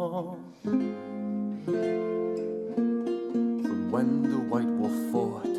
[0.00, 0.38] song.
[3.64, 5.56] From when the White Wolf fought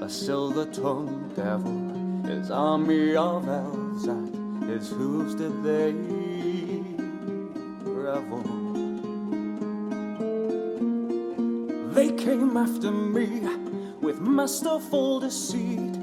[0.00, 1.74] a silver-tongued devil,
[2.24, 5.92] his army of elves at his hooves did they
[7.82, 8.44] revel.
[11.92, 13.42] They came after me
[14.00, 15.98] with masterful deceit.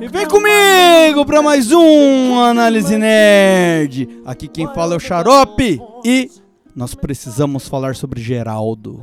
[0.00, 4.08] E vem comigo pra mais um Análise Nerd.
[4.24, 6.30] Aqui quem fala é o Xarope e
[6.74, 9.00] nós precisamos falar sobre Geraldo.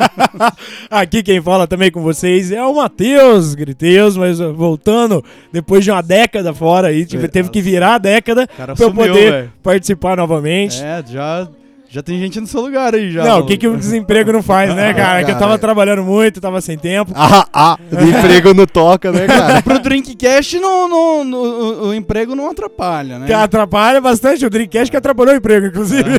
[0.90, 6.02] Aqui quem fala também com vocês é o Matheus Griteus, mas voltando depois de uma
[6.02, 9.52] década fora aí, tive- teve que virar a década cara pra eu sumiu, poder velho.
[9.62, 10.82] participar novamente.
[10.82, 11.48] É, já,
[11.94, 13.22] já tem gente no seu lugar aí já.
[13.22, 15.22] Não, o que, que o desemprego não faz, né, cara?
[15.22, 17.12] Que eu tava trabalhando muito, tava sem tempo.
[17.14, 19.62] Ah, ah, o emprego não toca, né, cara?
[19.62, 23.26] Pro Drinkcast não, não, não- o, o emprego não atrapalha, né?
[23.26, 26.18] Que atrapalha bastante o Dreamcast, que atrapalhou o emprego, inclusive.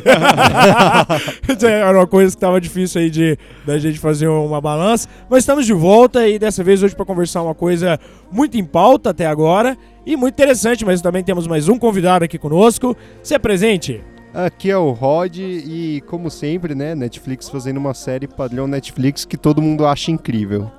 [1.62, 5.06] Era uma coisa que tava difícil aí de da gente fazer uma balança.
[5.28, 8.00] Mas estamos de volta e dessa vez hoje para conversar uma coisa
[8.32, 12.38] muito em pauta até agora e muito interessante, mas também temos mais um convidado aqui
[12.38, 12.96] conosco.
[13.22, 14.02] Se presente.
[14.34, 19.36] Aqui é o Rod e, como sempre, né, Netflix fazendo uma série padrão Netflix que
[19.36, 20.70] todo mundo acha incrível.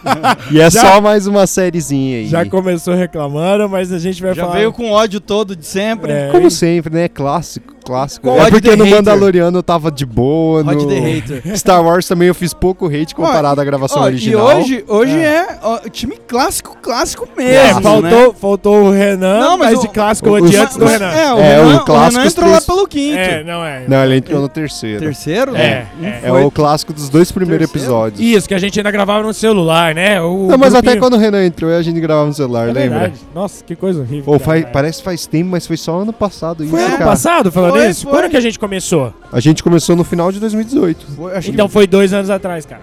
[0.50, 2.26] e é Já- só mais uma sériezinha aí.
[2.26, 4.56] Já começou reclamando, mas a gente vai Já falar.
[4.56, 6.10] veio com ódio todo de sempre.
[6.12, 7.08] É, Como sempre, né?
[7.08, 8.28] Clássico, clássico.
[8.28, 8.96] Com É porque no hater.
[8.98, 11.56] Mandaloriano eu tava de boa, Rod no the Hater.
[11.58, 14.52] Star Wars também eu fiz pouco hate comparado à gravação Ó, original.
[14.52, 17.52] E hoje, hoje é, ó, time clássico, clássico mesmo.
[17.52, 17.80] É, né?
[17.80, 21.10] faltou, faltou o Renan, Não, mas mas, o- de clássico o- antes do Renan.
[21.10, 23.18] É, o, É, Renan, o o clássico Renan entrou lá três- pelo quinto.
[23.18, 23.84] É, não é.
[23.88, 25.00] Não, ele entrou no terceiro.
[25.00, 25.56] Terceiro?
[25.56, 26.20] É, é.
[26.24, 26.44] É foi.
[26.44, 27.92] o clássico dos dois primeiros Terceiro?
[27.94, 28.20] episódios.
[28.20, 30.20] Isso, que a gente ainda gravava no celular, né?
[30.20, 32.72] O Não, mas até grupinho- quando o Renan entrou, a gente gravava no celular, É
[32.72, 32.98] lembra?
[33.00, 33.14] verdade.
[33.34, 34.32] Nossa, que coisa horrível.
[34.32, 37.04] Ou faz, parece que faz tempo, mas foi só ano passado isso, Foi ano cara.
[37.10, 38.02] passado, falando Foi, isso?
[38.02, 38.12] foi.
[38.12, 39.12] Quando que a gente começou?
[39.32, 41.06] A gente começou no final de 2018.
[41.16, 42.82] Foi- acho Então que, foi dois anos atrás, cara.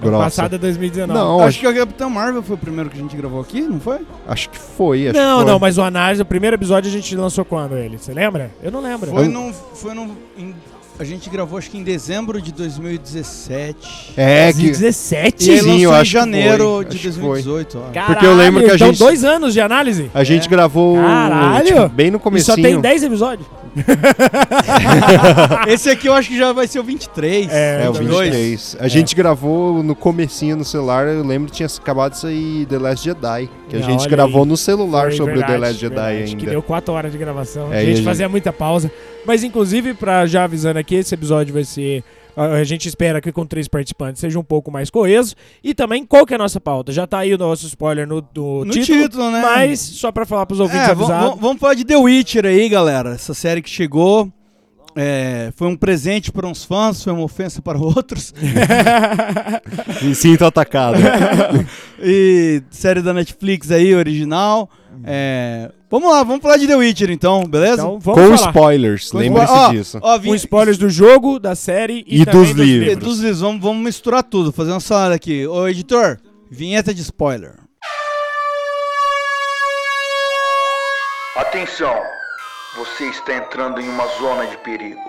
[0.00, 0.24] Grossa.
[0.24, 1.18] passado é 2019.
[1.18, 3.62] Não, acho acho, que o Capitão Marvel foi o primeiro que a gente gravou aqui,
[3.62, 4.00] não foi?
[4.26, 5.08] acho que foi.
[5.08, 5.52] Acho não, que foi.
[5.52, 7.96] não, mas o análise, o primeiro episódio a gente lançou quando ele?
[7.96, 8.50] Você lembra?
[8.62, 9.10] Eu não lembro.
[9.10, 9.52] Foi Eu- no.
[9.52, 10.54] Foi no em-
[10.98, 14.12] a gente gravou acho que em dezembro de 2017.
[14.16, 14.62] É, que.
[14.62, 15.48] 17?
[15.48, 17.42] E aí Sim, eu em acho que janeiro foi, de acho que foi.
[17.42, 17.78] 2018.
[17.78, 17.92] ó.
[17.92, 20.10] Caralho, Porque eu lembro que a então gente- dois anos de análise?
[20.14, 20.48] A gente É.
[20.50, 21.66] gravou Caralho!
[21.66, 22.56] tipo, bem no E comecinho.
[22.56, 23.46] só tem 10 episódios?
[25.66, 27.48] Esse aqui eu acho que já vai ser o 23.
[27.50, 28.30] É, o 22.
[28.30, 28.76] 23.
[28.80, 32.78] A gente gravou no comecinho no celular, eu lembro que tinha acabado de sair The
[32.78, 33.50] Last Jedi.
[33.68, 34.48] Que a Não, gente olha gravou aí.
[34.48, 36.36] no celular Foi sobre o The verdade, Last Jedi verdade, ainda.
[36.36, 37.72] Que deu 4 horas de gravação.
[37.72, 38.90] É, a e a gente gente- fazia muita pausa.
[39.26, 42.02] Mas, inclusive, pra já avisando aqui, esse episódio vai ser.
[42.36, 45.36] A gente espera que com três participantes seja um pouco mais coeso.
[45.62, 46.90] E também, qual que é a nossa pauta?
[46.90, 49.02] Já tá aí o nosso spoiler no, no No título.
[49.02, 49.40] título, né?
[49.40, 51.40] Mas, só pra falar pros ouvintes É, avisados.
[51.40, 53.10] vamos falar de The Witcher aí, galera.
[53.14, 54.32] Essa série que chegou.
[54.96, 58.32] É, foi um presente para uns fãs, foi uma ofensa para outros.
[60.02, 60.98] Me sinto atacado.
[62.02, 64.68] e série da Netflix aí, original.
[65.04, 67.82] É, vamos lá, vamos falar de The Witcher então, beleza?
[67.82, 68.50] Então, vamos Com falar.
[68.50, 69.98] spoilers, lembre-se disso.
[70.00, 72.92] Ó, vim- Com spoilers do jogo, da série e, E também dos livros.
[72.92, 75.46] e dos livros, vamos, vamos misturar tudo, fazer uma salada aqui.
[75.48, 76.18] Ô, editor,
[76.50, 77.54] vinheta de spoiler.
[81.36, 81.92] Atenção!
[82.76, 85.00] Você está entrando em uma zona de perigo.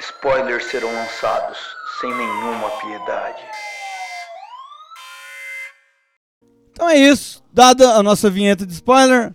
[0.00, 1.58] Spoilers serão lançados
[2.00, 3.42] sem nenhuma piedade.
[6.72, 7.42] Então é isso.
[7.52, 9.32] Dada a nossa vinheta de spoiler,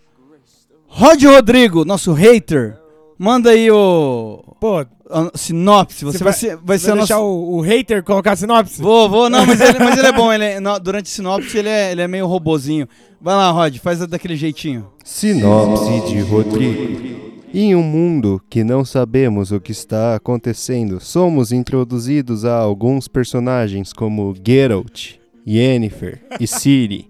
[0.88, 2.78] Rod Rodrigo, nosso hater,
[3.18, 4.80] manda aí o Pô,
[5.10, 6.04] a sinopse.
[6.04, 7.24] Você, vai, vai- ser, vai ser vai deixar nossa...
[7.26, 8.82] o, o hater colocar a sinopse?
[8.82, 10.34] Vou, vou, não, mas ele, mas ele é bom.
[10.34, 12.86] Ele é- no- durante a sinopse ele é, ele é meio robozinho.
[13.22, 14.92] Vai lá, Rod, faz daquele jeitinho.
[15.06, 17.29] Sinopse de Rodrigo.
[17.52, 23.92] Em um mundo que não sabemos o que está acontecendo, somos introduzidos a alguns personagens
[23.92, 25.16] como Geralt,
[25.48, 27.10] Yennefer e Ciri,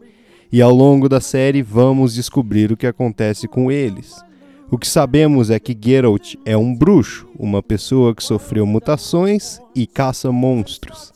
[0.50, 4.24] e ao longo da série vamos descobrir o que acontece com eles.
[4.72, 9.86] O que sabemos é que Geralt é um bruxo, uma pessoa que sofreu mutações e
[9.86, 11.12] caça monstros.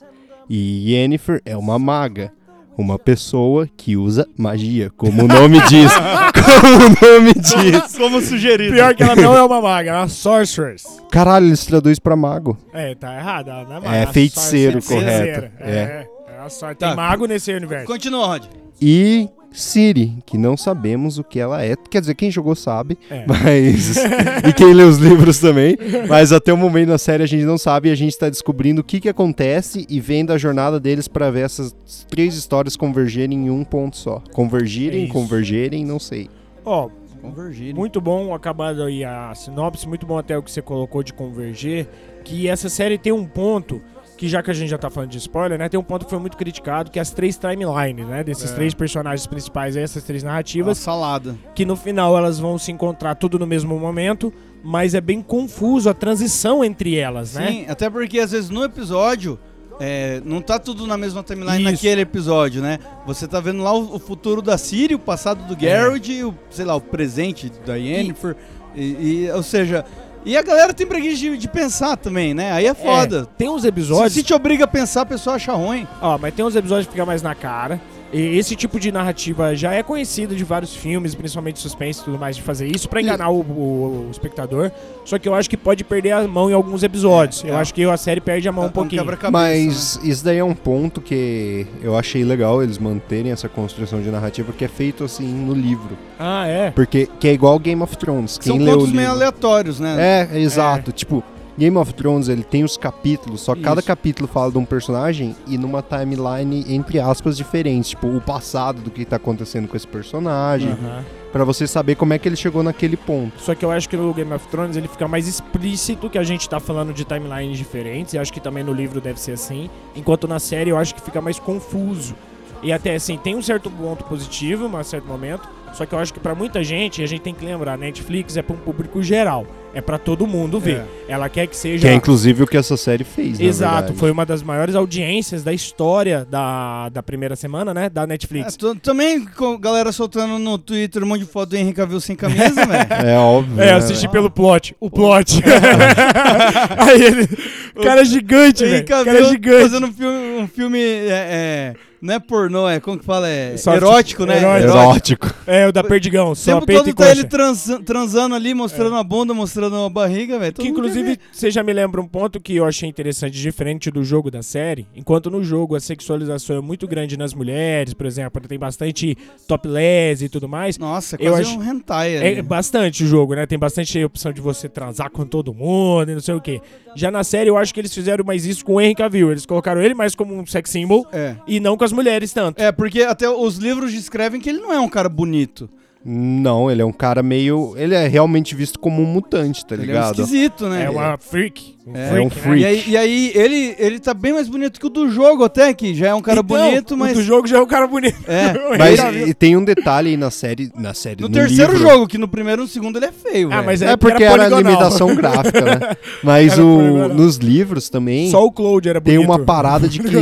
[0.49, 2.33] E Yennefer é uma maga,
[2.77, 5.91] uma pessoa que usa magia, como o nome diz.
[6.33, 7.95] como o nome diz.
[7.97, 8.73] Como sugerido.
[8.73, 10.83] Pior que ela não é uma maga, é uma sorceress.
[11.11, 12.57] Caralho, eles traduz pra mago.
[12.73, 13.49] É, tá errado.
[13.49, 13.95] Ela não é maga.
[13.97, 14.87] É uma feiteiro, sorceress.
[14.87, 15.41] correto.
[15.41, 16.77] Feiticeira, É, é uma sorte.
[16.79, 16.95] Tem Tá.
[16.95, 17.85] mago nesse universo.
[17.87, 18.43] Continua, Rod.
[18.81, 21.75] E Ciri, que não sabemos o que ela é.
[21.89, 23.23] Quer dizer, quem jogou sabe, É.
[23.29, 23.95] mas.
[23.97, 25.77] e quem lê os livros também.
[26.09, 28.81] Mas até o momento da série a gente não sabe e a gente tá descobrindo
[28.81, 31.75] o que, que acontece e vendo a jornada deles pra ver essas
[32.09, 34.21] três histórias convergerem em um ponto só.
[34.33, 36.29] Convergirem, É convergerem, não sei.
[36.65, 36.89] Ó,
[37.21, 37.73] Convergir.
[37.73, 41.87] Muito bom, acabado aí a sinopse, muito bom até o que você colocou de converger,
[42.25, 43.81] que essa série tem um ponto
[44.23, 46.09] que já que a gente já tá falando de spoiler, né, tem um ponto que
[46.09, 48.55] foi muito criticado, que é as três timelines, né, desses É.
[48.55, 51.35] três personagens principais, aí, essas três Uma narrativas, salada.
[51.53, 54.31] que no final elas vão se encontrar tudo no mesmo momento,
[54.63, 57.47] mas é bem confuso a transição entre elas, né?
[57.51, 59.37] Sim, até porque às vezes no episódio
[59.77, 61.71] é, não tá tudo na mesma timeline Isso.
[61.73, 62.79] naquele episódio, né?
[63.05, 66.33] Você tá vendo lá o, o futuro da Siri, o passado do Geralt e o,
[66.49, 68.37] sei lá, o presente da Yennefer.
[68.73, 69.83] E, e- ou seja,
[70.25, 72.51] e a galera tem preguiça de, de pensar também, né?
[72.51, 73.27] Aí é foda.
[73.37, 75.87] Tem uns Se, episódios, se te obriga a pensar, a pessoa acha ruim.
[76.01, 77.79] ó, mas tem uns episódios que fica mais na cara.
[78.13, 82.35] Esse tipo de narrativa já é conhecido de vários filmes, principalmente suspense e tudo mais,
[82.35, 84.71] de fazer isso pra enganar o, o- o espectador.
[85.03, 87.43] Só que eu acho que pode perder a mão em alguns episódios.
[87.43, 87.59] É, eu é.
[87.59, 89.01] acho que a série perde a mão um É pouquinho.
[89.01, 94.01] quebra-cabeça, Mas isso daí é um ponto que eu achei legal eles manterem essa construção
[94.01, 95.97] de narrativa que é feito assim no livro.
[96.19, 96.69] Ah, é?
[96.71, 98.37] Porque que é igual Game of Thrones.
[98.37, 100.29] Quem São leu contos meio aleatórios, né?
[100.31, 100.91] É, exato.
[100.91, 101.23] Tipo,
[101.57, 103.87] Game of Thrones ele tem os capítulos, só cada Isso.
[103.87, 108.89] capítulo fala de um personagem e numa timeline entre aspas diferentes, tipo o passado do
[108.89, 111.03] que tá acontecendo com esse personagem, Aham.
[111.33, 113.41] Pra você saber como é que ele chegou naquele ponto.
[113.41, 116.23] Só que eu acho que no Game of Thrones ele fica mais explícito que a
[116.23, 118.13] gente tá falando de timelines diferentes.
[118.13, 119.67] E acho que também no livro deve ser assim.
[119.95, 122.13] Enquanto na série eu acho que fica mais confuso.
[122.61, 125.49] E até assim, tem um certo ponto positivo, um certo momento.
[125.73, 128.41] Só que eu acho que pra muita gente, a gente tem que lembrar, Netflix é
[128.41, 129.45] pra um público geral.
[129.75, 130.83] É pra todo mundo ver.
[131.07, 131.87] Ela quer que seja.
[131.87, 133.97] Que é inclusive o que essa série fez, na Exato, verdade.
[133.99, 137.89] foi uma das maiores audiências da história da, da primeira semana, né?
[137.89, 138.55] Da É, Netflix.
[138.55, 142.15] t- também com galera soltando no Twitter um monte de foto do Henrique Cavill sem
[142.15, 142.87] camisa, velho.
[143.09, 143.59] É óbvio.
[143.59, 143.71] É, né?
[143.73, 144.75] eu assisti pelo plot.
[144.79, 145.41] O plot.
[146.77, 147.27] Aí ele.
[147.75, 148.85] O cara é gigante, velho.
[148.85, 149.63] Cara é gigante.
[149.63, 153.27] fazendo um filme, um filme é, é, não é pornô, é como que fala?
[153.27, 154.37] É Soft- erótico, né?
[154.37, 154.69] erótico.
[154.77, 155.33] Erótico.
[155.47, 156.31] É, o da Perdigão.
[156.31, 159.75] O Só tempo peito todo e tá ele transa- transando ali, mostrando a bunda, mostrando
[159.77, 160.53] a barriga, velho.
[160.53, 164.29] Que inclusive, você já me lembra um ponto que eu achei interessante, diferente do jogo
[164.29, 164.85] da série.
[164.95, 169.17] Enquanto no jogo a sexualização é muito grande nas mulheres, por exemplo, tem bastante
[169.47, 170.77] topless e tudo mais.
[170.77, 172.41] Nossa, é eu quase acho- um hentai É ali.
[172.41, 173.45] bastante o jogo, né?
[173.45, 176.59] Tem bastante opção de você transar com todo mundo e não sei o quê.
[176.95, 179.31] Já na série, eu acho que eles fizeram mais isso com o Henry Cavill.
[179.31, 181.35] Eles colocaram ele mais como um sex symbol É.
[181.47, 182.61] e não com as mulheres tanto.
[182.61, 185.69] É, porque até os livros descrevem que ele não é um cara bonito.
[186.05, 187.73] Não, ele é um cara meio.
[187.77, 190.21] Ele é realmente visto como um mutante, tá Ele é um ligado?
[190.21, 190.83] esquisito, né?
[190.85, 191.75] É uma freak.
[191.87, 192.41] Um É, É um freak, né?
[192.41, 192.59] freak.
[192.61, 195.73] E aí, e aí ele, ele tá bem mais bonito que o do jogo até,
[195.73, 197.13] que já é um cara Então, bonito, o mas...
[197.15, 198.17] do jogo já é um cara bonito.
[198.27, 198.51] É.
[198.73, 200.69] O Mas e tem um detalhe aí na série.
[200.75, 201.87] Na série No, no terceiro livro.
[201.89, 203.65] jogo, que no primeiro e no segundo ele é feio, Ah, velho.
[203.65, 204.59] mas É é porque era, poligonal.
[204.73, 205.79] limitação gráfica, né?
[206.21, 207.09] Mas Era o, poligonal.
[207.09, 209.29] nos livros também Só o Cloud era tem bonito.
[209.29, 210.15] uma parada de que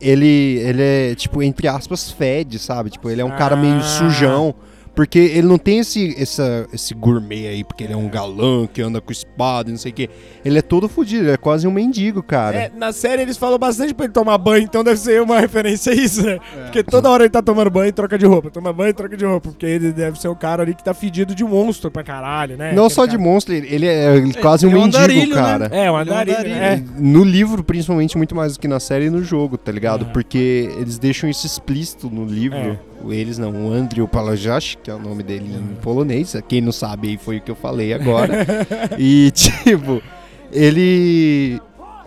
[0.00, 0.26] ele,
[0.64, 2.88] ele é, tipo, entre aspas, fede, sabe?
[2.90, 3.80] Tipo, ele é um cara meio Ah.
[3.82, 4.54] sujão.
[4.94, 8.82] Porque ele não tem esse, essa, esse gourmet aí, porque ele é um galã que
[8.82, 10.10] anda com espada e não sei o quê.
[10.44, 12.56] Ele é todo fodido, ele é quase um mendigo, cara.
[12.56, 15.92] É, na série eles falam bastante pra ele tomar banho, então deve ser uma referência
[15.92, 16.38] a isso, né?
[16.56, 16.62] É.
[16.64, 18.50] Porque toda hora ele tá tomando banho e troca de roupa.
[18.50, 19.48] Toma banho e troca de roupa.
[19.50, 22.72] Porque ele deve ser o cara ali que tá fedido de monstro pra caralho, né?
[22.72, 24.96] não Aquele só de cara- monstro, ele é ele é quase um é um mendigo,
[24.98, 25.42] andarilho, né?
[25.42, 25.64] cara.
[25.66, 26.56] É, um Ele é um andarilho, andarilho.
[26.56, 26.84] né?
[26.98, 30.06] No livro, principalmente, muito mais do que na série e no jogo, tá ligado?
[30.06, 32.78] Porque eles deixam isso explícito no livro.
[33.08, 33.14] É.
[33.14, 36.34] Eles não, o Andrew Palajash, que é o nome dele em polonês.
[36.48, 38.46] Quem não sabe aí foi o que eu falei agora.
[38.98, 40.02] e, tipo,
[40.52, 41.60] ele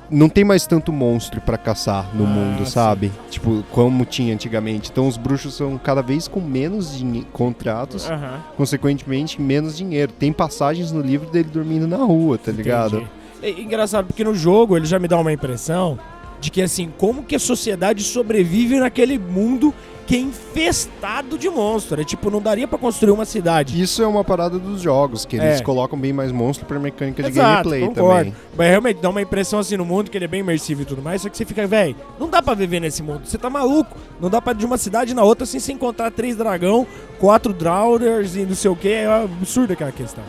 [0.10, 2.72] não tem mais tanto monstro pra caçar no Ah, mundo, sim.
[2.72, 3.12] sabe?
[3.30, 4.90] Tipo, como tinha antigamente.
[4.92, 8.40] Então os bruxos são cada vez com menos contratos, Aham.
[8.56, 10.12] consequentemente menos dinheiro.
[10.12, 12.98] Tem passagens no livro dele dormindo na rua, tá ligado?
[12.98, 13.10] Entendi.
[13.42, 15.98] É engraçado, porque no jogo ele já me dá uma impressão
[16.40, 19.74] de que, assim, como que a sociedade sobrevive naquele mundo
[20.06, 22.00] que é infestado de monstros.
[22.02, 23.82] É tipo, não daria pra construir uma cidade.
[23.82, 25.64] Isso é uma parada dos jogos, que eles É.
[25.64, 28.18] colocam bem mais monstro pra mecânica de Exato, gameplay concordo.
[28.26, 28.36] também.
[28.58, 31.02] Mas realmente dá uma impressão assim no mundo que ele é bem imersivo e tudo
[31.02, 33.22] mais, só que você fica, velho, não dá pra viver nesse mundo.
[33.26, 33.96] Você tá maluco.
[34.20, 36.86] Não dá pra ir de uma cidade na outra sem se encontrar três dragão,
[37.20, 38.90] quatro Drowders e não sei o que.
[38.90, 40.24] É absurdo aquela questão.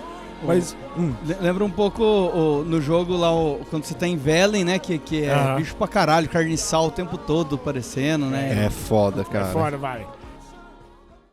[0.46, 0.76] Mas.
[0.96, 4.64] hum, Le- Lembra um pouco o- no jogo lá, o- quando você tá em Velen,
[4.64, 4.78] né?
[4.78, 8.64] Que, que é bicho pra caralho, carniçal o tempo todo aparecendo, né?
[8.66, 9.46] É foda, é cara.
[9.52, 10.06] fora, vai.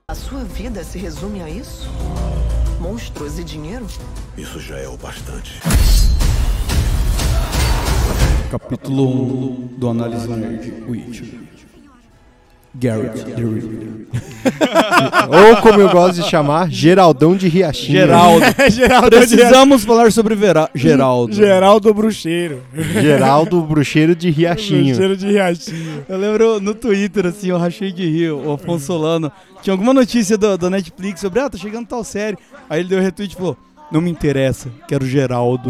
[0.07, 1.89] A sua vida se resume a isso?
[2.79, 3.85] Monstros e dinheiro?
[4.37, 5.59] Isso já é o bastante.
[8.49, 11.21] Capítulo 1 do Análise Nerd Witch.
[12.73, 14.01] Garrett the Reader.
[15.49, 17.99] Ou como eu gosto de chamar, Geraldão de Riachinho.
[17.99, 18.45] Geraldo.
[18.71, 20.69] Geraldo Precisamos falar sobre Vera...
[20.75, 21.33] Geraldo.
[21.33, 22.61] Geraldo Bruxeiro.
[22.73, 24.85] Geraldo Bruxeiro de Riachinho.
[24.85, 26.05] Bruxeiro de Riachinho.
[26.07, 29.31] Eu lembro no Twitter, assim, eu rachei de rir, o Afonso Solano.
[29.61, 32.37] Tinha alguma notícia do, da Netflix sobre, ah, tá chegando tal série.
[32.69, 33.57] Aí ele deu retweet e falou,
[33.91, 35.69] não me interessa, quero Geraldo.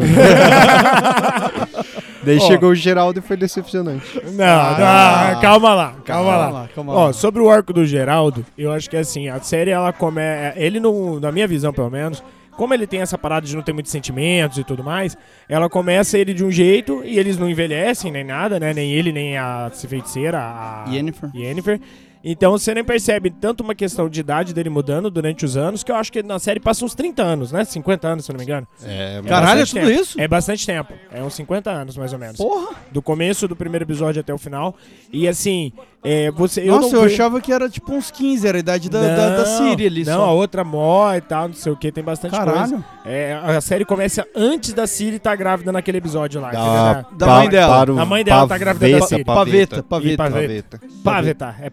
[2.24, 2.42] Daí Ó.
[2.42, 4.06] chegou o Geraldo e foi decepcionante.
[4.34, 5.32] Não, Ah.
[5.34, 6.50] não, calma lá, calma, lá.
[6.50, 7.14] lá, calma Ó, lá.
[7.14, 10.22] sobre o arco do Geraldo, eu acho que assim, a série ela come.
[10.56, 12.24] Ele, no, na minha visão, pelo menos,
[12.58, 15.18] como ele tem essa parada de não ter muitos sentimentos e tudo mais,
[15.50, 18.74] ela começa ele de um jeito e eles não envelhecem nem nada, né?
[18.74, 21.30] Nem ele, nem a feiticeira, a Yennefer.
[21.36, 21.80] Yennefer.
[22.24, 25.92] Então você nem percebe tanto uma questão de idade dele mudando durante os anos, que
[25.92, 27.66] eu acho que na série passa uns 30 anos, né?
[27.66, 28.68] 50 anos, se eu não me engano.
[28.84, 30.02] É, Caralho, é bastante tudo tempo.
[30.02, 30.22] isso?
[30.22, 30.94] É bastante tempo.
[31.12, 32.38] É uns 50 anos, mais ou menos.
[32.38, 32.76] Porra!
[32.92, 34.76] Do começo do primeiro episódio até o final.
[35.12, 35.72] E assim,
[36.04, 36.64] é, você.
[36.64, 39.38] Nossa, não eu achava que era tipo uns 15, era a idade da, da, da
[39.38, 40.26] Não, Siri ali Não, só.
[40.26, 42.46] a outra morre e tal, não sei o que, tem bastante coisa.
[42.46, 42.84] Caralho.
[43.06, 46.52] É, a série começa antes da Siri estar grávida naquele episódio lá.
[46.52, 47.82] Da, era Da mãe dela.
[48.02, 49.24] A mãe dela tá grávida da paveta, Siri.
[49.24, 50.18] Paveta, paveta.
[50.24, 50.82] paveta.
[51.04, 51.58] Pavetar.
[51.62, 51.70] É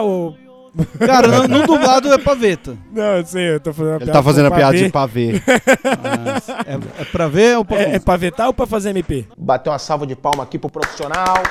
[0.00, 0.36] ou.
[0.98, 2.76] Cara, no, no dublado é paveta.
[2.92, 5.42] Não, eu sei, eu tô fazendo a Ele piada tá fazendo a piada de pavê.
[5.84, 7.78] Ah, é, é pra ver ou pra...
[7.78, 9.26] É, é pavetar ou pra fazer MP?
[9.36, 11.42] Bateu uma salva de palma aqui pro profissional.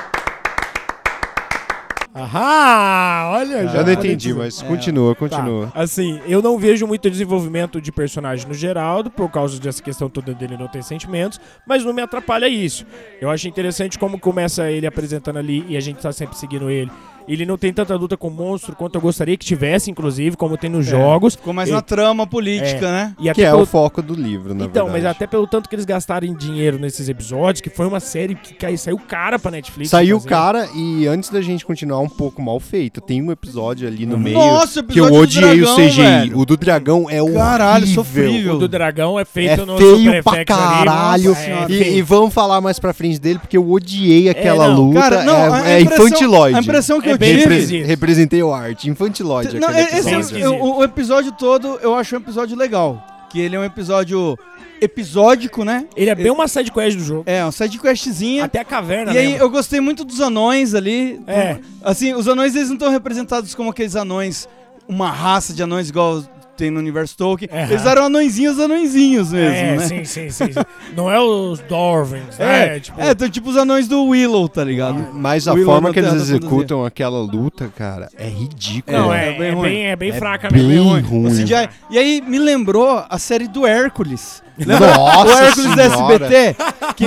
[2.18, 3.30] Ahá!
[3.32, 5.72] Olha, Eu não entendi, mas continua, Tá, continua.
[5.76, 10.34] Assim, eu não vejo muito desenvolvimento de personagem no Geraldo, por causa dessa questão toda
[10.34, 12.86] dele não ter sentimentos, mas não me atrapalha isso.
[13.22, 16.90] Eu acho interessante como começa ele apresentando ali e a gente tá sempre seguindo ele.
[17.28, 20.70] Ele não tem tanta luta com monstro quanto eu gostaria que tivesse, inclusive, como tem
[20.70, 21.36] nos jogos.
[21.36, 22.92] Ficou mais E- na trama política, É.
[22.92, 23.14] né?
[23.20, 25.16] E Que é pelo- o foco do livro, na Então, mas verdade.
[25.18, 28.54] até pelo tanto que eles gastaram em dinheiro nesses episódios, que foi uma série que
[28.54, 29.90] caiu, saiu cara pra Netflix.
[29.90, 30.30] Saiu fazer.
[30.30, 34.18] cara e antes da gente continuar um pouco mal feito, tem um episódio ali no
[34.18, 36.02] meio Nossa, o que eu odiei dragão, o CGI.
[36.02, 36.38] velho.
[36.40, 38.04] O do dragão é Caralho, horrível.
[38.04, 38.56] sofrível.
[38.56, 41.30] O do dragão é feito É no feio Super pra FX ali, caralho.
[41.30, 44.76] nossa, é e, e vamos falar mais pra frente dele, porque eu odiei aquela não,
[44.76, 45.00] luta.
[45.00, 46.58] Cara, não, a- a é, é infantilóide.
[46.58, 47.86] A impressão que É eu esquisito.
[47.86, 48.90] Representei o arte.
[48.90, 50.20] Infantilóide Não, esse é- Bem episódio.
[50.20, 50.50] esquisito.
[50.54, 53.04] o, o episódio todo eu acho um episódio legal.
[53.30, 54.38] Que ele é um episódio
[54.82, 55.86] episódico, né?
[55.96, 57.24] Ele é bem uma side quest do jogo.
[57.26, 58.46] É, um sidequestzinha.
[58.46, 59.44] Até a caverna, E aí lembra?
[59.44, 61.20] eu gostei muito dos anões ali.
[61.28, 61.58] É.
[61.84, 64.48] Assim, os anões eles não estão representados como aqueles anões,
[64.88, 66.24] uma raça de anões igual
[66.58, 67.50] tem no universo Tolkien.
[67.70, 69.88] Eles eram anõezinhos, anõezinhos mesmo, é, né?
[69.88, 70.60] sim, sim, sim, sim.
[70.96, 72.78] Não é os Dorvins, né?
[72.78, 75.10] É, Tipo, é, então tipo os anões do Willow, tá ligado?
[75.14, 78.98] Mas a Willow forma que eles executam aquela luta, cara, é ridícula.
[78.98, 79.70] não, é, é, é bem é, ruim.
[79.70, 81.00] bem, é bem É fraca bem mesmo.
[81.00, 81.28] ruim.
[81.28, 81.70] O CGI.
[81.90, 84.42] E aí me lembrou a série do Hércules.
[84.66, 85.84] Nossa o Hércules da.
[85.84, 86.56] SBT,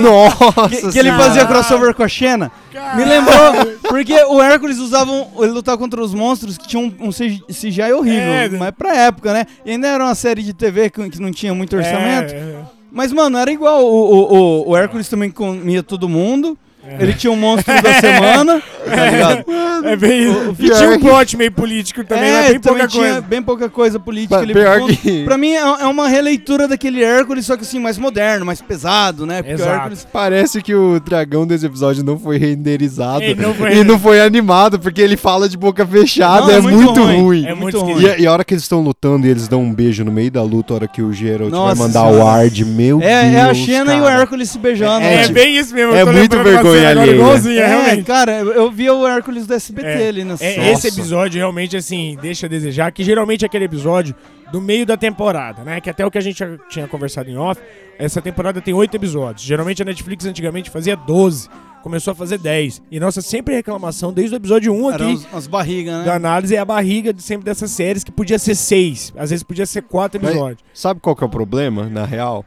[0.01, 2.51] Nossa que, que ele fazia crossover com a Xena.
[2.95, 7.09] Me lembrou, porque o Hércules usava, um, ele lutava contra os monstros que tinham um,
[7.11, 9.45] CG CGI horrível, É, mas pra época, né?
[9.65, 12.33] E ainda era uma série de TV que, que não tinha muito orçamento.
[12.33, 12.57] É, é.
[12.91, 13.85] Mas, mano, era igual.
[13.85, 16.57] O, o, o, o Hércules também comia todo mundo.
[16.99, 19.45] Ele tinha um monstro da semana, tá ligado?
[19.85, 20.39] É bem isso.
[20.49, 23.21] o E tinha pior um plot meio político também, mas bem também pouca tinha coisa.
[23.21, 24.35] bem pouca coisa política.
[24.35, 27.79] Mas ali pior que- Pra mim é é uma releitura daquele Hércules, só que assim,
[27.79, 29.41] mais moderno, mais pesado, né?
[29.41, 29.69] Porque Exato.
[29.69, 30.07] o Hércules.
[30.11, 34.79] Parece que o dragão desse episódio não foi renderizado não foi e não foi animado,
[34.79, 37.45] porque ele fala de boca fechada, Não, é, muito, ruim.
[37.45, 38.01] É muito ruim.
[38.01, 40.11] E, a- e a hora que eles estão lutando e eles dão um beijo no
[40.11, 42.23] meio da luta, a hora que o Geralt vai Nossa mandar senhora.
[42.23, 43.33] o Ard, meu É, Deus.
[43.35, 44.21] é a Xena e o cara.
[44.21, 45.05] Hércules se beijando.
[45.05, 45.21] É, É, né?
[45.23, 45.93] tipo, bem isso mesmo.
[45.95, 46.43] é muito da
[46.73, 47.15] vergonha agora alheia.
[47.21, 48.03] igualzinho, É, realmente.
[48.03, 50.07] cara, eu, via o Hércules do SBT É.
[50.07, 54.15] ali na É, esse episódio realmente, assim, deixa a desejar, que geralmente é aquele episódio
[54.51, 55.79] do meio da temporada, né?
[55.79, 57.61] Que até o que a gente já tinha conversado em off,
[57.97, 59.45] essa temporada tem oito episódios.
[59.45, 61.47] Geralmente a Netflix antigamente fazia 12,
[61.81, 62.81] começou a fazer 10.
[62.91, 66.03] E nossa sempre reclamação, desde o episódio 1 Eram aqui, umas barrigas, né?
[66.03, 69.41] da análise, é a barriga de sempre dessas séries, que podia ser seis, às vezes
[69.43, 70.63] podia ser quatro Mas- episódios.
[70.73, 72.45] Sabe qual que é o problema, na real?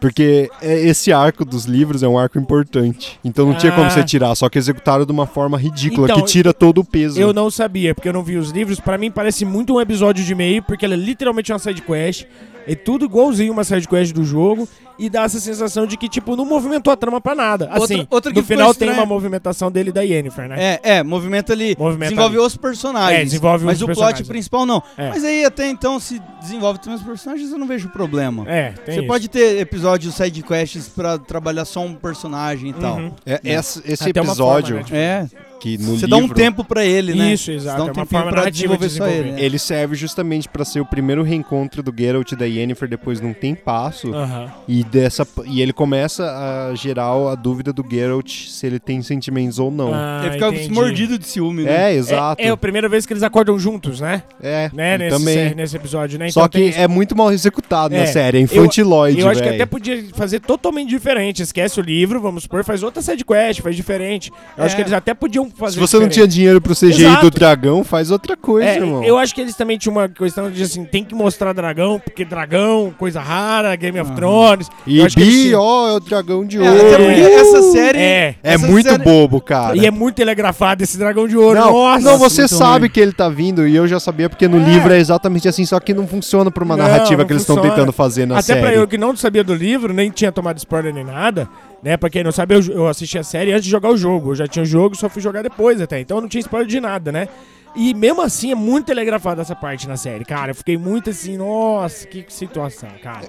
[0.00, 3.18] Porque é- esse arco dos livros é um arco importante.
[3.24, 3.90] Então não tinha como Ah.
[3.90, 7.18] você tirar, só que executaram de uma forma ridícula, Então, que tira todo o peso.
[7.20, 8.78] Eu não sabia, porque eu não vi os livros.
[8.80, 12.24] Pra mim parece muito um episódio de meio, porque ela é literalmente uma side quest.
[12.68, 14.68] É tudo igualzinho uma side quest do jogo.
[14.98, 17.66] E dá essa sensação de que, tipo, não movimentou a trama pra nada.
[17.66, 20.56] Outra- Assim, outra que no final tem uma movimentação dele da Yennefer, né?
[20.82, 21.76] É, é, movimento ali.
[21.78, 22.46] Movimenta desenvolve ali.
[22.46, 23.20] os personagens.
[23.20, 24.26] É, desenvolve Mas os o plot personagens.
[24.28, 24.82] principal não.
[24.96, 25.10] É.
[25.10, 28.44] Mas aí até então, se desenvolve também os personagens, eu não vejo problema.
[28.48, 29.06] É, tem Você isso.
[29.06, 32.96] pode ter episódios side quests pra trabalhar só um personagem e tal.
[32.96, 33.12] Uhum.
[33.24, 35.28] É, esse esse uma episódio, forma, né?
[35.32, 35.55] É.
[35.60, 37.32] Que no Você dá um livro, tempo pra ele, né?
[37.32, 39.12] Isso, Você exato, dá um é uma forma pra narrativa de desenvolver só ele.
[39.14, 39.40] desenvolver.
[39.40, 39.46] né?
[39.46, 43.26] Ele serve justamente pra ser o primeiro reencontro do Geralt e da Yennefer depois de
[43.26, 44.12] um tempasso.
[44.14, 44.50] Aham.
[44.68, 46.24] E, dessa, e ele começa
[46.70, 49.92] a gerar a dúvida do Geralt se ele tem sentimentos ou não.
[49.94, 50.72] Ah, Ele fica entendi.
[50.72, 51.92] mordido de ciúme, né?
[51.92, 52.42] É, exato.
[52.42, 54.22] É, é a primeira vez que eles acordam juntos, né?
[54.42, 54.98] É, né?
[54.98, 55.54] Nesse, também.
[55.54, 56.30] nesse episódio, né?
[56.30, 59.42] Só Então que tem é muito mal executado É, na série, é infantiloide, Eu acho
[59.42, 61.42] que até podia fazer totalmente diferente.
[61.42, 64.30] Esquece o livro, vamos supor, faz outra sidequest, faz diferente.
[64.56, 64.76] Eu acho É.
[64.76, 66.14] que eles até podiam fazer Se você não diferente.
[66.14, 67.30] tinha dinheiro pro CGI Exato.
[67.30, 69.02] do dragão, faz outra coisa, É, irmão.
[69.04, 72.24] eu acho que eles também tinham uma questão de assim, tem que mostrar dragão, porque
[72.24, 74.68] dragão, coisa rara, Game of Thrones.
[74.86, 76.86] E eu acho que eles Bi, ó, é o dragão de É, ouro.
[76.86, 77.98] até porque essa série.
[77.98, 78.34] É.
[78.42, 79.76] É muito série- bobo, cara.
[79.76, 81.58] E é muito telegrafado esse dragão de ouro.
[81.58, 82.90] Não, Nossa, não, você sabe ruim.
[82.90, 84.64] que ele tá vindo e eu já sabia porque no É.
[84.72, 87.42] livro é exatamente assim, só que não funciona pra uma Não, narrativa não que eles
[87.42, 88.60] estão tentando fazer na Até série.
[88.60, 91.48] pra eu que não sabia do livro, nem tinha tomado spoiler nem nada,
[91.82, 91.96] né?
[91.96, 94.30] Pra quem não sabe, eu, eu assisti a série antes de jogar o jogo.
[94.32, 96.00] Eu já tinha o jogo, só fui jogar depois até.
[96.00, 97.28] Então eu não tinha spoiler de nada, né?
[97.74, 100.50] E mesmo assim é muito telegrafado essa parte na série, cara.
[100.52, 103.28] Eu fiquei muito assim, nossa, que situação, cara.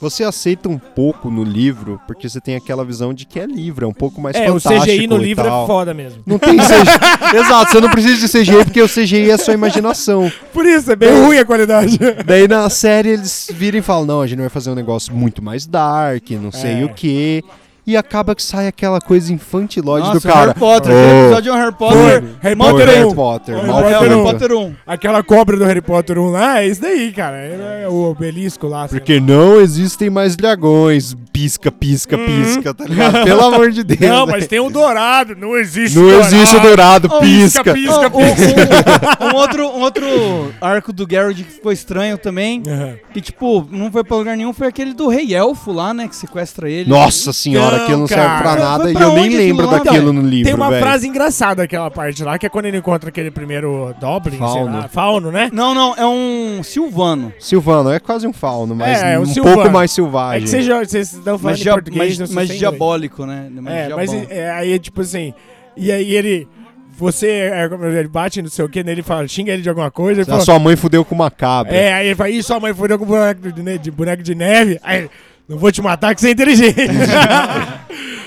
[0.00, 3.84] Você aceita um pouco no livro porque você tem aquela visão de que é livro,
[3.84, 5.64] é um pouco mais É, o fantástico CGI no livro tal.
[5.64, 6.22] é foda mesmo.
[6.26, 7.36] Não tem CGI.
[7.38, 10.30] Exato, você não precisa de CGI porque o CGI é sua imaginação.
[10.52, 11.98] Por isso, é bem ruim a qualidade.
[12.26, 15.40] Daí na série eles viram e falam: não, a gente vai fazer um negócio muito
[15.40, 16.84] mais dark, não sei É.
[16.84, 17.44] o quê.
[17.86, 20.46] E acaba que sai aquela coisa infantilóide Nossa, do cara.
[20.48, 20.92] Harry Potter.
[20.92, 21.98] Oh, Aquele episódio é um Harry Potter.
[22.40, 23.14] Harry Foi Potter Harry 1.
[23.14, 24.22] Potter, Harry mal Potter É o Harry.
[24.32, 24.74] Potter 1.
[24.86, 27.36] Aquela cobra do Harry Potter 1 lá, é isso daí, cara.
[27.36, 28.88] É o obelisco lá.
[28.88, 31.14] Porque não existem mais dragões.
[31.32, 33.22] Pisca, pisca, pisca, tá ligado?
[33.24, 34.00] Pelo amor de Deus.
[34.00, 34.16] lá.
[34.16, 34.32] Não, né?
[34.32, 35.36] mas tem um dourado.
[35.36, 36.34] Não existe Não dourado.
[36.34, 37.72] existe o dourado, Oh, pisca.
[37.74, 40.06] pisca, Oh, um, um- um outro, um outro
[40.60, 42.62] arco do Garrett que ficou estranho também.
[42.66, 42.94] Aham.
[43.12, 46.08] Que, tipo, não foi pra lugar nenhum, foi aquele do Rei Elfo lá, né?
[46.08, 46.88] Que sequestra ele.
[46.88, 48.42] Nossa senhora, Não, aquilo não serve cara.
[48.42, 49.78] pra nada foi e pra eu nem lembro lá?
[49.78, 50.82] daquilo no livro, Tem uma velho.
[50.82, 54.76] frase engraçada aquela parte lá, que é quando ele encontra aquele primeiro Doblin, sei Fauno.
[54.78, 55.50] lá, Fauno, né?
[55.52, 57.32] Não, não, é um Silvano.
[57.38, 60.42] Silvano, é quase um fauno, mas É, é um um pouco mais É selvagem.
[60.42, 63.48] que vocês vocês estão falando Mas, em português, mas, mas é diabólico, né?
[63.50, 64.26] Mas É, mas diabão.
[64.30, 65.32] é, aí é tipo assim.
[65.76, 66.48] E aí ele.
[66.98, 67.28] Você.
[67.52, 68.90] é, como Ele bate não sei o que, né?
[68.92, 70.22] Ele fala, xinga ele de alguma coisa.
[70.22, 71.74] Ele A fala, sua mãe fudeu com uma cabra.
[71.76, 74.34] é, aí ele fala, ih, sua mãe foi com boneco de, ne- de boneco de
[74.34, 74.80] neve.
[74.82, 75.10] Aí ele,
[75.48, 76.76] não vou te matar que você é inteligente.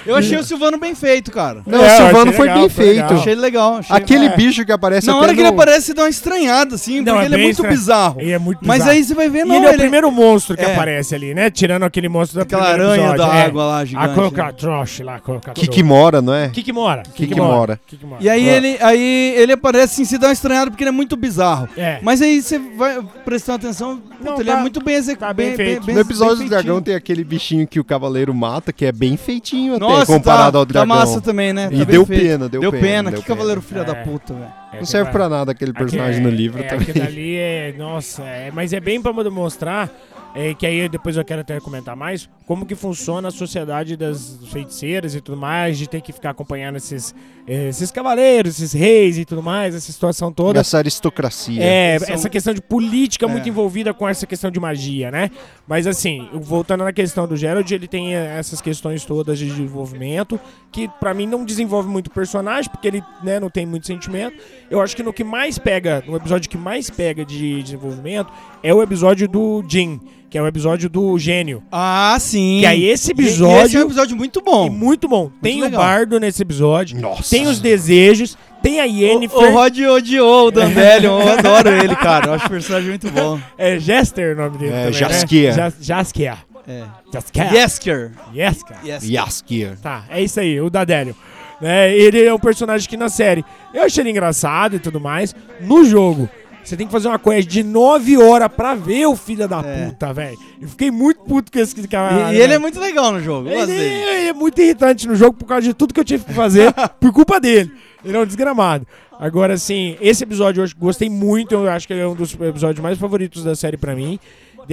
[0.09, 1.61] Eu achei o Silvano bem feito, cara.
[1.65, 2.95] Não, É, o Silvano achei foi legal, bem foi feito.
[3.03, 3.17] legal.
[3.19, 3.73] Achei legal.
[3.75, 3.95] Achei...
[3.95, 4.35] Aquele É.
[4.35, 7.13] bicho que aparece Na até hora que ele no- aparece, dá uma estranhada, assim, Não,
[7.13, 7.75] porque é ele é bem muito estranho.
[7.77, 8.21] bizarro.
[8.21, 8.91] E é muito Mas bizarro.
[8.97, 10.73] aí você vai ver, E não, ele é o ele primeiro monstro que É.
[10.73, 11.49] aparece ali, né?
[11.49, 13.45] Tirando aquele monstro da Aquela primeiro aranha episódio, da é.
[13.45, 14.07] água lá, A gigante.
[14.07, 14.15] né?
[14.15, 15.67] Cocatroche lá, Cocatroche.
[15.69, 16.49] Kikimora, não é?
[16.49, 17.03] Kikimora.
[17.13, 17.79] Kikimora.
[17.87, 18.23] Kikimora.
[18.23, 21.15] E aí ele, aí ele aparece assim, se dá uma estranhada porque ele é muito
[21.15, 21.67] bizarro.
[21.77, 21.99] É.
[22.01, 25.29] Mas aí você vai prestando atenção, Não, ele tá- é muito bem executado.
[25.29, 25.91] tá bem feito.
[25.91, 29.77] No episódio do dragão tem aquele bichinho que o cavaleiro mata, que é bem feitinho
[30.05, 30.87] comparado tá, ao dragão.
[30.87, 31.69] Tá massa também, né?
[31.71, 33.83] E Tá deu pena, deu pena, deu que cavaleiro pena.
[33.83, 34.03] filho da É.
[34.03, 34.51] puta, velho.
[34.73, 36.89] É, Não serve pra nada aquele personagem Aqui no livro é, também.
[36.89, 37.73] Aquilo ali é.
[37.77, 39.89] Nossa, é, mas é bem pra demonstrar.
[40.35, 44.39] É, que aí depois eu quero até comentar mais como que funciona a sociedade das
[44.51, 47.13] feiticeiras e tudo mais, de ter que ficar acompanhando esses,
[47.47, 50.59] esses cavaleiros, esses reis e tudo mais, essa situação toda.
[50.59, 51.63] Essa aristocracia.
[51.63, 53.29] É, São- essa questão de política É.
[53.29, 55.29] muito envolvida com essa questão de magia, né?
[55.67, 60.39] Mas assim, voltando na questão do Gerald, ele tem eh, essas questões todas de desenvolvimento,
[60.71, 64.37] que pra mim não desenvolve muito o personagem, porque ele né, não tem muito sentimento.
[64.69, 68.73] Eu acho que no que mais pega, no episódio que mais pega de desenvolvimento, é
[68.73, 71.63] o episódio do Jin, que é o episódio do gênio.
[71.71, 72.59] Ah, sim.
[72.59, 74.67] Que aí esse episódio- esse é um episódio muito bom.
[74.67, 75.31] E muito bom.
[75.41, 75.79] tem legal.
[75.81, 77.29] o bardo nesse episódio, Nossa.
[77.35, 79.37] tem os desejos, tem a Yennefer.
[79.39, 82.27] O, o Rod odiou o Dandelion, eu adoro ele, cara.
[82.27, 83.39] Eu acho o personagem muito bom.
[83.57, 85.49] É Jester o nome dele É, também, Jaskier.
[85.49, 85.63] né?
[85.63, 86.37] Jas- Jaskier.
[86.67, 86.83] É.
[87.11, 87.53] Jaskier.
[87.53, 88.11] Yesker.
[88.35, 88.77] Yesker.
[88.85, 89.11] Yesker.
[89.11, 89.77] Yaskir.
[89.81, 91.15] Tá, é isso aí, o Dadélio.
[91.61, 95.35] Né, ele é um personagem que na série eu achei ele engraçado e tudo mais.
[95.59, 96.29] No jogo,
[96.63, 99.85] você tem que fazer uma quest de 9 horas pra ver o filho da É.
[99.87, 100.37] puta, velho.
[100.61, 102.33] Eu fiquei muito puto com esse cara.
[102.33, 103.47] E, e ele é muito legal no jogo.
[103.49, 103.81] Ele, dele.
[103.83, 106.73] ele é muito irritante no jogo por causa de tudo que eu tive que fazer
[106.99, 107.71] por culpa dele.
[108.03, 108.85] Ele é um desgramado.
[109.19, 111.53] Agora, assim, esse episódio eu gostei muito.
[111.53, 114.17] Eu acho que ele é um dos episódios mais favoritos da série pra mim.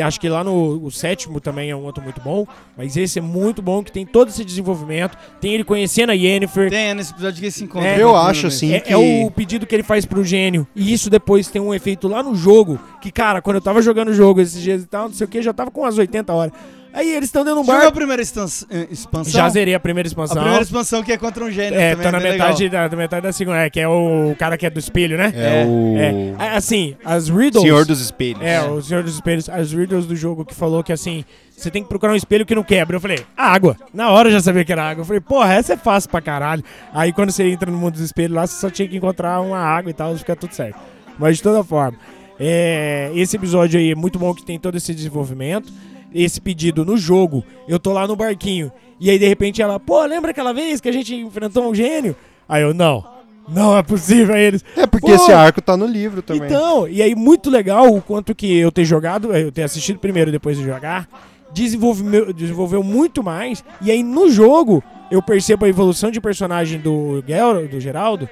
[0.03, 2.47] Acho que lá no o sétimo também é um outro muito bom.
[2.77, 5.17] Mas esse é muito bom, que tem todo esse desenvolvimento.
[5.41, 6.71] Tem ele conhecendo a Yennefer.
[6.71, 7.89] Tem, é nesse episódio que ele se encontra.
[7.89, 8.93] É, Eu acho primeira assim É, que...
[8.93, 10.67] é o pedido que ele faz pro gênio.
[10.75, 12.79] E isso depois tem um efeito lá no jogo.
[13.01, 15.29] Que, cara, quando eu tava jogando o jogo esses dias e tal, não sei o
[15.29, 16.53] que, já tava com umas 80 horas.
[16.97, 19.31] Aí eles estão dentro de um Jogou a primeira eh, expansão?
[19.31, 20.37] Já zerei a primeira A expansão.
[20.39, 23.23] primeira expansão que é contra um gênio É, também, tô na bem metade da metade
[23.23, 23.59] da segunda.
[23.59, 25.31] É, que é o cara que é do espelho, né?
[25.37, 27.61] É, É, o É, assim, as riddles...
[27.63, 28.43] Senhor dos Espelhos.
[28.43, 31.23] É, o Senhor dos Espelhos, as riddles do jogo que falou que assim,
[31.55, 32.97] você tem que procurar um espelho que não quebra.
[32.97, 33.77] Eu falei, água.
[33.93, 35.03] Na hora eu já sabia que era água.
[35.03, 36.65] Eu falei, porra, essa é fácil pra caralho.
[36.95, 39.59] Aí quando você entra no mundo dos espelhos lá, você só tinha que encontrar uma
[39.59, 40.79] água e tal, fica tudo certo.
[41.19, 41.99] Mas de toda forma,
[42.41, 45.71] é, esse episódio aí é muito bom que tem todo esse desenvolvimento.
[46.19, 48.73] Esse pedido no jogo, eu tô lá no barquinho.
[48.99, 52.17] E aí de repente ela, pô, lembra aquela vez que a gente enfrentou um gênio?
[52.49, 53.05] Aí eu, não.
[53.49, 54.35] Não é possível.
[54.35, 56.47] Aí eles, É porque Pô, esse arco tá no livro também.
[56.47, 60.33] então, e aí muito legal o quanto que eu ter jogado, eu ter assistido primeiro
[60.33, 61.07] depois de jogar,
[61.53, 63.63] desenvolveu, desenvolveu muito mais.
[63.83, 68.29] E aí no jogo eu percebo a evolução de personagem do Gel, do Geraldo,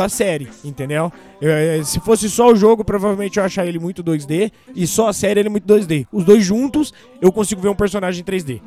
[0.00, 1.12] da série, entendeu?
[1.40, 5.12] Eu, se fosse só o jogo, provavelmente eu achar ele muito 2D e só a
[5.12, 6.06] série ele muito 2D.
[6.12, 8.60] Os dois juntos, eu consigo ver um personagem 3D.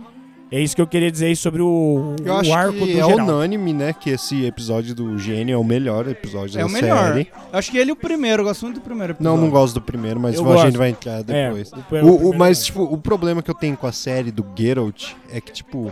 [0.53, 2.89] É isso que eu queria dizer aí sobre o, Eu o acho arco que do
[2.91, 3.23] é Geraldo.
[3.23, 7.13] unânime, né, que esse episódio do Gênio é o melhor episódio É da o melhor.
[7.13, 7.31] série.
[7.53, 9.41] Eu Acho que ele é o primeiro, eu gosto muito do primeiro Não, episódio.
[9.45, 10.77] não gosto do primeiro, mas Eu a gente gosto.
[10.77, 11.71] vai entrar depois.
[11.93, 14.29] É, o- o O- mas, é- tipo, o problema que eu tenho com a série
[14.29, 15.89] do Geralt é que, tipo,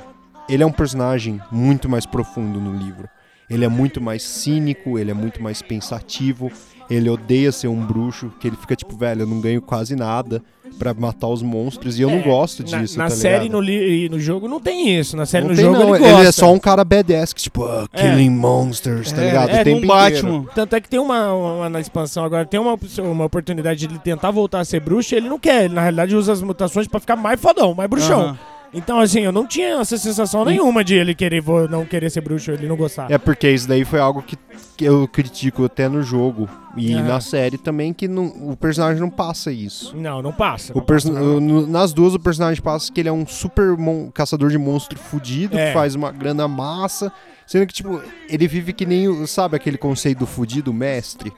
[0.49, 3.08] ele é um personagem muito mais profundo no livro.
[3.49, 6.51] Ele é muito mais cínico, ele é muito mais pensativo,
[6.89, 10.41] ele odeia ser um bruxo, que ele fica tipo, velho, eu não ganho quase nada
[10.77, 13.47] pra matar os monstros e eu não É, gosto na, disso, na tá série e
[13.47, 13.62] ligado?
[13.63, 15.17] no, e no jogo não tem isso.
[15.17, 17.41] Na série Não no tem, jogo não, ele ele, é só um cara badass que,
[17.41, 18.01] tipo, ah, É.
[18.12, 19.49] killing monsters, tá É, ligado?
[19.49, 19.88] é, o tempo inteiro.
[19.88, 20.45] Batman.
[20.53, 23.97] Tanto é que tem uma, uma- na expansão agora, tem uma, uma oportunidade de ele
[23.99, 25.65] tentar voltar a ser bruxo e ele não quer.
[25.65, 28.21] Ele, na realidade, usa as mutações pra ficar mais fodão, mais bruxão.
[28.21, 28.38] Aham.
[28.73, 32.51] Então, assim, eu não tinha essa sensação nenhuma de ele querer não querer ser bruxo,
[32.51, 33.10] ele não gostar.
[33.10, 34.38] É porque isso daí foi algo que,
[34.77, 37.03] que eu critico até no jogo e Aham.
[37.08, 39.95] na série também, que não- o personagem não passa isso.
[39.97, 40.71] Não, não passa.
[40.73, 41.39] Não passa, não.
[41.65, 43.75] nas duas, o personagem passa que ele é um super
[44.13, 45.67] caçador de monstro fudido, É.
[45.67, 47.12] que faz uma grana massa.
[47.47, 51.34] Sendo que, tipo, ele vive que nem, o- sabe aquele conceito do fudido mestre?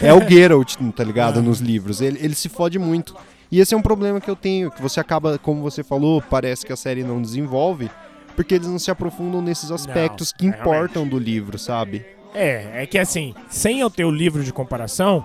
[0.00, 1.42] É o Geralt, tá ligado?
[1.42, 2.00] Nos livros.
[2.00, 3.16] Ele, ele se fode muito.
[3.50, 6.66] E esse é um problema que eu tenho, que você acaba, como você falou, parece
[6.66, 7.90] que a série não desenvolve,
[8.34, 10.60] porque eles não se aprofundam nesses aspectos que realmente.
[10.62, 12.04] importam do livro, sabe?
[12.34, 15.24] É, é que assim, sem eu ter o livro de comparação,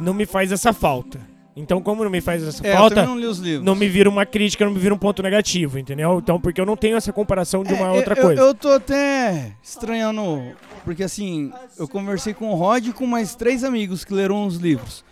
[0.00, 1.18] não me faz essa falta.
[1.58, 3.64] Então, como não me faz essa É, falta, não li os livros.
[3.64, 6.18] não me vira uma crítica, não me vira um ponto negativo, entendeu?
[6.18, 8.40] Então, porque eu não tenho essa comparação de uma É, outra eu, coisa.
[8.42, 10.42] Eu, eu tô até estranhando,
[10.84, 14.56] porque assim, eu conversei com o Rod e com mais três amigos que leram os
[14.56, 15.02] livros.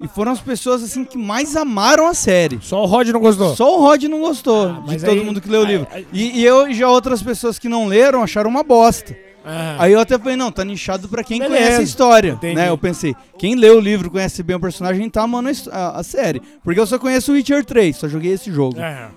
[0.00, 2.58] E foram as pessoas assim que mais amaram a série.
[2.62, 3.56] Só o Rod não gostou.
[3.56, 5.88] Só o Rod não gostou de mas todo aí- mundo que leu o aí- livro.
[5.90, 9.16] aí- E, e eu e já outras pessoas que não leram acharam uma bosta.
[9.44, 11.56] Ah, Aí eu até falei, não, tá nichado pra quem Beleza.
[11.56, 12.30] conhece a história.
[12.32, 12.54] Entendi.
[12.54, 12.68] Né?
[12.68, 16.42] Eu pensei, quem lê o livro, conhece bem o personagem, tá amando a, a- série.
[16.62, 18.78] Porque eu só conheço o Witcher 3, só joguei esse jogo.
[18.78, 19.08] é.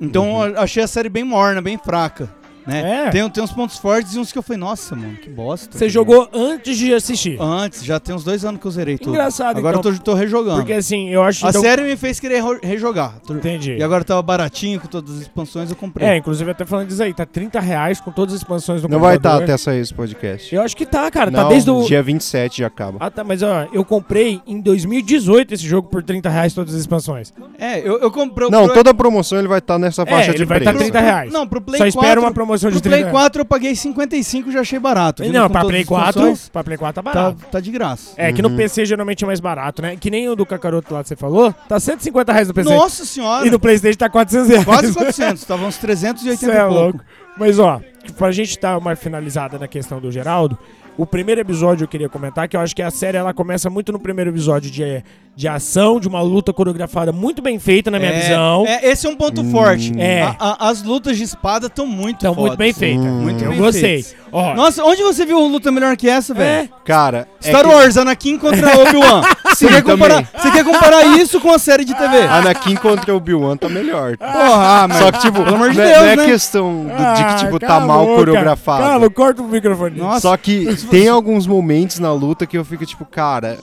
[0.00, 2.32] Então eu achei a série bem morna, bem fraca.
[2.70, 3.06] Né?
[3.06, 3.10] É.
[3.10, 5.76] Tem, tem uns pontos fortes e uns que eu falei, nossa, mano, que bosta.
[5.76, 7.36] Você jogou antes de assistir.
[7.40, 9.10] Antes, já tem uns dois anos que eu zerei tudo.
[9.10, 9.90] Engraçado, Agora então.
[9.92, 10.56] eu tô, tô rejogando.
[10.58, 13.14] Porque assim, eu acho a então- série me fez querer rejogar.
[13.28, 13.76] Entendi.
[13.76, 16.06] E agora tava baratinho com todas as expansões, eu comprei.
[16.08, 18.98] É, inclusive até falando disso aí, tá 30 reais com todas as expansões do Não
[19.00, 19.54] vai estar computador.
[19.54, 20.54] até sair esse podcast.
[20.54, 21.30] Eu acho que tá, cara.
[21.30, 21.82] não, tá desde o.
[21.84, 22.98] dia 27 já acaba.
[23.00, 26.80] Ah, tá, mas ó, eu comprei em 2018 esse jogo por 30 reais todas as
[26.80, 27.32] expansões.
[27.58, 30.30] É, eu, eu comprei o Não, Pro- toda promoção ele vai estar nessa faixa É,
[30.30, 30.72] ele de vai preço.
[30.72, 31.32] tá 30 reais.
[31.32, 32.00] Não, pro Play Só 4.
[32.00, 35.24] espera uma promoção de pro Play 30 4 eu paguei 55 já achei barato.
[35.24, 37.46] Não, pra Play as 4, funções, pra Play 4 tá tá, barato.
[37.50, 38.12] tá de graça.
[38.16, 39.96] É, que no PC geralmente é mais barato, né?
[39.96, 42.74] Que nem o do Cacaroto lá que você falou, tá 150 reais no PC.
[42.74, 43.46] Nossa senhora!
[43.46, 44.64] E no Playstation tá 400 reais.
[44.64, 46.74] Quase 400, tava uns 380 Cê e é pouco.
[46.74, 47.00] louco.
[47.36, 47.80] Mas ó,
[48.18, 50.58] pra gente dar uma finalizada na questão do Geraldo,
[50.96, 53.90] o primeiro episódio eu queria comentar que eu acho que a série ela começa muito
[53.92, 55.02] no primeiro episódio de,
[55.34, 58.64] de ação, de uma luta coreografada muito bem feita na minha É, visão.
[58.66, 59.92] é, esse é um ponto forte.
[59.98, 60.22] É.
[60.22, 63.00] A- a- as lutas de espada estão muito Então, muito bem feita.
[63.02, 64.02] Muito eu bem gostei.
[64.02, 64.16] feitas.
[64.32, 66.68] Ó, Nossa, onde você viu luta melhor que essa, velho?
[66.84, 69.22] Cara, é Star que Wars, Anakin contra Obi-Wan.
[69.50, 72.22] Você quer, comparar- você quer comparar isso com a série de TV?
[72.22, 74.16] Anakin contra Obi-Wan tá melhor.
[74.16, 74.30] Porra,
[74.84, 74.98] ah, mas...
[74.98, 76.24] Só que, tipo, Pelo amor de não, é- Deus, não é né?
[76.26, 78.16] questão do- de que, tipo, Ah, tá mal boca.
[78.18, 78.82] coreografado.
[78.84, 79.98] Cala, corta o microfone.
[79.98, 80.20] Nossa.
[80.20, 83.58] Só que tem alguns momentos na luta que eu fico, tipo, cara.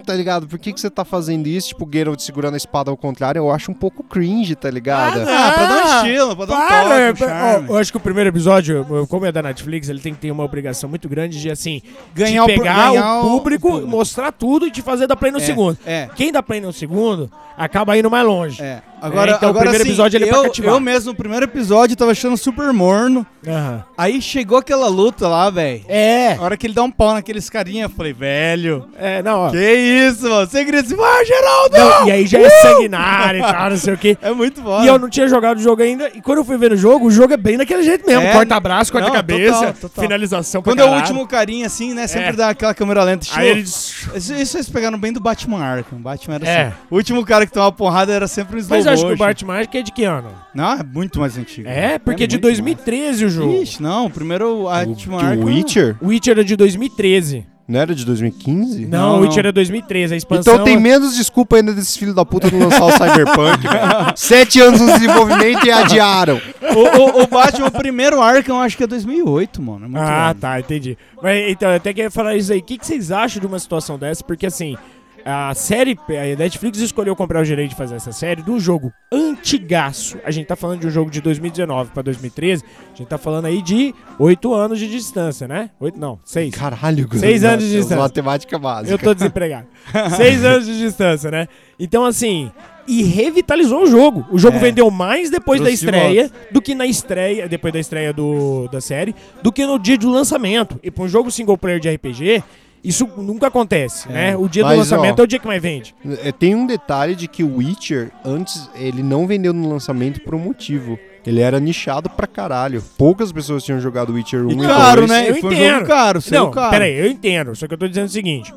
[0.00, 0.46] Tá ligado?
[0.46, 1.68] Por que, que você tá fazendo isso?
[1.68, 5.20] Tipo, o Geralt segurando a espada ao contrário, eu acho um pouco cringe, tá ligado?
[5.20, 7.66] Ah, pra dar um estilo, pra dar um Para, toque, um pra- charme.
[7.68, 10.30] ó, eu acho que o primeiro episódio, como é da Netflix, ele tem que ter
[10.30, 11.80] uma obrigação muito grande de, assim,
[12.14, 13.90] Ganhar o de pegar ganhar o o- público, o público.
[13.90, 15.78] mostrar tudo e te fazer dar play no É, segundo.
[15.86, 16.08] é.
[16.16, 18.62] Quem dá play no segundo, acaba indo mais longe.
[18.62, 18.82] É.
[19.02, 20.72] Agora, É, então, o agora primeiro assim, episódio ele é pra eu, cativar.
[20.74, 23.26] eu mesmo, no primeiro episódio, tava achando super morno.
[23.46, 23.84] Aham.
[23.98, 25.82] Aí chegou aquela luta lá, velho.
[25.88, 26.32] É.
[26.36, 28.88] A hora que ele dá um pau naqueles carinha, eu falei, velho.
[28.98, 29.50] É, não, ó.
[29.50, 30.46] Que isso, mano?
[30.46, 31.76] Você grita assim, vai, Geraldo!
[31.76, 34.16] Não, e aí já é sanguinário e tal, não sei o quê.
[34.24, 34.82] É muito bom.
[34.82, 36.08] E eu não tinha jogado o jogo ainda.
[36.14, 38.22] E quando eu fui ver o jogo, o jogo é bem daquele jeito mesmo.
[38.22, 40.02] É, corta braço, corta não, cabeça, total, total.
[40.02, 42.06] finalização Quando é o último carinha, assim, né?
[42.06, 42.32] Sempre É.
[42.32, 43.26] dá aquela câmera lenta.
[43.34, 43.60] Aí ele...
[43.60, 45.98] Isso, isso eles pegaram bem do Batman Arkham.
[45.98, 46.62] Batman era É.
[46.66, 46.76] assim.
[46.90, 49.16] O último cara que tomava porrada era sempre um slow Mas acho que o.
[49.16, 50.30] Batman Arkham é de que ano?
[50.54, 51.68] Não, é muito mais antigo.
[51.68, 53.32] É, porque é de muito 2013 o mais.
[53.34, 53.62] jogo.
[53.62, 54.06] Ixi, não.
[54.06, 55.44] O primeiro O, Batman Arkham...
[55.44, 55.96] Witcher?
[56.00, 57.46] O Witcher é de 2013.
[57.66, 58.86] Não era de 2015?
[58.86, 60.12] Não, Não, o Witcher é 2013.
[60.12, 60.54] A expansão...
[60.54, 64.12] Então tem menos desculpa ainda desses filhos da puta não lançar o Cyberpunk, velho.
[64.16, 66.40] Sete anos no desenvolvimento e adiaram.
[66.60, 69.86] o, o, o Batman, o primeiro Arkham, eu acho que é 2008, mano.
[69.86, 70.98] É muito Ah, tá, entendi.
[71.22, 72.58] Mas então, eu até queria falar isso aí.
[72.58, 74.22] O que, que vocês acham de uma situação dessa?
[74.22, 74.76] Porque assim,
[75.24, 78.92] a série, a Netflix escolheu comprar o direito de fazer essa série de um jogo
[79.10, 80.18] antigaço.
[80.24, 82.62] A gente tá falando de um jogo de 2019 pra 2013.
[82.92, 85.70] A gente tá falando aí de oito anos de distância, né?
[85.80, 86.54] Oito, não, seis.
[86.54, 87.96] Caralho, Seis Guilherme, anos de distância.
[87.96, 88.92] Matemática básica.
[88.92, 89.66] Eu tô desempregado.
[90.16, 91.48] Seis anos de distância, né?
[91.78, 92.50] Então, assim,
[92.86, 94.26] e revitalizou o jogo.
[94.30, 94.60] O jogo É.
[94.60, 99.14] vendeu mais depois da estreia do que na estreia, depois da estreia do, da série,
[99.42, 100.78] do que no dia do lançamento.
[100.82, 102.42] E pra um jogo single player de RPG,
[102.84, 104.36] isso nunca acontece, né?
[104.36, 105.94] O dia do Mas, lançamento ó, é o dia que mais vende.
[106.22, 110.34] É, Tem um detalhe de que o Witcher, antes, ele não vendeu no lançamento por
[110.34, 110.98] um motivo.
[111.26, 112.82] Ele era nichado pra caralho.
[112.98, 115.10] Poucas pessoas tinham jogado Witcher 1 E e caro, 2.
[115.10, 115.30] né?
[115.30, 115.74] Eu Foi um entendo.
[115.76, 116.70] jogo caro, Não, caro.
[116.70, 117.56] peraí, eu entendo.
[117.56, 118.52] Só que eu tô dizendo o seguinte.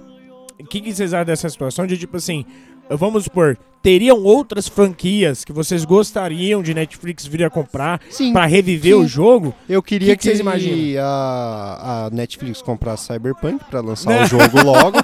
[0.59, 2.43] O que, que vocês acham dessa situação de, tipo assim,
[2.89, 8.45] vamos supor, teriam outras franquias que vocês gostariam de Netflix vir a comprar Sim, pra
[8.45, 8.99] reviver sim.
[9.01, 9.53] o jogo?
[9.69, 11.03] Eu queria Que que que, vocês imaginam?
[11.05, 14.97] a, a Netflix comprasse Cyberpunk pra lançar o jogo logo.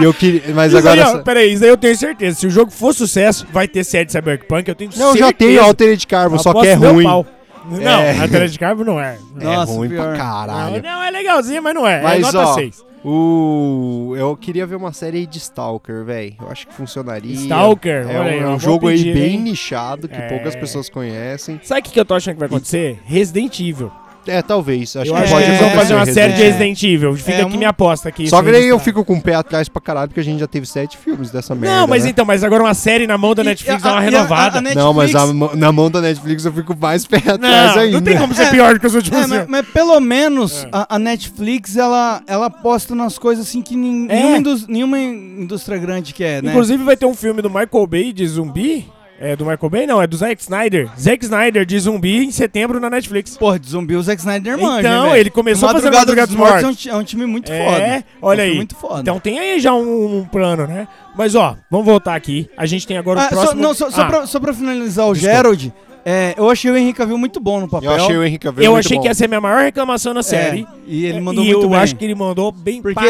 [0.00, 2.38] e eu queria, mas Isso agora aí, ó, peraí, isso aí eu tenho certeza.
[2.38, 5.18] Se o jogo for sucesso, vai ter série de Cyberpunk, eu tenho não, certeza.
[5.26, 7.04] já tem Altered Carbon, só que é ruim.
[7.04, 7.26] pau.
[7.70, 8.18] Não, É.
[8.18, 9.18] a Altered Carbon não é.
[9.38, 10.02] É Nossa, ruim pior.
[10.02, 10.82] pra Não, caralho.
[10.82, 11.98] não, é legalzinho, mas não é.
[11.98, 12.84] é Mas, nota ó, 6.
[13.04, 16.34] O eu queria ver uma série aí de Stalker, velho.
[16.40, 17.32] Eu acho que funcionaria.
[17.34, 18.06] Stalker?
[18.08, 19.40] é Olha aí, um, um jogo pedir, aí bem hein?
[19.40, 20.28] nichado que É.
[20.28, 21.58] poucas pessoas conhecem.
[21.62, 22.98] Sabe o que, que eu tô achando que vai acontecer?
[23.06, 23.90] Resident Evil.
[24.26, 24.94] É, talvez.
[24.96, 27.16] Acho eu que acho pode que eles vão fazer uma série de Resident Resident Evil.
[27.16, 28.28] Fica É, aqui minha aposta aqui.
[28.28, 30.46] Só que daí eu fico com o pé atrás pra caralho, porque a gente já
[30.46, 31.76] teve sete filmes dessa merda.
[31.80, 32.10] Não, mas né?
[32.10, 34.58] então, mas agora uma série na mão da Netflix E dá uma a- a- renovada.
[34.58, 35.12] a- a Não, mas
[35.56, 37.40] na mão da Netflix eu fico mais pé atrás
[37.74, 37.96] não, ainda.
[37.96, 40.64] não tem como ser É, pior do que os últimos É, mas, mas pelo menos
[40.64, 40.68] É.
[40.72, 44.14] a, a Netflix, ela, ela aposta nas coisas assim que nin- É.
[44.16, 46.50] nenhuma, indus- nenhuma indústria grande quer, né?
[46.50, 48.86] Inclusive vai ter um filme do Michael Bay de zumbi.
[49.22, 49.86] É do Michael Bay?
[49.86, 50.88] Não, é do Zack Snyder.
[50.98, 53.36] Zack Snyder de zumbi em setembro na Netflix.
[53.36, 55.16] Porra, de zumbi o Zack Snyder manja, Então, velho.
[55.20, 56.62] ele começou a fazer Madrugada dos Mortos.
[56.62, 56.86] Mortos.
[56.86, 58.04] É um, é um time muito É, foda.
[58.22, 58.56] olha É um filme aí.
[58.56, 59.00] muito foda.
[59.02, 60.88] Então tem aí já um, um plano, né?
[61.14, 62.48] Mas ó, vamos voltar aqui.
[62.56, 63.60] A gente tem agora o Ah, só, próximo...
[63.62, 65.36] não, só, só, Ah, pra, só pra finalizar o Desculpa.
[65.36, 65.72] Gerald,
[66.04, 67.90] é, eu achei o Henrique Cavill muito bom no papel.
[67.90, 69.02] Eu achei o Henrique Cavill eu muito achei bom.
[69.02, 70.62] que ia ser a minha maior reclamação na série.
[70.62, 71.78] É, e ele mandou e muito eu bem.
[71.78, 73.08] acho que ele mandou bem Porque pra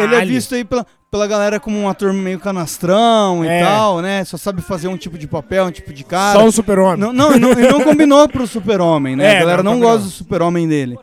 [0.00, 3.60] é- ele é visto aí pela, pela galera como um ator meio canastrão É.
[3.60, 4.24] e tal, né?
[4.24, 6.38] Só sabe fazer um tipo de papel, um tipo de cara.
[6.38, 6.98] Só o super-homem.
[6.98, 9.26] Não, não, não, ele não combinou pro super-homem, né?
[9.34, 9.92] É, a galera não não, combinou.
[9.98, 10.98] gosta do super-homem dele.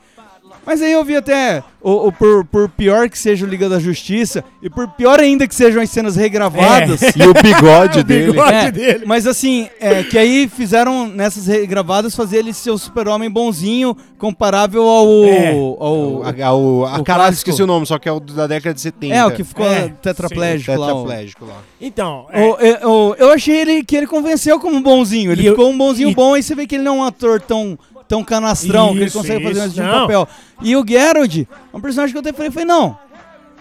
[0.67, 3.79] Mas aí eu vi até, o, o- por, por pior que seja o Liga da
[3.79, 7.01] Justiça, e por pior ainda que sejam as cenas regravadas...
[7.01, 7.11] É.
[7.15, 8.31] E o bigode dele.
[8.33, 8.53] bigode.
[8.53, 9.05] É, dele.
[9.05, 14.83] Mas assim, é, que aí fizeram nessas regravadas fazer ele ser o super-homem bonzinho, comparável
[14.83, 15.23] ao.
[15.23, 15.51] É.
[15.51, 18.45] ao- A, a, o- a o caralho, esqueci o nome, só que é o da
[18.45, 19.15] década de 70.
[19.15, 20.87] é, o que ficou É, tetraplégico lá.
[20.93, 21.57] o- Tetraplégico lá.
[21.79, 25.31] Então, é, O- eu, o- eu achei ele que ele convenceu como bonzinho.
[25.31, 26.99] Ele E eu- ficou um bonzinho e- bom, aí você vê que ele não é
[26.99, 30.01] um ator tão, tão canastrão, que ele Isso, consegue fazer isso, esse tipo de não.
[30.01, 30.27] papel.
[30.61, 32.97] E o Geralt, é um personagem que eu até falei, falei, não.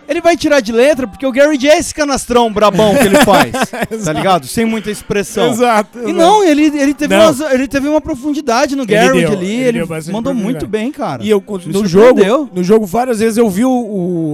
[0.09, 3.51] Ele vai tirar de letra, porque o Geralt é esse canastrão brabão que ele faz.
[4.05, 4.47] tá ligado?
[4.47, 5.51] Sem muita expressão.
[5.51, 5.99] exato.
[6.09, 7.25] E não, ele, ele, teve Não.
[7.25, 11.25] umas- ele teve uma profundidade no deu, ali, ele ele, mandou muito bem, cara.
[11.25, 12.21] E eu, no jogo,
[12.55, 13.71] no jogo, várias vezes eu vi o,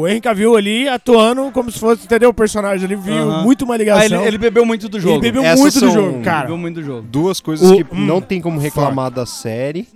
[0.01, 2.29] o Henry Cavill ali atuando como se fosse, entendeu?
[2.29, 3.43] O personagem ali, vi Aham.
[3.43, 4.19] muito uma Ah, ligação.
[4.19, 5.15] ele, ele bebeu muito do jogo.
[5.15, 6.43] Ele bebeu Essas muito do jogo, cara.
[6.43, 7.07] Bebeu muito do jogo.
[7.11, 9.89] Duas coisas O- que hum, não tem como reclamar da série.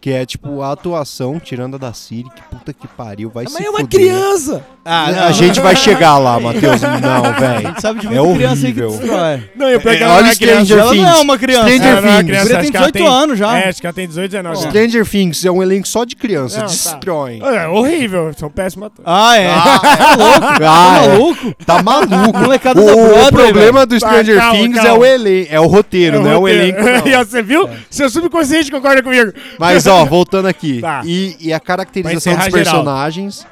[0.00, 3.52] Que é tipo a atuação, tirando a da Siri, que puta que pariu, vai Mas
[3.54, 4.00] se é uma fuder.
[4.00, 4.64] criança!
[4.84, 6.80] Ah, a gente vai chegar lá, Matheus.
[6.80, 7.74] Não, velho.
[7.80, 8.90] sabe de É muita criança aí que horrível.
[9.00, 9.50] destrói.
[9.56, 10.64] Não, eu peguei É, ela olha não é criança.
[10.64, 11.20] Stranger Ela não é Things.
[11.20, 11.68] uma criança.
[11.68, 12.26] Stranger Ela não é Things.
[12.28, 13.58] criança, acho tem que ela 18 anos já.
[13.58, 14.70] É, acho que ela tem 18, 19 anos.
[14.70, 16.72] Stranger Things é um elenco só de criança, Não, tá.
[16.72, 17.42] destroem.
[17.42, 19.04] É horrível, são péssimos atores.
[19.04, 19.46] Ah, é.
[19.50, 20.46] Ah, louco?
[20.64, 21.08] Ah, é.
[21.08, 21.54] maluco?
[21.66, 22.38] Tá maluco.
[22.38, 24.88] Molecada o, da Broadway, o problema do Tá, Stranger calma, Things calma.
[24.88, 26.62] é o elenco, é o roteiro, não é o roteiro.
[26.62, 26.82] elenco.
[27.04, 27.12] não.
[27.12, 27.68] E ó, Você viu?
[27.90, 29.32] Seu subconsciente concorda comigo.
[29.58, 30.80] Mas ó, voltando aqui.
[30.80, 31.02] Tá.
[31.04, 32.74] E, e a caracterização encerrar dos geral.
[32.74, 33.46] personagens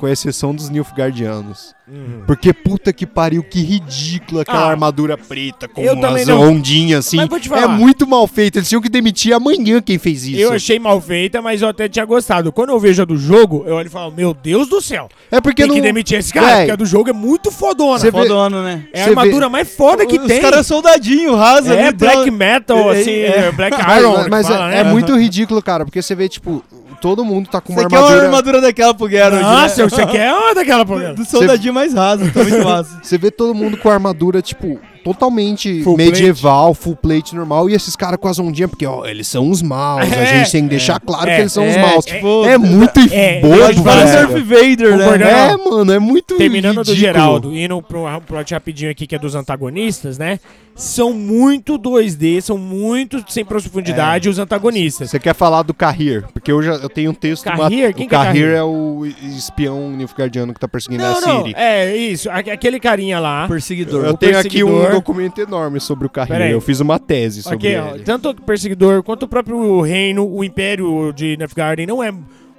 [0.00, 1.74] com exceção dos Nilfgaardianos.
[1.86, 2.22] Uhum.
[2.24, 7.16] Porque puta que pariu, que ridículo aquela Ah, armadura preta com umas não- ondinhas assim.
[7.16, 8.58] Mas vou te É muito mal feito.
[8.58, 10.40] Eles tinham que demitir amanhã quem fez isso.
[10.40, 12.52] Eu achei mal feita, mas eu até tinha gostado.
[12.52, 15.08] Quando eu vejo a do jogo, eu olho e falo, meu Deus do céu.
[15.32, 15.74] É porque Tem não.
[15.74, 17.98] que demitir esse cara, Véi, porque a do jogo é muito fodona.
[17.98, 18.84] Você vê- Fodona, né?
[18.92, 20.40] É a armadura vê- mais foda que Os tem.
[20.40, 21.74] caras soldadinho, rasa.
[21.74, 23.50] é ali, black tá- metal, É, assim, é.
[23.52, 24.88] black Mas, iron, mas- mas fala, é, né?
[24.90, 26.62] é muito ridículo, cara, porque você vê, tipo,
[27.00, 28.26] todo mundo tá com uma Você quer uma armadura.
[28.26, 29.88] armadura daquela pro Geralt, Nossa, né?
[29.88, 31.14] você quer uma daquela porra.
[31.14, 32.98] Do soldadinho mais raso, tá muito massa.
[33.02, 37.74] Você vê todo mundo com a armadura, tipo, totalmente Full medieval, full plate normal, e
[37.74, 40.02] esses caras com as ondinhas, porque, ó, eles são os maus.
[40.02, 42.04] a É, gente tem que deixar claro é, que eles são os é, maus.
[42.04, 44.44] tipo, É, muito é, bobo, Velho.
[44.44, 45.50] Vader, né?
[45.52, 46.96] É, mano, é muito Terminando do ridículo.
[46.96, 50.38] Geraldo, indo pro um plot rapidinho aqui, que é dos antagonistas, né?
[50.74, 54.30] São muito 2D, são muito sem profundidade É.
[54.30, 55.10] os antagonistas.
[55.10, 56.24] Você quer falar do Carrier?
[56.32, 57.44] Porque eu já eu tenho um texto...
[57.44, 57.88] Carrier?
[57.88, 59.04] ma- Quem o que é Carrier é o
[59.36, 61.54] espião nilfgaardiano que tá perseguindo Não, a não, Ciri.
[61.56, 63.46] é isso, a- aquele carinha lá.
[63.46, 64.04] Perseguidor.
[64.06, 66.10] Eu tenho aqui um perseguidor- documento enorme sobre o
[66.46, 66.52] aí.
[66.52, 68.04] Eu fiz uma tese sobre Ok, ó, ele.
[68.04, 72.12] tanto o perseguidor quanto o próprio reino, o império de Nefgarden não é,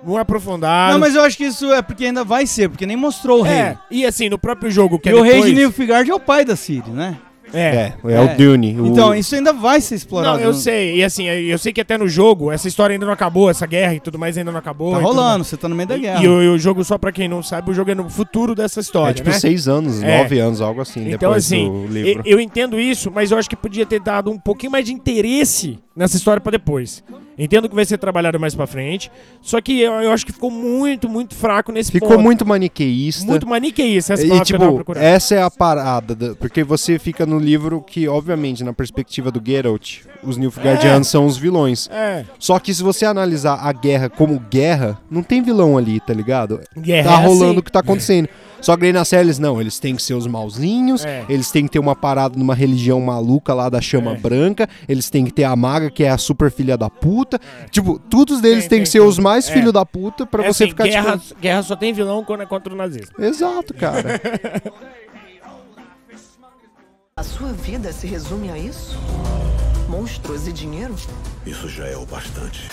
[0.05, 0.93] não é aprofundado.
[0.93, 3.41] Não, mas eu acho que isso é porque ainda vai ser, porque nem mostrou o
[3.43, 3.55] rei.
[3.55, 6.13] É, e assim, no próprio jogo que E é o rei depois, de Nilfgaard é
[6.13, 7.17] o pai da Ciri, né?
[7.53, 7.59] É.
[7.59, 8.79] É, é, o Dune.
[8.79, 10.37] o- Então, isso ainda vai ser explorado.
[10.37, 13.05] Não, eu no- sei, e assim, eu sei que até no jogo, essa história ainda
[13.05, 14.93] não acabou, essa guerra e tudo mais ainda não acabou.
[14.93, 16.23] Tá e rolando, você tá no meio da guerra.
[16.23, 18.55] E, o, e o jogo, só pra quem não sabe, o jogo é no futuro
[18.55, 19.39] dessa história, É tipo né?
[19.39, 20.17] seis anos, É.
[20.19, 22.23] nove anos, algo assim, Então, depois assim, do e- livro.
[22.25, 25.79] eu entendo isso, mas eu acho que podia ter dado um pouquinho mais de interesse
[25.95, 27.03] nessa história pra depois.
[27.37, 30.51] Entendo que vai ser trabalhado mais pra frente, só que eu, eu acho que ficou
[30.51, 32.21] muito, muito fraco nesse Ficou ponto.
[32.21, 33.25] muito maniqueísta.
[33.25, 34.63] Muito maniqueísta essa E, tipo,
[34.95, 39.41] essa é a parada, da- porque você fica no livro que, obviamente, na perspectiva do
[39.43, 41.89] Geralt, os Nilfgaardianos são os vilões.
[41.91, 46.13] É, Só que se você analisar a guerra como guerra, não tem vilão ali, tá
[46.13, 46.59] ligado?
[46.77, 47.59] guerra Tá é rolando assim.
[47.59, 48.27] o que tá acontecendo.
[48.61, 51.25] Só que aí na série eles não, eles têm que ser os mauzinhos, É.
[51.27, 54.15] eles têm que ter uma parada numa religião maluca lá da chama É.
[54.17, 57.39] branca, eles têm que ter a maga que é a super filha da puta.
[57.71, 59.53] Tipo, todos deles têm tem, que ser os mais É.
[59.53, 61.39] filho da puta pra É você assim, ficar guerra, tipo.
[61.41, 63.15] guerra só tem vilão quando é contra o nazismo.
[63.19, 64.21] Exato, cara.
[67.17, 68.97] A sua vida se resume a isso?
[69.89, 70.95] Monstros e dinheiro?
[71.45, 72.67] Isso já é o bastante.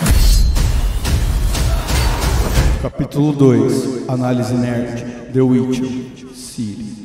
[2.82, 4.08] Capítulo 2.
[4.08, 5.04] Análise nerd.
[5.32, 5.86] The Witcher.
[6.34, 6.98] Ciri.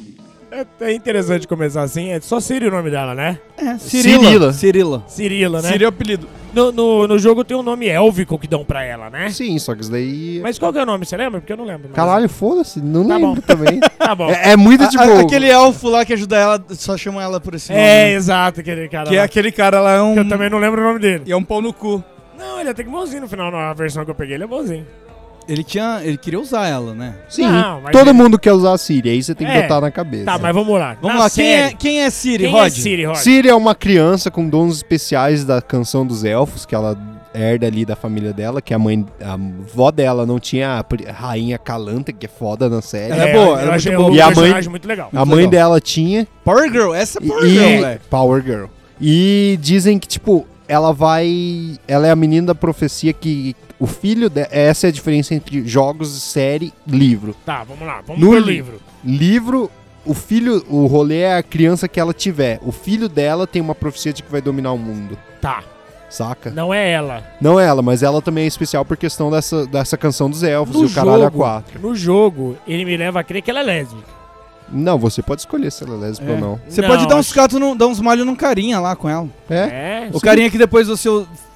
[0.51, 3.39] É, é interessante começar assim, é só Siri o nome dela, né?
[3.57, 4.53] É, Cirila.
[4.53, 5.03] Cirila.
[5.07, 5.71] Cirila, né?
[5.71, 6.27] Ciri é o apelido.
[6.53, 9.31] No, no, no jogo tem um nome élfico que dão pra ela, né?
[9.31, 10.39] Sim, só que isso daí.
[10.43, 11.39] Mas qual que é o nome, você lembra?
[11.41, 11.85] Porque eu não lembro.
[11.87, 13.41] mas- Caralho, foda-se, não Tá lembro bom.
[13.41, 13.79] também.
[13.97, 14.29] Tá bom.
[14.29, 15.01] É, é muito tipo.
[15.01, 17.81] a- aquele elfo lá que ajuda ela, só chama ela por esse nome.
[17.83, 19.25] É, exato, aquele cara Que é lá.
[19.25, 20.13] aquele cara lá, é um...
[20.13, 21.23] Que eu também não lembro o nome dele.
[21.25, 22.03] E é um pau no cu.
[22.37, 24.47] Não, ele é até que bonzinho no final, na versão que eu peguei, ele é
[24.47, 24.85] bonzinho.
[25.47, 26.01] Ele tinha...
[26.03, 27.15] Ele queria usar ela, né?
[27.29, 29.61] Sim, Não, mas todo ele- mundo quer usar a Siri, aí você tem que É.
[29.63, 30.25] botar na cabeça.
[30.25, 30.95] Tá, mas vamos lá.
[31.01, 32.67] Vamos Na lá, quem é, série, quem é Ciri, quem Rod?
[32.67, 33.15] é Siri, Rod?
[33.17, 36.97] Siri é uma criança com dons especiais da canção dos elfos, que ela
[37.35, 41.05] herda ali da família dela, que a mãe, a avó dela não tinha a pri-
[41.05, 43.11] rainha Calanta, que é foda na série.
[43.11, 44.11] Ela é boa, ela é eu muito achei boa.
[44.11, 45.09] o E a mãe- personagem muito legal.
[45.13, 45.51] a mãe legal.
[45.51, 48.01] dela tinha Power Girl, essa é Power e- Girl, velho.
[48.09, 48.65] Power Girl.
[49.01, 54.29] E dizem que tipo, ela vai, ela é a menina da profecia que o filho
[54.29, 57.35] de, essa é a diferença entre jogos, série, livro.
[57.45, 58.81] Tá, vamos lá, vamos No pro li- livro.
[59.03, 59.71] Livro,
[60.05, 62.59] o filho, o rolê é a criança que ela tiver.
[62.63, 65.17] O filho dela tem uma profecia de que vai dominar o mundo.
[65.41, 65.63] Tá,
[66.09, 66.51] Saca?
[66.51, 67.23] não é ela.
[67.41, 70.83] Não ela, mas ela também é especial por questão dessa, dessa canção dos elfos No
[70.83, 71.79] e o caralho a jogo, quatro.
[71.81, 74.22] no jogo, ele me leva a crer que ela é lésbica.
[74.71, 76.35] Não, você pode escolher se ela é lésbica É.
[76.35, 76.59] ou não.
[76.67, 79.27] Você Não, pode dar uns acho- catos, dar uns malhos num carinha lá com ela.
[79.49, 79.55] É?
[79.55, 80.09] É?
[80.13, 81.07] O carinha que depois você,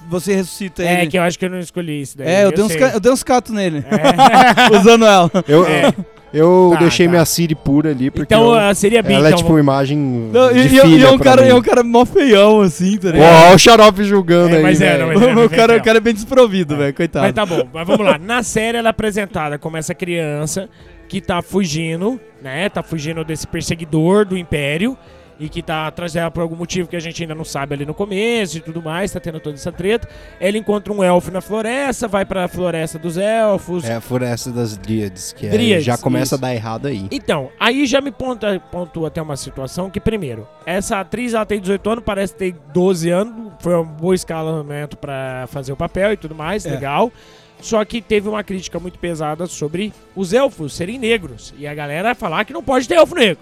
[0.07, 1.11] você ressuscita É, ele.
[1.11, 2.27] que eu acho que eu não escolhi isso daí.
[2.27, 2.79] É, eu, dei uns, sei.
[2.79, 3.83] ca- eu dei uns catos nele.
[3.89, 4.77] É.
[4.77, 5.31] usando ela.
[5.47, 5.93] Eu, É.
[6.33, 7.11] eu Tá, deixei tá.
[7.11, 9.15] minha Siri pura ali, porque Então eu- ah, seria bem.
[9.15, 11.31] ela é então, tipo uma imagem Não, de e, e- filha e é um pra
[11.31, 11.49] cara, mim.
[11.49, 13.45] é um cara mó feião, assim, tá ligado?
[13.47, 14.99] olha o xarope julgando É, aí, mas é, velho.
[14.99, 15.33] não, mas é.
[15.45, 17.25] o, cara, bem o cara é bem desprovido, velho, coitado.
[17.25, 18.17] Mas tá bom, mas vamos lá.
[18.19, 20.69] Na série ela é apresentada como essa criança
[21.07, 22.69] que tá fugindo, né?
[22.69, 24.97] Tá fugindo desse perseguidor do Império
[25.39, 27.85] e que tá atrás dela por algum motivo que a gente ainda não sabe ali
[27.85, 30.09] no começo e tudo mais, tá tendo toda essa treta.
[30.39, 33.85] Ela encontra um elfo na floresta, vai pra floresta dos elfos.
[33.85, 36.35] É a floresta das Dríades, que é- Dríades, já começa isso.
[36.35, 37.05] a dar errado aí.
[37.11, 41.61] Então, aí já me ponta, pontua até uma situação que, primeiro, essa atriz ela tem
[41.61, 46.17] 18 anos, parece ter 12 anos, foi um bom escalamento pra fazer o papel e
[46.17, 46.71] tudo mais, É.
[46.71, 47.11] legal.
[47.59, 51.53] Só que teve uma crítica muito pesada sobre os elfos serem negros.
[51.57, 53.39] E a galera falar que não pode ter elfo negro.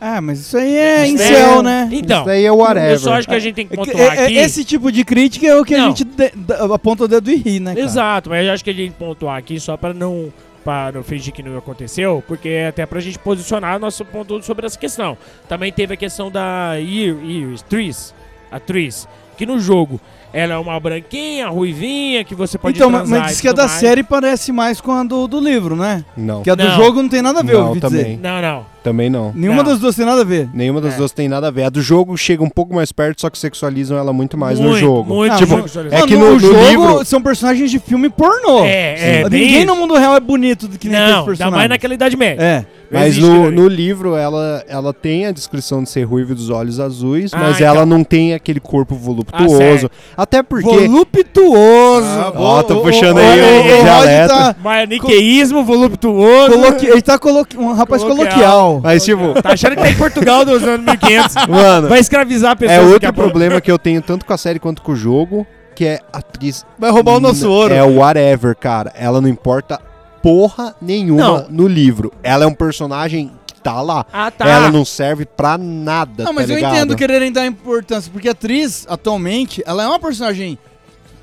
[0.00, 1.88] Ah, mas isso aí é Isso incel, é- né?
[1.92, 2.92] Então, Isso daí é whatever.
[2.92, 4.36] eu só acho que a gente tem que É pontuar é- é- aqui.
[4.36, 5.88] esse tipo de crítica é o que a Não.
[5.88, 7.84] gente de- da- aponta o dedo e ri, né, cara?
[7.84, 10.32] Exato, mas eu acho que a gente tem que pontuar aqui só pra não
[10.64, 14.66] pra não fingir que não aconteceu, porque é até pra gente posicionar nosso ponto sobre
[14.66, 15.16] essa questão.
[15.48, 18.14] Também teve a questão da Iris, Tris,
[18.52, 19.98] a Tris, que no jogo
[20.32, 23.52] ela é uma branquinha, ruivinha, que você pode Então, mas, transar mas diz que a
[23.52, 23.72] da mais.
[23.80, 26.04] série parece mais com a do, do livro, né?
[26.16, 26.42] Não.
[26.42, 26.76] Que a do Não.
[26.76, 28.04] jogo não tem nada a ver, eu Não, ouvi também.
[28.04, 28.18] dizer.
[28.20, 28.66] Não, não.
[28.82, 29.32] Também não.
[29.34, 29.70] Nenhuma Não.
[29.70, 30.48] das duas tem nada a ver.
[30.54, 30.96] Nenhuma das É.
[30.96, 31.64] duas tem nada a ver.
[31.64, 34.68] A do jogo chega um pouco mais perto, só que sexualizam ela muito mais no
[34.68, 35.14] Muito, jogo.
[35.14, 36.04] muito Ah, tipo, mas- sexualizado.
[36.04, 37.04] é que no, no jogo livro.
[37.04, 38.64] são personagens de filme pornô.
[38.64, 39.66] É, é, bem Ninguém isso.
[39.66, 41.56] no mundo real é bonito do que nem aqueles Não, ainda personagens.
[41.58, 42.40] mais naquela Idade Média.
[42.42, 42.64] É.
[42.90, 46.48] Mas Existe no, no livro ela, ela tem a descrição de ser ruiva e dos
[46.48, 47.66] olhos azuis, Ah, mas então.
[47.66, 49.56] ela não tem aquele corpo voluptuoso.
[49.58, 49.90] sério.
[50.16, 50.86] Até porque.
[50.88, 52.06] Voluptuoso.
[52.06, 54.28] Ah, Ó, ó, tô puxando aí o- Rod dialeto.
[54.34, 56.52] tá Maniqueísmo voluptuoso.
[56.52, 57.58] coloqui- Ele tá coloqui...
[57.58, 58.28] um rapaz Coloquial.
[58.30, 58.67] coloquial.
[58.82, 61.46] Mas, tipo, Tá achando que tá em Portugal dos anos 1500.
[61.46, 64.82] mano, Vai escravizar pessoas é outro problema que eu tenho tanto com a série quanto
[64.82, 66.64] com o jogo, que é a atriz.
[66.78, 67.72] Vai roubar o nosso ouro.
[67.72, 68.92] É whatever, cara.
[68.96, 69.80] Ela não importa
[70.22, 71.46] porra nenhuma Não.
[71.48, 72.12] no livro.
[72.22, 74.04] Ela é um personagem que tá lá.
[74.12, 74.48] Ah, tá.
[74.48, 76.24] Ela não serve pra nada.
[76.24, 76.74] Não, mas tá eu ligado?
[76.74, 80.58] entendo quererem dar importância, porque a atriz, atualmente, ela é uma personagem,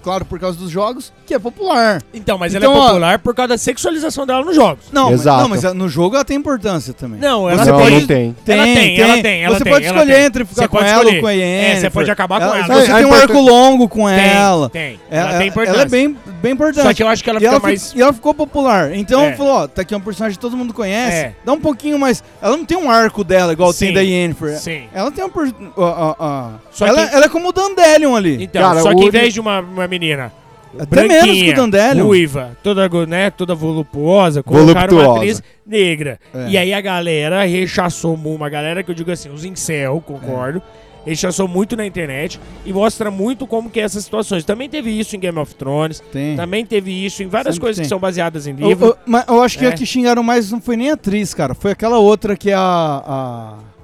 [0.05, 1.99] claro, por causa dos jogos, que é popular.
[2.13, 4.85] Então, mas Então, ela ó- é popular por causa da sexualização dela nos jogos.
[4.91, 5.41] Não, mas, Exato.
[5.41, 7.19] não, mas no jogo ela tem importância também.
[7.19, 8.35] Não, ela Você não, pode- não tem.
[8.47, 10.23] Ela tem, ela tem, ela Você tem, pode ela escolher tem.
[10.25, 11.15] entre ficar Você com pode ela escolher.
[11.17, 11.79] ou com a É, Yennefer.
[11.81, 12.63] você pode acabar com ela.
[12.67, 14.69] Você Não, tem a um arco longo com Tem, ela.
[14.69, 14.99] tem.
[15.09, 15.73] É- Ela tem importância.
[15.75, 16.83] Ela é bem, bem importante.
[16.85, 17.91] Só que eu acho que ela e, fica ela mais...
[17.91, 18.93] fi- e ela ficou popular.
[18.95, 19.33] Então É.
[19.33, 21.15] falou, ó, tá aqui um personagem que todo mundo conhece.
[21.17, 21.35] É.
[21.43, 22.23] Dá um pouquinho mais.
[22.41, 24.59] Ela não tem um arco dela igual Sim, tem da Yennefer.
[24.59, 24.83] Sim.
[24.93, 25.31] Ela tem um.
[25.75, 26.49] ó, ó, ó.
[26.85, 28.43] Ela, que- ela é como o Dandelion ali.
[28.43, 30.31] Então, só que em vez de uma, uma menina
[30.77, 32.05] Até menos que branquinha, o Dandelion.
[32.05, 35.17] ruiva, toda, né, toda voluptuosa, colocaram uma Voluptuosa.
[35.19, 36.19] atriz negra.
[36.33, 36.49] É.
[36.49, 40.61] E aí a galera rechaçou, uma galera que eu digo assim, os incel, concordo,
[41.05, 44.43] rechaçou muito na internet e mostra muito como que é essas situações.
[44.43, 46.35] Também teve isso em Game of Thrones, Tem.
[46.35, 47.83] também teve isso em várias Sempre coisas tem.
[47.83, 48.85] que são baseadas em Eu, livro.
[48.87, 49.69] eu- mas eu acho que É.
[49.69, 51.53] a que xingaram mais não foi nem a atriz, cara.
[51.53, 52.59] Foi aquela outra que é a.
[53.05, 53.74] a-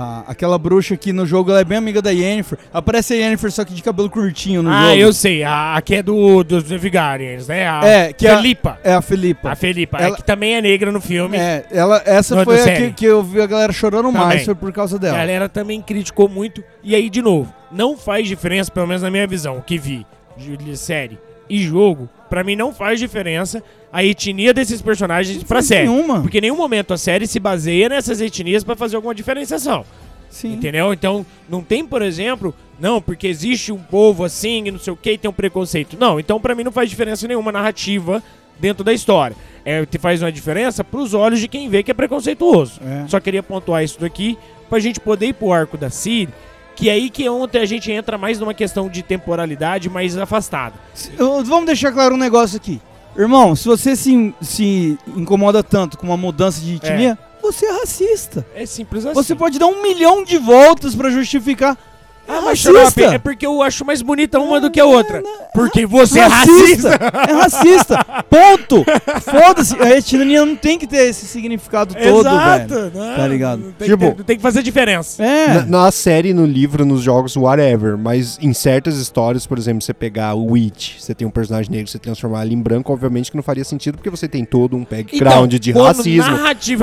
[0.00, 2.58] a- aquela bruxa que no jogo ela é bem amiga da Yennefer.
[2.72, 4.94] Aparece a Yennefer só que de cabelo curtinho no ah, jogo.
[5.00, 7.68] eu sei, a, a que é do, dos Vegarians, né?
[7.68, 8.78] A É, que é a- Felipa.
[8.82, 9.50] É a Felipa.
[9.50, 11.36] A Felipa, é Ela- que também é negra no filme.
[11.36, 14.20] É, ela, essa Não é foi a que, que eu vi a galera chorando Também.
[14.22, 15.16] mais, foi por causa A dela.
[15.18, 16.62] galera também criticou muito.
[16.82, 20.06] E aí, de novo, não faz diferença, pelo menos na minha visão, o que vi
[20.36, 23.62] de série e jogo, pra mim não faz diferença
[23.92, 25.88] a etnia desses personagens pra faz série.
[25.88, 26.20] nenhuma.
[26.22, 29.84] Porque em nenhum momento a série se baseia nessas etnias pra fazer alguma diferenciação.
[30.30, 30.52] Sim.
[30.54, 30.92] Entendeu?
[30.92, 34.96] Então, não tem, por exemplo, não, porque existe um povo assim e não sei o
[34.96, 35.96] que e tem um preconceito.
[35.98, 38.22] Não, então pra mim não faz diferença nenhuma narrativa
[38.60, 39.36] dentro da história.
[39.64, 42.80] É, te faz uma diferença pros olhos de quem vê que é preconceituoso.
[42.80, 43.08] É.
[43.08, 46.32] Só queria pontuar isso daqui pra gente poder ir pro arco da Ciri,
[46.80, 50.74] que é aí que ontem a gente entra mais numa questão de temporalidade mais afastada.
[51.44, 52.80] Vamos deixar claro um negócio aqui.
[53.14, 58.46] Irmão, se você se, se incomoda tanto com uma mudança de etnia, você é racista.
[58.54, 59.14] É simples assim.
[59.14, 61.76] Você pode dar um milhão de voltas pra justificar.
[62.30, 63.02] É Ah, mas racista.
[63.14, 65.22] É porque eu acho mais bonita uma do que a outra.
[65.52, 66.88] Porque você é racista.
[67.28, 68.04] É racista.
[68.28, 68.84] Ponto.
[69.22, 69.74] Foda-se.
[69.82, 72.68] A etnia não tem que ter esse significado todo, Exato.
[72.74, 72.92] velho.
[72.94, 73.58] não, Tá ligado?
[73.64, 75.22] Não tem, Tipo- que ter- tem que fazer diferença.
[75.24, 75.48] É.
[75.54, 77.96] Na, na série, no livro, nos jogos, whatever.
[77.98, 81.90] Mas em certas histórias, por exemplo, você pegar o Witch, você tem um personagem negro,
[81.90, 84.84] você transformar ele em branco, obviamente que não faria sentido, porque você tem todo um
[84.88, 86.38] background de quando racismo.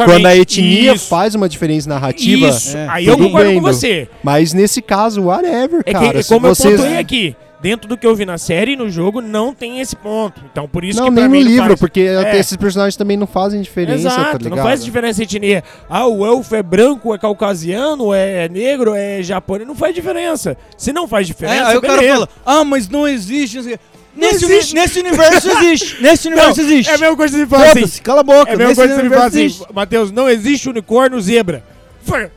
[0.05, 1.07] Quando a etnia Isso.
[1.07, 2.87] faz uma diferença narrativa, Isso, É.
[2.89, 4.09] aí eu concordo com você.
[4.23, 6.13] mas nesse caso, whatever, É cara.
[6.13, 6.73] que, se como vocês...
[6.73, 9.79] eu pontuei aqui, dentro do que eu vi na série e no jogo, não tem
[9.79, 10.41] esse ponto.
[10.51, 12.37] Então, por isso Não, que nem no mim não livro, faz- porque É.
[12.39, 14.55] esses personagens também não fazem diferença, Exato, tá ligado?
[14.57, 15.63] não faz diferença a etnia.
[15.89, 19.67] Ah, o elfo é branco, é caucasiano, é negro, é japonês.
[19.67, 20.55] Não faz diferença.
[20.77, 23.57] Se não faz É, diferença, aí o cara fala, ah, mas não existe.
[23.57, 23.83] não sei o quê."
[24.15, 24.73] Nesse, existe.
[24.73, 25.97] nesse universo existe.
[26.01, 26.89] Nesse universo Não, existe.
[26.89, 28.01] É a mesma coisa que você fala assim.
[28.01, 28.49] Cala a boca.
[28.49, 29.65] É a mesma coisa que você me fala universo assim, existe.
[29.73, 31.63] Matheus, não existe unicórnio zebra.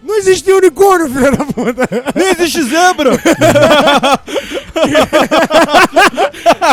[0.02, 1.88] Não existe unicórnio, filho da puta.
[2.14, 3.10] Não existe zebra.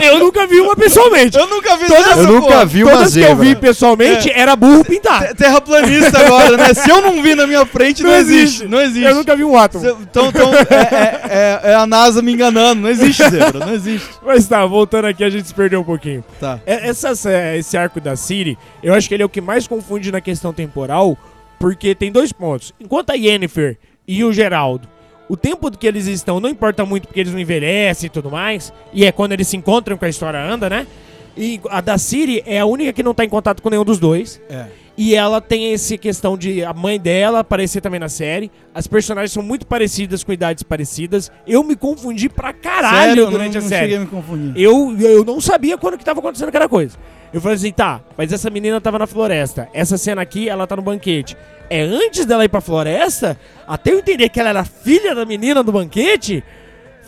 [0.04, 1.38] Eu nunca vi uma pessoalmente.
[1.38, 3.44] Eu nunca vi Todas- zebra, Eu nunca vi uma Todas que eu zebra.
[3.46, 5.28] vi pessoalmente era burro pintado.
[5.28, 6.74] Te- Terraplanista agora, né?
[6.74, 8.44] Se eu não vi na minha frente, não, Não existe.
[8.44, 8.68] existe.
[8.68, 9.04] Não existe.
[9.10, 9.86] Eu nunca vi um átomo.
[10.02, 12.82] Então, então é, é- é- é a NASA me enganando.
[12.82, 14.08] Não existe zebra, não existe.
[14.26, 16.24] Mas tá, voltando aqui, a gente se perdeu um pouquinho.
[16.40, 16.60] Tá.
[16.66, 19.68] É- Essas, é, esse arco da Ciri, eu acho que ele é o que mais
[19.68, 21.18] confunde na questão temporal,
[21.60, 22.74] porque tem dois pontos.
[22.80, 23.78] Enquanto a Yennefer
[24.08, 24.88] e o Geraldo,
[25.30, 28.74] o tempo que eles estão não importa muito porque eles não envelhecem e tudo mais,
[28.94, 30.88] e é quando eles se encontram que a história anda, né?
[31.36, 34.00] E a da Ciri é a única que não tá em contato com nenhum dos
[34.00, 34.42] dois.
[34.50, 34.66] É.
[34.98, 38.52] E ela tem essa questão de a mãe dela aparecer também na série.
[38.74, 41.32] As personagens são muito parecidas, com idades parecidas.
[41.46, 43.96] Eu me confundi pra caralho Sério, durante não, a não série.
[43.96, 44.54] a me confundir.
[44.60, 46.98] Eu, eu não sabia quando que tava acontecendo cada coisa.
[47.32, 49.70] Eu falei assim, tá, mas essa menina tava na floresta.
[49.72, 51.38] Essa cena aqui, ela tá no banquete.
[51.70, 53.38] É antes dela ir pra floresta?
[53.68, 56.44] Até eu entender que ela era filha da menina do banquete?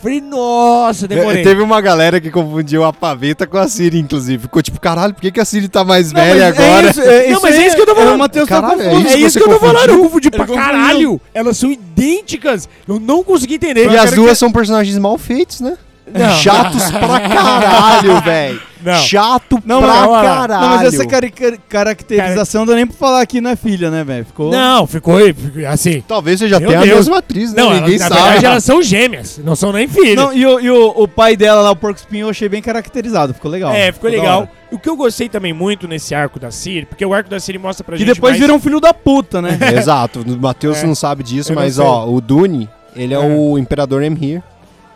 [0.01, 1.41] Falei, nossa, demorei.
[1.41, 4.43] É, Teve uma galera que confundiu a paveta com a Siri, inclusive.
[4.43, 6.89] Ficou tipo, caralho, por que, que a Siri tá mais Não, velha é agora?
[6.89, 8.15] isso, é, Não, mas é aí isso que eu tô é, falando.
[8.15, 9.07] O Matheus tá Caralho, é confuso.
[9.07, 11.21] É que isso você que eu tô falando, eu confundi pra caralho.
[11.33, 12.69] Elas são idênticas.
[12.87, 13.91] Eu não consegui entender.
[13.91, 15.77] E as duas são personagens mal feitos, né?
[16.13, 16.29] Não.
[16.35, 18.61] Chatos pra caralho, velho.
[18.81, 18.93] Não.
[18.95, 20.61] Chato Não, pra mas- caralho.
[20.61, 21.33] Não, mas essa cari-
[21.67, 24.23] caracterização não dá nem pra falar aqui não é filha, né, velho?
[24.25, 24.49] Ficou...
[24.51, 26.01] Não, ficou ficou assim.
[26.07, 27.61] Talvez seja até a mesma atriz, né?
[27.61, 28.21] Não, Ninguém elas, na sabe.
[28.23, 30.15] verdade elas são gêmeas, não são nem filhas.
[30.15, 32.61] Não, e o, e o, o pai dela lá, o Porco Espinho, eu achei bem
[32.61, 33.33] caracterizado.
[33.33, 33.73] Ficou legal.
[33.73, 34.47] É, ficou da legal.
[34.71, 37.57] O que eu gostei também muito nesse arco da Siri, porque o arco da Siri
[37.57, 38.39] mostra pra Que gente depois mais...
[38.41, 39.57] vira um filho da puta, né?
[39.75, 40.21] Exato.
[40.21, 40.85] O Matheus É.
[40.87, 43.19] não sabe disso, Eu não mas ó, o Dune, ele é, É.
[43.19, 44.41] o Imperador Emhyr.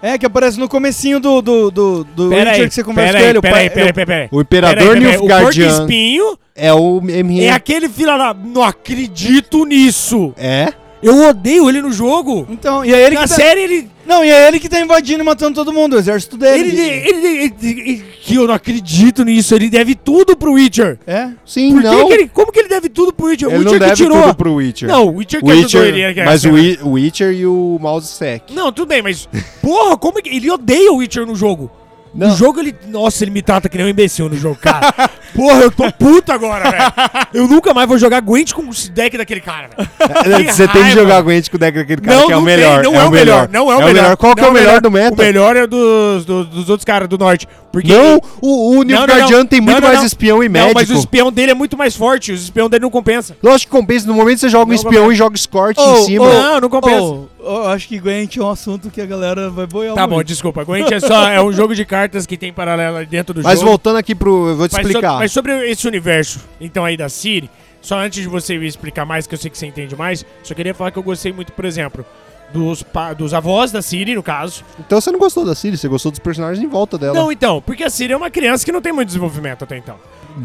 [0.06, 3.14] É, que aparece no comecinho do, do, do, do Pera Witcher aí, que você conversa
[3.14, 3.38] com aí, ele.
[3.38, 4.28] o pera pai- aí, pera aí, pera aí.
[4.30, 5.16] O Imperador Pera aí, pera aí.
[5.16, 7.44] O Nilfgaardian Porco-Espinho é o Emhyr.
[7.46, 8.34] é aquele filho da...
[8.34, 10.34] Não acredito nisso.
[10.36, 10.74] É?
[11.02, 12.46] Eu odeio ele no jogo.
[12.50, 13.36] Então, e é ele Na que tá...
[13.36, 13.90] série ele...
[14.06, 16.70] Não, e é ele que tá invadindo e matando todo mundo, o exército dele.
[16.70, 19.56] Ele, ele, ele- ele- Que eu não acredito nisso.
[19.56, 21.00] Ele deve tudo pro Witcher.
[21.08, 21.30] É?
[21.46, 22.08] Sim, Por que não.
[22.08, 23.48] que ele, como que ele deve tudo pro Witcher?
[23.50, 24.22] Ele o não Witcher que deve tirou.
[24.24, 24.88] tudo pro Witcher.
[24.90, 26.14] Não, o Witcher que Witcher, ajudou ele.
[26.14, 28.44] né, mas o Wi- o Witcher e o Mouse Sec.
[28.52, 29.28] Não, tudo bem, mas.
[29.62, 30.30] Porra, como é que.
[30.36, 31.72] Ele odeia o Witcher no jogo.
[32.14, 32.28] Não.
[32.30, 32.76] No jogo ele.
[32.88, 34.94] Nossa, ele me trata que nem um imbecil no jogo, cara.
[35.34, 36.84] Porra, eu tô puto agora, velho.
[37.34, 39.70] Eu nunca mais vou jogar Gwent com o deck daquele cara,
[40.24, 40.52] velho.
[40.54, 42.84] Você tem que jogar Gwent com o deck daquele cara que é o tem, melhor.
[42.84, 43.50] não é, o melhor.
[43.52, 44.16] Não é o melhor.
[44.16, 45.16] Qual que é Não o melhor do meta?
[45.16, 47.48] O melhor é dos, dos, dos outros caras do norte.
[47.72, 49.46] Porque Não, o, o Não, não, Nilfgaardian não.
[49.48, 50.06] tem muito Não, não, mais não.
[50.06, 50.74] espião e Não, médico.
[50.76, 52.32] mas o espião dele é muito mais forte.
[52.32, 53.36] Os espião dele não compensa.
[53.42, 54.06] Lógico que compensa.
[54.06, 55.36] No momento que você joga um Não espião e joga
[55.76, 56.30] Oh, em cima.
[56.32, 57.22] Não, não compensa.
[57.46, 60.28] Oh, acho que Gwent é um assunto que a galera vai boiar Tá bom, muito.
[60.28, 60.64] desculpa.
[60.64, 63.60] Gwent é só é um jogo de cartas que tem paralelo ali dentro do Mas
[63.60, 63.72] jogo.
[63.72, 64.50] voltando aqui pro.
[64.50, 65.10] Eu vou te Mas explicar.
[65.10, 67.50] sobre, mas sobre esse universo, então, aí da Siri,
[67.82, 70.54] só antes de você me explicar mais, que eu sei que você entende mais, só
[70.54, 72.06] queria falar que eu gostei muito, por exemplo,
[72.54, 72.84] dos,
[73.18, 74.64] dos avós da Siri, no caso.
[74.80, 77.14] Então você não gostou da Siri, você gostou dos personagens em volta dela.
[77.14, 79.96] Não, então, porque a Siri é uma criança que não tem muito desenvolvimento até então.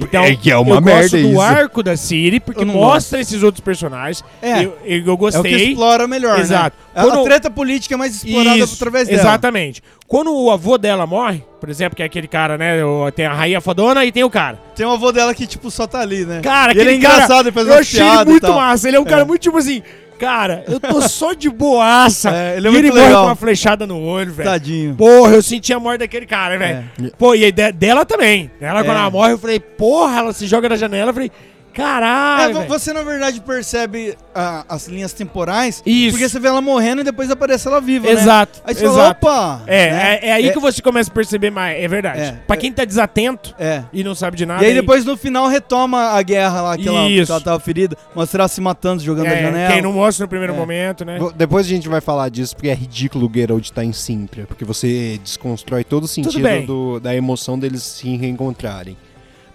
[0.00, 1.40] Então, É que é uma eu merda gosto do isso.
[1.40, 4.22] arco da Siri, porque Eu não mostra esses outros personagens.
[4.42, 4.64] É.
[4.64, 5.42] Eu, eu, eu É o gostei.
[5.56, 6.76] que explora melhor, Exato.
[6.94, 7.00] né?
[7.00, 9.20] A- Quando- A treta política é mais explorada Isso, através dela.
[9.20, 9.82] Exatamente.
[10.06, 12.84] Quando o avô dela morre, por exemplo, que é aquele cara, né?
[12.84, 14.58] o- Tem a rainha fodona e tem o cara.
[14.74, 16.40] Tem um avô dela que, tipo, só tá ali, né?
[16.42, 18.30] Cara, E ele é aquele cara, engraçado, ele faz Eu umas achei ele piadas e
[18.30, 18.56] muito tal.
[18.56, 18.88] massa.
[18.88, 19.24] Ele é um cara É.
[19.24, 19.82] muito tipo assim.
[20.18, 22.30] Cara, eu tô só de boaça.
[22.38, 24.48] É, ele é e ele morre com uma flechada no olho, velho.
[24.50, 24.94] Tadinho.
[24.94, 26.84] Porra, eu senti a morte daquele cara, velho.
[27.16, 28.50] Pô, e aí de- dela também.
[28.60, 29.00] Ela, quando É.
[29.00, 31.10] ela morre, eu falei, porra, ela se joga da janela.
[31.10, 32.54] Eu falei, É, caralho.
[32.54, 32.68] velho.
[32.68, 36.12] você na verdade percebe ah, as linhas temporais Isso.
[36.12, 38.12] porque você vê ela morrendo e depois aparece ela viva, né?
[38.12, 38.60] Exato.
[38.64, 38.96] Aí você exato.
[39.26, 39.62] fala, opa!
[39.66, 40.18] É, né?
[40.22, 40.52] é, é aí É.
[40.52, 41.82] que você começa a perceber mais.
[41.82, 42.20] É verdade.
[42.20, 42.32] É.
[42.46, 43.82] Pra quem tá desatento É.
[43.92, 44.62] e não sabe de nada.
[44.64, 47.96] E aí depois no final retoma a guerra lá, que ela, que ela tava ferida,
[48.14, 49.72] mostrar ela se matando, jogando é, janela.
[49.72, 50.56] quem não mostra no primeiro É.
[50.56, 51.18] momento, né?
[51.36, 54.64] Depois a gente vai falar disso, porque é ridículo o Geralt estar em Simpria, porque
[54.64, 58.96] você desconstrói todo o sentido do- da emoção deles se reencontrarem.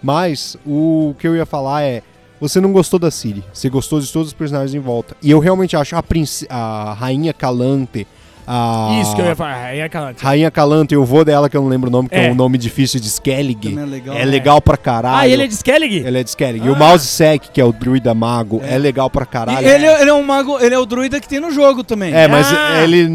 [0.04, 2.02] Mas o que eu ia falar é,
[2.38, 5.16] você não gostou da Ciri, você gostou de todos os personagens em volta.
[5.22, 6.04] E eu realmente acho a,
[6.50, 8.06] a Rainha Calante,
[8.46, 8.98] a...
[9.00, 9.74] Isso que eu ia falar.
[9.74, 10.22] É calante.
[10.24, 12.30] Rainha Calante e o vô dela, que eu não lembro o nome, que é, É.
[12.30, 13.76] um nome difícil de Skellig.
[13.78, 14.16] É legal.
[14.16, 15.18] É legal pra caralho.
[15.18, 15.96] Ah, ele é de Skellig?
[16.06, 16.64] Ele é de Skellig.
[16.64, 16.72] E Ah.
[16.72, 19.66] o Mouse Sec, que é o druida mago, é, legal pra E caralho.
[19.68, 22.12] ele, ele é um mago, ele é o druida que tem no jogo também.
[22.14, 22.82] É, mas Ah.
[22.82, 23.08] ele.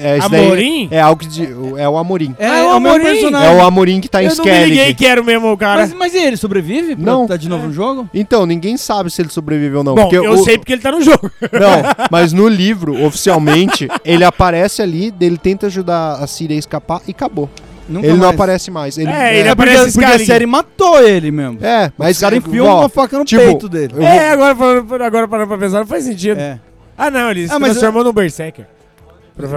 [0.00, 0.88] É, Amorim?
[0.90, 1.48] É algo de.
[1.78, 2.34] É o Amorim.
[2.38, 3.02] É, Ah, é o Amorim?
[3.04, 3.48] personagem.
[3.48, 4.94] É o Amorim que tá em eu não me liguei Skellig.
[4.94, 5.80] que era o mesmo cara.
[5.82, 7.26] Mas, mas e ele sobrevive Não.
[7.26, 8.08] tá de novo no jogo?
[8.14, 9.94] Então, ninguém sabe se ele sobreviveu ou não.
[9.94, 11.30] Bom, porque eu o- sei porque ele tá no jogo.
[11.40, 17.02] Não, mas no livro, oficialmente, ele aparece ali, ele tenta ajudar a Síria a escapar
[17.06, 17.50] e acabou.
[17.88, 18.34] Nunca ele não mais.
[18.34, 18.96] aparece mais.
[18.96, 20.26] Ele, É, ele É porque, aparece porque a Skellig.
[20.26, 21.58] série matou ele mesmo.
[21.60, 22.16] É, mas.
[22.16, 23.92] Os caras enfiam uma faca no tipo, peito dele.
[23.94, 26.38] eu vou- É, agora, agora parando pra pensar, não faz sentido.
[26.38, 26.60] É.
[26.96, 28.66] Ah, não, ele se Ah, mas transformou no Berserker.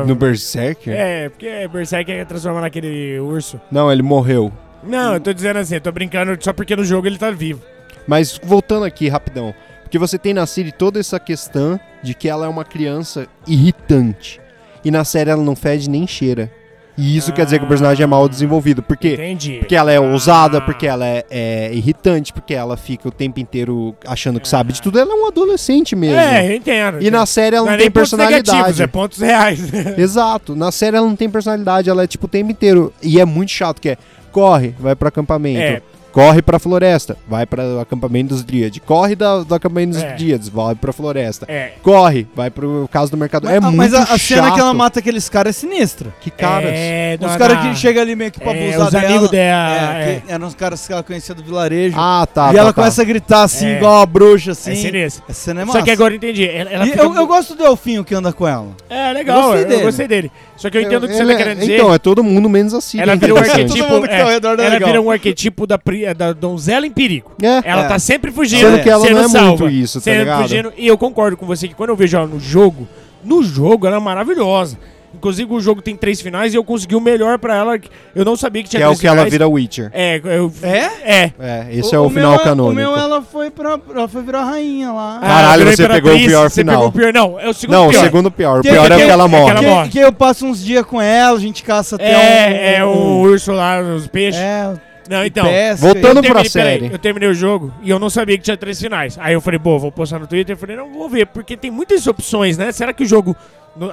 [0.08, 0.16] No.
[0.16, 0.94] Berserker?
[0.96, 3.60] É, porque Berserker é transformar naquele urso.
[3.72, 4.52] Não, ele morreu.
[4.84, 7.62] Não, eu tô dizendo assim, eu tô brincando só porque no jogo ele tá vivo.
[8.08, 9.54] Mas voltando aqui rapidão.
[9.84, 14.40] Porque você tem na Siri toda essa questão de que ela é uma criança irritante.
[14.86, 16.50] E na série ela não fede nem cheira.
[16.98, 18.82] E isso quer dizer que o personagem é mal desenvolvido.
[18.82, 19.16] Por quê?
[19.16, 19.58] Entendi.
[19.60, 20.62] Porque ela é ousada, Ah.
[20.62, 24.82] porque ela é, é irritante, porque ela fica o tempo inteiro achando que sabe de
[24.82, 24.98] tudo.
[24.98, 26.16] Ela é um adolescente mesmo.
[26.18, 27.02] É, eu entendo.
[27.02, 28.82] E na série ela não, é tem negativos, personalidade.
[28.82, 29.60] é pontos reais.
[30.00, 30.56] Exato.
[30.56, 32.94] Na série ela não tem personalidade, ela é tipo o tempo inteiro.
[33.04, 33.98] E é muito chato que é
[34.32, 35.60] corre, vai pro acampamento.
[35.60, 35.82] É,
[36.16, 38.82] corre pra floresta, vai para o acampamento dos Dríades.
[38.86, 40.14] Corre da- do acampamento dos É.
[40.14, 41.46] Dríades, vai pra floresta.
[41.50, 41.74] É.
[41.84, 43.50] Corre, vai pro caso do mercado.
[43.50, 46.14] É Ah, muito mas a, a cena que ela mata aqueles caras é sinistra.
[46.22, 46.70] Que caras.
[46.74, 49.06] É, Os caras que chegam ali meio que pra É, abusar os dela.
[49.10, 50.22] amigos dela, É, é.
[50.30, 51.98] eram os caras que ela conhecia do vilarejo.
[52.00, 52.50] Ah, tá.
[52.50, 52.82] e tá, ela tá.
[52.82, 53.76] começa a gritar assim, É.
[53.76, 54.72] igual a bruxa, assim.
[54.72, 55.24] É sinistro.
[55.28, 55.80] Essa cena é massa.
[55.80, 56.48] Só que agora eu entendi.
[56.48, 58.68] Ela, ela E fica eu, eu gosto do Elfinho que anda com ela.
[58.90, 59.84] É, legal, gostei eu, dele.
[59.84, 60.32] gostei dele.
[60.58, 61.76] Só que eu entendo o que você tá é- querendo dizer.
[61.76, 62.98] Então, é todo mundo menos assim.
[63.00, 63.62] ela né, vira um interessante.
[63.62, 63.84] arquetipo.
[63.88, 66.92] Todo mundo que tá é, é ela vira um arquetipo da, pri- da donzela em
[66.92, 67.32] perigo.
[67.42, 67.62] É.
[67.70, 67.88] Ela É.
[67.88, 70.42] tá sempre fugindo, Sendo que ela sendo não é salva, muito isso, tá sempre ligado?
[70.44, 70.74] fugindo.
[70.78, 72.88] E eu concordo com você que quando eu vejo ela no jogo,
[73.24, 74.78] no jogo ela é maravilhosa.
[75.16, 77.80] Inclusive o jogo tem três finais e eu consegui o melhor pra ela.
[78.16, 79.32] Eu não sabia que Que tinha é o que ela finais.
[79.32, 79.90] vira Witcher.
[79.94, 80.52] É, eu...
[80.62, 80.78] É?
[81.24, 81.32] É.
[81.40, 82.72] É, esse é o, meu final é- canônico.
[82.72, 83.80] O meu ela foi pra.
[83.94, 85.20] Ela foi virar rainha lá.
[85.22, 86.76] Ah, Caralho, você pegou o pior você final.
[86.76, 87.14] pegou o pior.
[87.14, 88.04] Não, é o segundo Não, o pior.
[88.04, 88.60] segundo pior.
[88.60, 89.66] O Que- pior é que- o que ela é que morre.
[89.66, 92.86] ela que, que eu passo uns dias com ela, a gente caça até É, é
[92.86, 92.90] um.
[92.90, 94.40] o urso lá, os peixes.
[94.42, 94.74] É,
[95.10, 95.46] Não, então.
[95.46, 95.86] pesca.
[95.86, 96.94] Voltando eu pra terminei, peraí, série.
[96.94, 99.18] eu terminei o jogo e eu não sabia que tinha três finais.
[99.20, 100.54] Aí eu falei, pô, vou postar no Twitter.
[100.56, 102.72] Eu falei, não, vou ver, porque tem muitas opções, né?
[102.72, 103.36] Será que o jogo.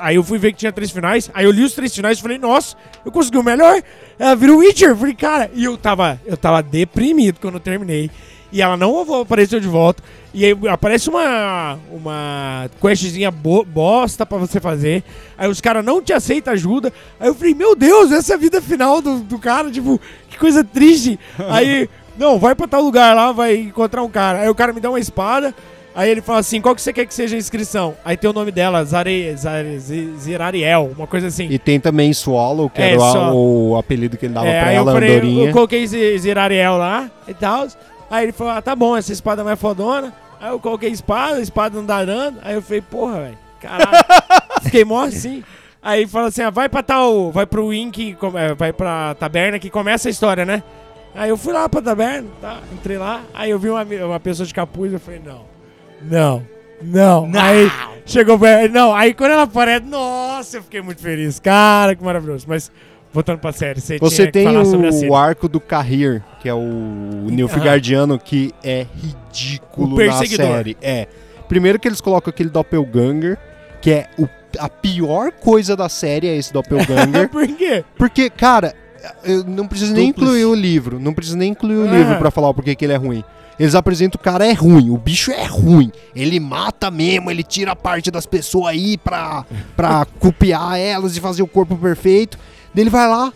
[0.00, 1.30] Aí eu fui ver que tinha três finais.
[1.34, 3.82] Aí eu li os três finais e falei, nossa, eu consegui o melhor.
[4.18, 4.90] Ela virou Witcher.
[4.90, 8.08] Eu Falei, cara, e eu tava, eu tava deprimido quando eu terminei.
[8.52, 10.02] E ela não apareceu de volta.
[10.34, 15.02] E aí aparece uma, uma questzinha bo- bosta pra você fazer.
[15.38, 16.92] Aí os caras não te aceitam ajuda.
[17.18, 19.98] Aí eu falei, meu Deus, essa é a vida final do, do cara, tipo,
[20.42, 21.18] coisa triste.
[21.48, 21.88] aí,
[22.18, 24.40] não, vai pra tal lugar lá, vai encontrar um cara.
[24.40, 25.54] Aí o cara me dá uma espada.
[25.94, 27.94] Aí ele fala assim, qual que você quer que seja a inscrição?
[28.02, 31.46] Aí tem o nome dela, Zare, Zare, Z- Zerariel, uma coisa assim.
[31.50, 34.60] E tem também Swallow, que É, era o- só- o apelido que ele dava É,
[34.60, 35.48] pra aí ela, eu, falei, Andorinha.
[35.48, 37.66] eu coloquei Z- Zerariel lá e tal.
[38.10, 40.14] Aí ele falou, ah, tá bom, essa espada é mais fodona.
[40.40, 42.38] Aí eu coloquei espada, a espada não dá dano.
[42.42, 44.04] Aí eu falei, porra, velho, caralho.
[44.64, 45.44] Fiquei mó assim.
[45.82, 47.70] Aí falou assim, ah, vai pra tal, vai pro
[48.18, 50.62] come- é, vai pra taberna que começa a história, né?
[51.14, 53.22] Aí eu fui lá pra taberna, tá, entrei lá.
[53.34, 55.42] Aí eu vi uma, uma pessoa de capuz, eu falei, não,
[56.00, 56.46] não,
[57.26, 57.40] não.
[57.40, 57.70] Aí
[58.06, 61.38] chegou pra não, aí quando ela aparece, nossa, eu fiquei muito feliz.
[61.40, 62.46] Cara, que maravilhoso.
[62.48, 62.70] Mas
[63.12, 64.46] voltando pra série, você, Você tem
[65.08, 66.60] o arco do Carrir, que é o
[67.28, 70.76] Nilfgaardiano, que é ridículo O na série.
[70.80, 71.08] É.
[71.48, 73.36] Primeiro que eles colocam aquele doppelganger,
[73.80, 74.28] que é o-
[74.58, 77.28] a pior coisa da série, é esse doppelganger.
[77.30, 77.84] Por quê?
[77.96, 78.74] porque, cara,
[79.24, 80.98] eu não preciso nem incluir o livro.
[81.00, 81.96] Não preciso nem incluir o Ah.
[81.98, 83.24] livro pra falar o porquê que ele é ruim.
[83.58, 85.92] Eles apresentam o cara é ruim, o bicho é ruim.
[86.16, 89.44] Ele mata mesmo, ele tira parte das pessoas aí pra,
[89.76, 92.38] pra copiar elas e fazer o corpo perfeito.
[92.74, 93.32] Daí ele vai lá,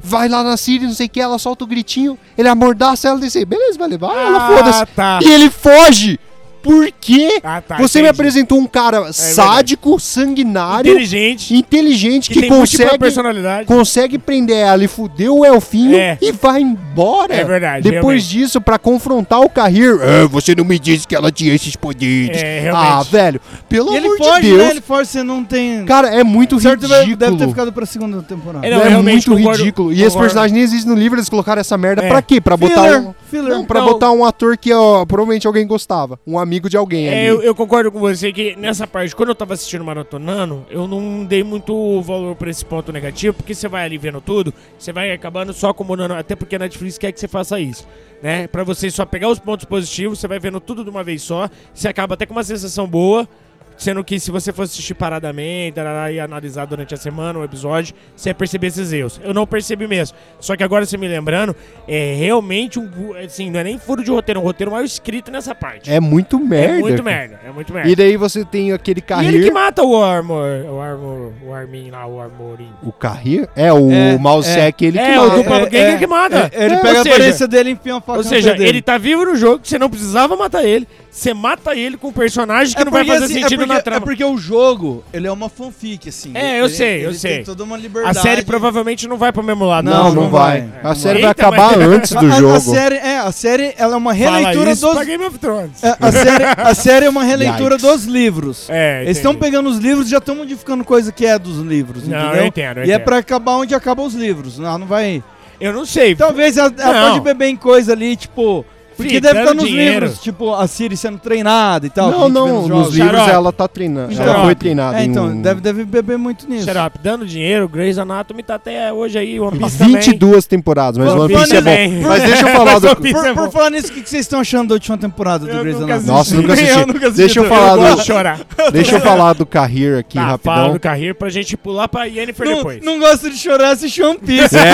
[0.00, 3.18] vai lá na Siri, não sei o que, ela solta o gritinho, ele amordaça ela
[3.18, 4.86] e diz, beleza, vai levar ela, foda-se.
[4.94, 5.18] tá.
[5.22, 6.18] E ele foge!
[6.66, 7.40] Por quê?
[7.44, 8.20] Ah, tá, Você me entendi.
[8.20, 13.66] apresentou um cara sádico, sanguinário, Inteligente, inteligente, que, que, consegue personalidade.
[13.66, 16.18] consegue prender ela e fuder o elfinho É.
[16.20, 17.34] e vai embora.
[17.34, 18.28] É verdade, Depois realmente.
[18.46, 22.42] disso, pra confrontar o Carrir, "Ah, você não me disse que ela tinha esses poderes.
[22.42, 24.58] É, ah, velho, pelo E ele amor foge, de Deus.
[24.58, 24.70] né?
[24.70, 25.84] Ele foge, você não tem.
[25.84, 27.16] Cara, é muito certo, ridículo.
[27.16, 28.66] deve ter ficado pra segunda temporada.
[28.66, 29.92] É, não, é muito concordo- ridículo.
[29.92, 30.20] E esse concordo.
[30.24, 32.08] personagem nem existe no livro, eles colocaram essa merda É.
[32.08, 32.40] pra quê?
[32.40, 33.14] Pra botar Filler, um...
[33.30, 33.50] filler.
[33.52, 33.86] Não, pra Não.
[33.86, 36.18] botar um ator que ó, provavelmente alguém gostava.
[36.26, 37.08] Um amigo de alguém.
[37.08, 40.88] É, eu, eu concordo com você que nessa parte, quando eu tava assistindo Maratonando, eu
[40.88, 44.92] não dei muito valor pra esse ponto negativo, porque você vai ali vendo tudo, você
[44.92, 47.86] vai acabando só acumulando, até porque a Netflix quer que você faça isso,
[48.22, 48.46] né?
[48.46, 51.48] Pra você só pegar os pontos positivos, você vai vendo tudo de uma vez só,
[51.72, 53.28] você acaba até com uma sensação boa,
[53.76, 57.94] sendo que se você fosse assistir paradamente tarará, e analisar durante a semana o episódio,
[58.14, 59.20] você ia perceber esses erros.
[59.22, 60.16] Eu não percebi mesmo.
[60.40, 61.54] Só que agora você me lembrando,
[61.88, 62.88] é realmente um,
[63.24, 65.90] assim, não é nem furo de roteiro, é um roteiro mal escrito nessa parte.
[65.90, 66.74] É muito merda.
[66.74, 67.88] É muito merda, é muito merda.
[67.90, 69.28] E daí você tem aquele E Carrir...
[69.34, 72.70] ele que mata o Armor, o Armor, o Armin lá, o Armorim.
[72.82, 73.48] O Carrir?
[73.54, 75.36] É, o É, Mousec, ele que É, o mata.
[75.36, 76.50] duplo gang que mata.
[76.52, 78.28] É, ele É, pega ou a seja- aparência dele e enfia uma faca Ou no
[78.28, 78.68] seja, pé dele.
[78.70, 82.12] ele tá vivo no jogo, você não precisava matar ele, você mata ele com um
[82.12, 83.96] personagem que não vai fazer assim, sentido é porque, na trama.
[83.96, 86.32] É porque o jogo, ele é uma fanfic, assim.
[86.34, 87.34] É, eu Ele- sei, eu ele sei.
[87.36, 88.18] Tem toda uma A liberdade.
[88.20, 89.84] série provavelmente não vai pro mesmo lado.
[89.84, 90.62] Não, não, não vai.
[90.82, 90.90] vai.
[90.92, 91.22] A série vai.
[91.22, 92.60] vai acabar Eita, mas- antes do a, a jogo.
[92.60, 94.94] série, é, a série, ela é uma Fala releitura isso dos...
[94.94, 95.82] pra Game of Thrones.
[95.82, 98.66] É, a, série, a série é uma releitura dos livros.
[98.68, 102.06] É, Eles estão pegando os livros e já estão modificando coisa que é dos livros,
[102.08, 102.40] Não, entendeu?
[102.40, 103.04] eu entendo, eu e é entendo.
[103.04, 104.58] pra acabar onde acabam os livros.
[104.58, 105.22] Não, não vai...
[105.58, 106.14] Eu não sei.
[106.14, 108.64] Talvez ela, ela pode beber em coisa ali, tipo...
[108.96, 110.06] Porque Fih, deve estar nos dinheiro.
[110.06, 112.10] livros, tipo, a Siri sendo treinada e tal.
[112.10, 113.30] Não, não, nos livros Xarope.
[113.30, 114.14] ela tá treinando.
[114.20, 116.64] Ela foi treinada É, em então, deve, deve beber muito nisso.
[116.64, 119.96] Xarope, dando dinheiro, Grey's Anatomy tá até hoje aí, One Piece também.
[119.96, 121.70] 22 temporadas, mas One Piece é bom.
[121.70, 122.00] também.
[122.00, 122.96] Mas deixa eu falar do...
[122.96, 125.60] Por, é por falar nisso, o que vocês estão achando da última temporada do Eu
[125.60, 126.06] Grey's Anatomy?
[126.06, 126.70] Nossa, nunca assisti.
[126.80, 127.58] Eu nunca assisti Deixa eu também.
[127.58, 128.00] falar Eu gosto do...
[128.00, 128.40] de chorar.
[128.72, 130.72] Deixa eu falar do Carrier aqui Tá, fala rapidão.
[130.72, 132.82] do Carreiro pra gente pular pra Yennefer Não, depois.
[132.84, 134.56] não gosta de chorar, assiste One Piece.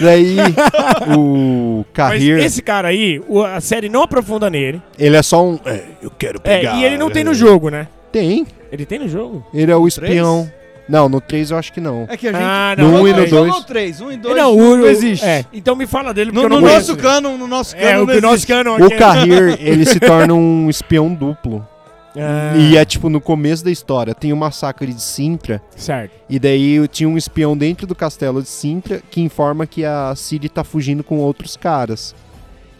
[0.00, 0.36] Daí
[1.16, 3.20] o Mas Carrier, esse cara aí,
[3.54, 4.80] a série não aprofunda nele.
[4.98, 5.58] ele é só um...
[5.64, 6.76] É, eu quero É, pegar...
[6.76, 7.88] e ele não tem no jogo, né?
[8.12, 8.46] Tem.
[8.70, 9.44] Ele tem no jogo?
[9.52, 10.50] Ele é o espião.
[10.88, 12.06] Não, no 3 eu acho que não.
[12.08, 12.42] É que a gente...
[12.42, 13.02] Ah, No não.
[13.02, 13.46] um e não, no dois.
[13.48, 15.24] Jogou três, um e dois Não, não, o, existe.
[15.26, 16.92] É, então me fala dele, porque No, eu não no conheço.
[16.92, 19.58] nosso canon, no nosso canon É, o não que o nosso canon O é- Carrier,
[19.60, 21.66] ele se torna um espião duplo.
[22.16, 26.12] Ah, E é tipo no começo da história, tem o massacre de Sintra, Certo.
[26.28, 30.48] e daí tinha um espião dentro do castelo de Sintra que informa que a Ciri
[30.48, 32.14] tá fugindo com outros caras.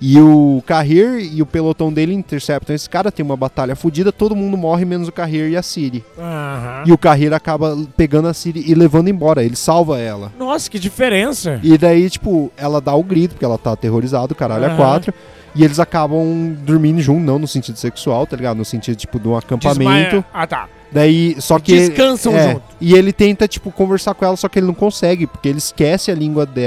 [0.01, 4.37] E o Carrier e o pelotão dele interceptam esse cara, tem uma batalha fodida, todo
[4.37, 6.05] mundo morre menos o Carrier e a Ciri.
[6.17, 6.85] Aham.
[6.87, 10.33] E o Carrier acaba pegando a Ciri e levando embora, ele salva ela.
[10.39, 11.59] Nossa, que diferença.
[11.65, 14.77] E daí, tipo, ela dá o grito, porque ela tá aterrorizada, o caralho é Aham.
[14.77, 15.13] quatro.
[15.55, 18.57] E eles acabam dormindo junto, não no sentido sexual, tá ligado?
[18.57, 19.79] No sentido, tipo, de um acampamento.
[19.79, 20.69] Desmaia- Ah, tá.
[20.91, 21.73] Daí, só que.
[21.73, 22.63] Descansam é, junto.
[22.81, 26.11] E ele tenta, tipo, conversar com ela, só que ele não consegue, porque ele esquece
[26.11, 26.63] a língua de-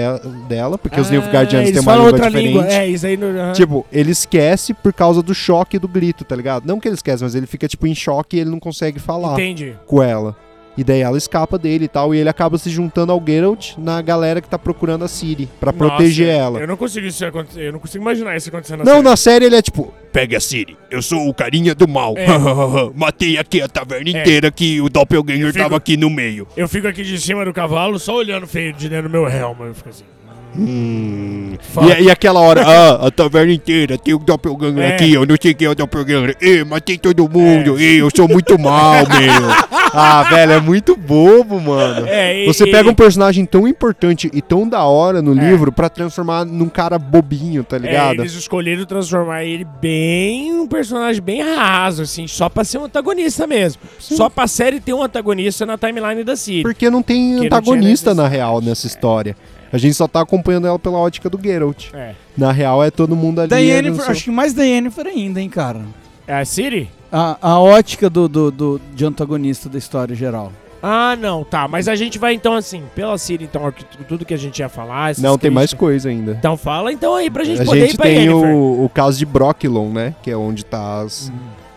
[0.47, 2.47] dela, porque os Ah, Nilfgaardianos eles têm uma língua outra diferente.
[2.47, 2.67] língua.
[2.67, 3.53] É, isso aí no.
[3.53, 6.67] Tipo, ele esquece por causa do choque do grito, tá ligado?
[6.67, 9.33] Não que ele esquece, mas ele fica, tipo, em choque e ele não consegue falar
[9.33, 9.75] Entendi.
[9.87, 10.35] com ela.
[10.77, 14.01] E daí ela escapa dele e tal, e ele acaba se juntando ao Geralt na
[14.01, 16.59] galera que tá procurando a Ciri, pra proteger ela.
[16.61, 17.61] Eu não consigo isso acontecer.
[17.67, 19.03] Eu não consigo imaginar isso acontecendo na Não, série.
[19.09, 22.13] na série ele é tipo, pega a Siri, eu sou o carinha do mal.
[22.17, 22.25] É.
[22.95, 24.21] Matei aqui a taverna É.
[24.21, 26.47] inteira que o Doppelganger Eu fico- tava aqui no meio.
[26.55, 29.55] Eu fico aqui de cima do cavalo só olhando feio de dentro do meu helm.
[29.67, 30.05] Eu fico assim.
[30.57, 31.55] Hum.
[31.99, 34.95] E, e aquela hora, ah, a taverna inteira, tem o Doppelganger É.
[34.95, 36.35] aqui, eu não sei quem é o Doppelganger.
[36.41, 39.80] Ê, matei todo mundo, Ê, eu sou muito mal, meu.
[39.93, 42.07] Ah, velho, é muito bobo, mano.
[42.07, 45.49] É, e- Você e- pega um personagem tão importante e tão da hora no É.
[45.49, 48.19] livro pra transformar num cara bobinho, tá É, ligado?
[48.21, 53.45] eles escolheram transformar ele bem um personagem bem raso, assim, só pra ser um antagonista
[53.45, 53.81] mesmo.
[53.99, 56.63] Só pra série ter um antagonista na timeline da Siri.
[56.63, 59.35] Porque não tem não antagonista tinha na real nessa história.
[59.73, 61.87] A gente só tá acompanhando ela pela ótica do Geralt.
[61.93, 62.11] É.
[62.37, 63.49] Na real é todo mundo ali.
[63.49, 65.79] Da é, Yennefer, não sei- acho que mais da Yennefer ainda, hein, cara.
[66.27, 66.89] É a Siri?
[67.11, 70.51] A, a ótica do, do, do- de antagonista da história geral.
[70.81, 71.67] Ah, não, tá.
[71.67, 73.71] Mas a gente vai então assim, pela Siri, então,
[74.07, 75.11] tudo que a gente ia falar.
[75.11, 76.31] essas Não, tem mais coisa ainda.
[76.31, 79.17] Então fala então aí pra gente a poder gente ir pra tem o, o caso
[79.19, 80.15] de Brocklon, né?
[80.23, 81.31] Que é onde tá as,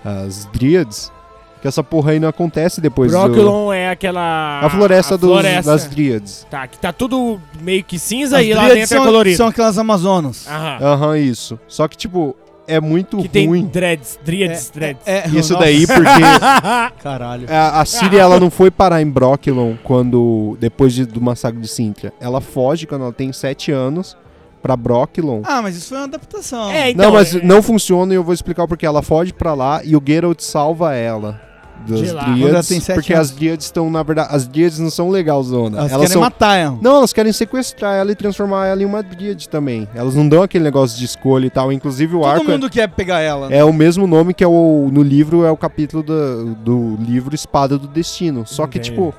[0.04, 1.12] as Dríades.
[1.60, 3.18] Que essa porra aí não acontece depois do...
[3.18, 4.60] Brocklon é aquela.
[4.62, 5.70] A floresta, a dos, floresta.
[5.70, 6.46] das Dríades.
[6.50, 9.36] Tá, que tá tudo meio que cinza As e lá dentro é são, colorido.
[9.36, 10.46] são aquelas Amazonas.
[10.46, 10.78] Aham.
[10.82, 11.58] Aham, isso.
[11.66, 13.64] Só que, tipo, é muito Que tem ruim.
[13.66, 15.02] dreads, dríades, dreads.
[15.06, 16.22] É, Isso nossa, daí porque
[17.02, 17.46] Caralho.
[17.50, 21.68] a, a Ciri ela não foi parar em Brocklon quando depois de- do massacre de
[21.68, 22.12] Sintra.
[22.20, 24.16] Ela foge quando ela tem 7 anos
[24.62, 25.42] pra Brocklon.
[25.44, 26.70] Ah, mas isso foi uma adaptação.
[26.70, 27.04] É, então.
[27.06, 29.94] não, mas é- não funciona e eu vou explicar porque ela foge pra lá e
[29.96, 31.40] o Geralt salva ela
[31.86, 32.24] das lá.
[32.24, 33.28] Dríades, tem sete porque anos.
[33.30, 35.78] as Dríades estão na verdade, as Dríades não são legalzona.
[35.78, 36.78] Elas, elas querem são matar ela.
[36.80, 39.86] Não, elas querem sequestrar ela e transformar ela em uma Dríade também.
[39.94, 42.70] Elas não dão aquele negócio de escolha e tal, inclusive o Todo arco é- mundo
[42.70, 43.48] quer pegar ela.
[43.48, 43.58] né?
[43.58, 47.34] é o mesmo nome que é o no livro é o capítulo do, do livro
[47.34, 48.46] Espada do Destino.
[48.46, 49.14] Só que tipo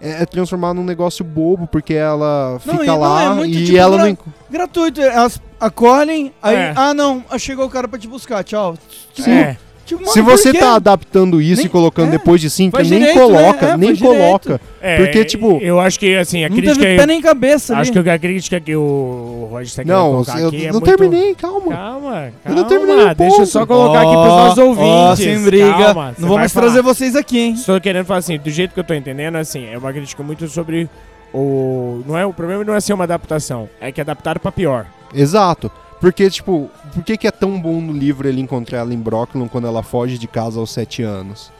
[0.00, 3.58] é, é transformar num negócio bobo porque ela Não, fica e não, lá é muito,
[3.58, 4.18] e tipo, ela gra- não
[4.50, 5.00] Gratuito.
[5.00, 6.56] Elas acolhem, aí.
[6.56, 6.72] É.
[6.74, 7.22] Ah, não.
[7.38, 8.42] Chegou o cara pra te buscar.
[8.42, 8.76] Tchau.
[9.14, 9.56] Tipo, É.
[9.98, 10.58] tipo, Se mano, você por quê?
[10.58, 13.72] tá adaptando isso Nem- e colocando é, depois de cinco, faz nem direito, coloca, né?
[13.72, 14.60] É, nem coloca.
[14.80, 16.80] É, Porque, tipo- Eu acho que, assim, a Não crítica.
[16.80, 17.82] teve pé nem cabeça ali.
[17.82, 20.80] Acho que a crítica que o Roger está querendo Não, colocar eu aqui é não
[20.80, 20.84] muito...
[20.84, 21.72] terminei, calma.
[21.74, 22.32] Calma, calma.
[22.46, 24.86] Eu não terminei o Deixa eu só colocar aqui pros nossos ouvintes.
[24.90, 25.70] Ó, sem briga.
[25.84, 26.66] Calma, você não vou mais falar.
[26.66, 27.52] trazer vocês aqui, hein?
[27.54, 30.48] Estou querendo falar assim, do jeito que eu tô entendendo, assim, é uma crítica muito
[30.48, 30.88] sobre
[31.34, 32.02] o...
[32.06, 34.86] Não é, o problema não é ser uma adaptação, é que adaptaram pra pior.
[35.14, 35.70] Exato.
[36.00, 39.46] Porque, tipo, por que, que é tão bom no livro ele encontrar ela em Brooklyn
[39.48, 41.52] quando ela foge de casa aos sete anos?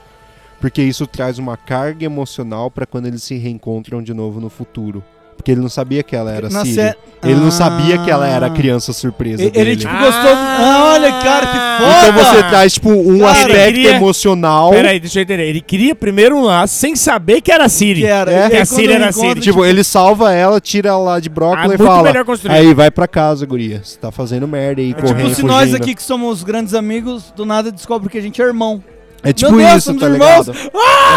[0.59, 5.03] Porque isso traz uma carga emocional pra quando eles se reencontram de novo no futuro.
[5.41, 6.75] Porque ele não sabia que ela era Na Siri.
[6.75, 7.51] sé- Ele não Ah.
[7.51, 9.75] sabia que ela era a criança surpresa Ele, dele.
[9.75, 10.31] tipo, gostou.
[10.33, 12.07] Ah, olha, cara, que foda!
[12.09, 14.71] então você traz, tipo, um Cara, aspecto ele queria- emocional.
[14.71, 15.43] Pera aí, deixa eu entender.
[15.47, 18.01] Ele queria primeiro um lá sem saber que era a Siri.
[18.01, 18.31] Que era.
[18.31, 19.41] É, que a Siri ele era encontra, Siri.
[19.41, 22.11] Tipo, ele salva ela, tira ela lá de Ah, Brooklyn e fala.
[22.49, 23.81] Aí, vai pra casa, guria.
[23.83, 26.73] Você tá fazendo merda aí, É, correndo, Tipo, se nós fugindo." aqui que somos grandes
[26.73, 28.83] amigos, do nada descobre que a gente é irmão.
[29.23, 30.47] É tipo Meu Deus, isso, tá irmãos!
[30.47, 30.71] ligado?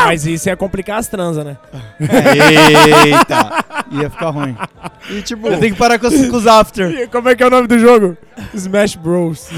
[0.05, 1.57] Mas isso é complicar as transas, né?
[2.01, 3.65] Eita!
[3.93, 4.55] Ia ficar ruim.
[5.11, 6.91] E tipo, Eu tenho que parar com os, com os after.
[6.91, 8.17] E Como é que é o nome do jogo?
[8.53, 9.49] Smash Bros.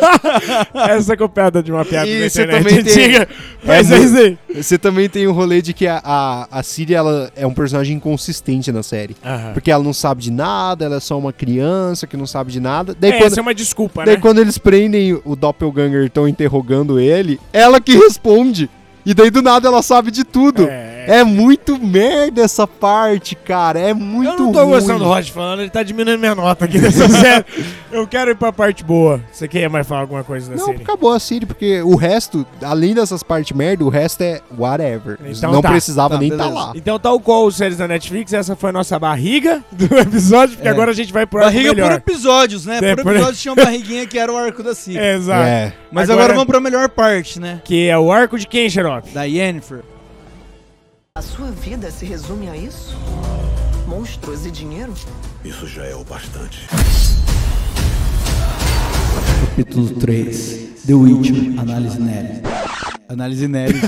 [0.90, 3.28] Essa é copiada de uma piada E da você internet também tem- antiga.
[3.64, 4.38] Mas É é isso aí.
[4.54, 7.96] você também tem o rolê de que a, a, a Siri ela é um personagem
[7.96, 9.16] inconsistente na série.
[9.24, 9.52] Aham.
[9.52, 12.60] Porque ela não sabe de nada, ela é só uma criança que não sabe de
[12.60, 12.96] nada.
[12.98, 14.20] Daí, É, quando, essa é uma desculpa, daí né?
[14.20, 18.70] quando eles prendem o Doppelganger e estão interrogando ele, ela que responde.
[19.04, 20.64] E daí do nada ela sabe de tudo.
[20.68, 20.85] É.
[21.06, 23.78] É, muito merda essa parte, cara.
[23.78, 24.70] É muito Eu não tô ruim.
[24.72, 27.44] gostando do Rod falando, ele tá diminuindo minha nota aqui nessa série.
[27.92, 29.20] Eu quero ir pra parte boa.
[29.32, 30.82] Você quer mais falar alguma coisa da Não, série?
[30.82, 35.18] acabou a Siri, porque o resto, além dessas partes merda, o resto é whatever.
[35.24, 35.70] Então não tá.
[35.70, 36.60] precisava Tá, nem estar beleza.
[36.66, 36.72] lá.
[36.74, 40.68] Então, tal qual os séries da Netflix, essa foi a nossa barriga do episódio, porque
[40.68, 40.70] É.
[40.72, 41.92] agora a gente vai pro arco Barriga por melhor.
[41.92, 42.78] episódios, né?
[42.82, 44.98] É, por por- episódio tinha uma barriguinha que era o arco da Ciri.
[44.98, 45.42] É, exato.
[45.46, 45.72] É.
[45.90, 47.60] Mas Agora- agora, vamos pra melhor parte, né?
[47.64, 49.12] Que é o arco de quem, Xerox?
[49.12, 49.80] Da Yennefer.
[51.16, 52.94] A sua vida se resume a isso?
[53.88, 54.92] Monstros e dinheiro?
[55.42, 56.68] Isso já é o bastante.
[59.48, 60.82] Capítulo 3.
[60.86, 61.58] The Witcher.
[61.58, 62.42] Análise Nery.
[63.08, 63.80] Análise Nery.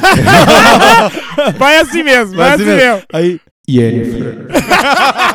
[1.58, 3.02] Vai assim mesmo, vai assim mesmo.
[3.12, 3.38] Aí,
[3.68, 4.46] Yennefer.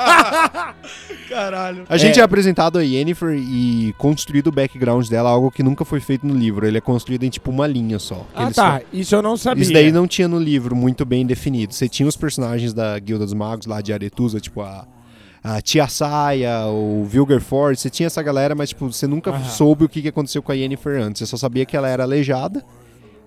[1.30, 1.86] Caralho.
[1.90, 2.24] A gente é.
[2.24, 6.66] apresentado a Yennefer e construído o background dela, algo que nunca foi feito no livro.
[6.66, 8.26] Ele é construído em tipo uma linha só.
[8.36, 8.80] Ah, tá.
[8.80, 9.64] só- Isso eu não sabia.
[9.64, 11.74] Isso daí não tinha no livro muito bem definido.
[11.74, 14.86] Você tinha os personagens da Guilda dos Magos lá de Aretusa, tipo a,
[15.44, 19.44] a Tia Saia, o Vilgerford, você tinha essa galera, mas tipo, você nunca Aham.
[19.46, 21.20] soube o que que aconteceu com a Yennefer antes.
[21.20, 22.64] Você só sabia que ela era aleijada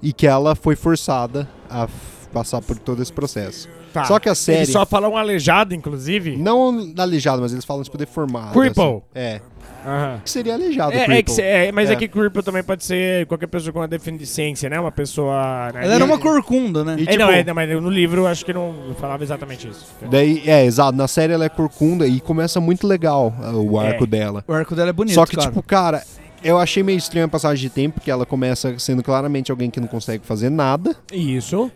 [0.02, 1.88] e que ela foi forçada a
[2.32, 3.68] passar por todo esse processo.
[4.02, 4.04] Tá.
[4.04, 4.58] Só que a série...
[4.58, 6.36] Eles só falam aleijado, inclusive.
[6.36, 8.52] Não aleijado, mas eles falam tipo deformado.
[8.58, 8.82] Cripple.
[8.82, 9.02] assim.
[9.14, 9.40] É.
[9.86, 10.20] Aham.
[10.24, 11.92] Que seria aleijado, É, é que é, mas é.
[11.92, 11.96] É.
[11.96, 14.80] que cripple também pode ser qualquer pessoa com uma deficiência, né?
[14.80, 15.70] Uma pessoa.
[15.72, 15.84] Né?
[15.84, 16.96] Ela era uma corcunda, né?
[16.98, 19.68] E, É, não, tipo, é, não, mas no livro eu acho que não falava exatamente
[19.68, 19.86] isso.
[20.10, 20.96] Daí, é, exato.
[20.98, 24.06] Na série ela é corcunda e começa muito legal uh, o arco É.
[24.08, 24.44] dela.
[24.48, 25.48] O arco dela é bonito, Só que, cara.
[25.48, 26.02] tipo, cara,
[26.42, 29.78] eu achei meio estranha a passagem de tempo, porque ela começa sendo claramente alguém que
[29.78, 30.96] não consegue fazer nada.
[31.12, 31.70] Isso.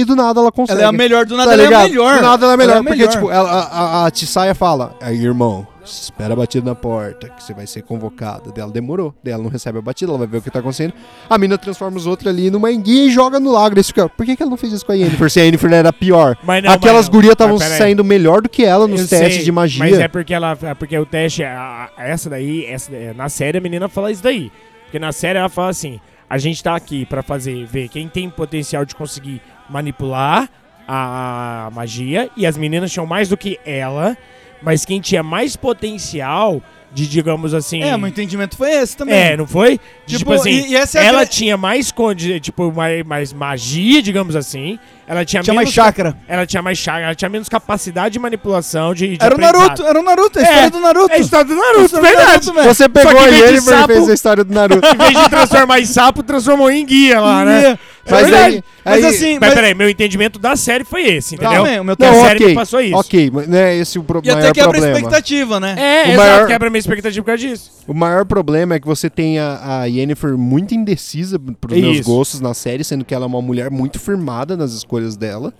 [0.00, 0.78] E do nada ela consegue.
[0.80, 1.88] Ela é a melhor, do nada Tá ela é a ligado?
[1.90, 2.16] melhor.
[2.16, 3.12] Do nada ela é melhor, Ela é porque, melhor.
[3.12, 7.42] tipo, ela, a, a, a Tissaia fala: Aí, irmão, espera a batida na porta, que
[7.42, 8.52] você vai ser convocado.
[8.52, 10.60] Daí ela demorou, daí ela não recebe a batida, ela vai ver o que tá
[10.60, 10.94] acontecendo.
[11.28, 13.74] A mina transforma os outros ali numa enguia e joga no lago.
[13.74, 15.30] Daí você fica, por que, que ela não fez isso com a Yennefer?
[15.30, 16.36] Se a Yennefer era pior.
[16.42, 19.78] Mas não, Aquelas gurias estavam saindo melhor do que ela nos testes sei, de magia.
[19.80, 20.56] Mas é porque ela.
[20.62, 21.42] é Porque o teste.
[21.44, 22.64] a- a- essa daí.
[22.66, 24.50] Essa, é, na série a menina fala isso daí.
[24.84, 27.64] Porque na série ela fala assim: a gente tá aqui pra fazer.
[27.66, 29.40] Ver quem tem potencial de conseguir
[29.70, 30.48] manipular
[30.86, 32.28] a, a magia.
[32.36, 34.16] E as meninas tinham mais do que ela.
[34.62, 36.60] Mas quem tinha mais potencial
[36.92, 37.82] de, digamos assim.
[37.82, 39.14] É, meu entendimento foi esse também.
[39.14, 39.80] É, não foi?
[40.04, 43.02] De, Tipo, Tipo, assim, e- e essa é ela gra- tinha mais, condi- tipo, mais,
[43.06, 44.78] mais magia, digamos assim.
[45.06, 46.16] Ela tinha, Tinha mais menos chakra.
[46.28, 49.38] Ela tinha mais chakra, ela tinha menos capacidade de manipulação, de, de Era o.
[49.38, 51.12] Naruto, era o Naruto, a É, história do Naruto.
[51.12, 52.28] É a história do Naruto, História do verdade.
[52.32, 52.74] Naruto, velho.
[52.74, 54.86] Você pegou que Yennefer e fez a história do Naruto.
[54.92, 57.78] Em vez de transformar em sapo, transformou em guia lá, né?
[58.04, 58.54] É Mas verdade.
[58.56, 61.58] aí, Mas aí- assim, Mas, mas, peraí, meu entendimento da série foi esse, entendeu?
[61.62, 62.96] Também, o meu a Não, série ok, me passou isso.
[62.96, 64.96] ok, mas não é esse o pro e até maior quebra a problema.
[64.98, 65.74] expectativa, né?
[65.78, 67.70] É, O exato, maior- quebra minha expectativa por causa disso.
[67.86, 72.10] O maior problema é que você tem a, a Yennefer muito indecisa pros meus Isso.
[72.10, 75.52] gostos na série, sendo que ela é uma mulher muito firmada nas escolhas dela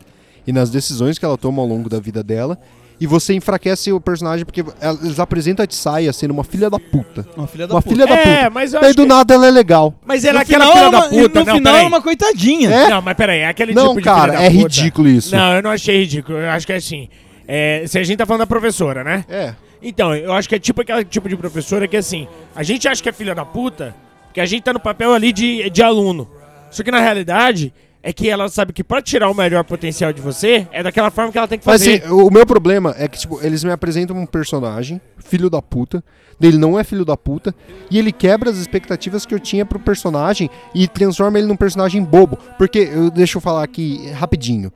[0.46, 2.58] e nas decisões que ela toma ao longo da vida dela.
[3.00, 6.78] E você enfraquece o personagem porque ela- eles apresentam a Tsaya sendo uma filha da
[6.78, 7.26] puta.
[7.34, 7.94] Uma filha da Uma puta.
[7.94, 8.50] filha da É, puta.
[8.50, 9.08] mas eu Daí do que...
[9.08, 9.94] nada ela é legal.
[10.04, 11.84] Mas ela é aquela filha da puta, no não, final peraí.
[11.84, 12.70] é uma coitadinha.
[12.70, 12.88] É?
[12.90, 14.62] Não, mas peraí, é aquele Não, tipo de cara, filha da é puta.
[14.62, 15.34] ridículo isso.
[15.34, 16.38] Não, eu não achei ridículo.
[16.38, 17.08] Eu acho que é assim.
[17.48, 19.24] é, se a gente tá falando da professora, né?
[19.28, 19.54] É.
[19.82, 23.02] Então, eu acho que é tipo aquele tipo de professora que assim, a gente acha
[23.02, 23.94] que é filha da puta,
[24.26, 26.28] porque a gente tá no papel ali de, de aluno.
[26.70, 27.72] Só que na realidade
[28.02, 31.30] é que ela sabe que pra tirar o melhor potencial de você, é daquela forma
[31.30, 32.02] que ela tem que Mas fazer.
[32.02, 36.02] assim, o meu problema é que, tipo, eles me apresentam um personagem, filho da puta,
[36.40, 37.54] ele não é filho da puta,
[37.90, 42.02] e ele quebra as expectativas que eu tinha pro personagem e transforma ele num personagem
[42.02, 42.38] bobo.
[42.56, 44.72] Porque, eu, deixa eu falar aqui rapidinho.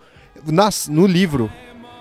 [0.46, 1.50] Nas, no livro,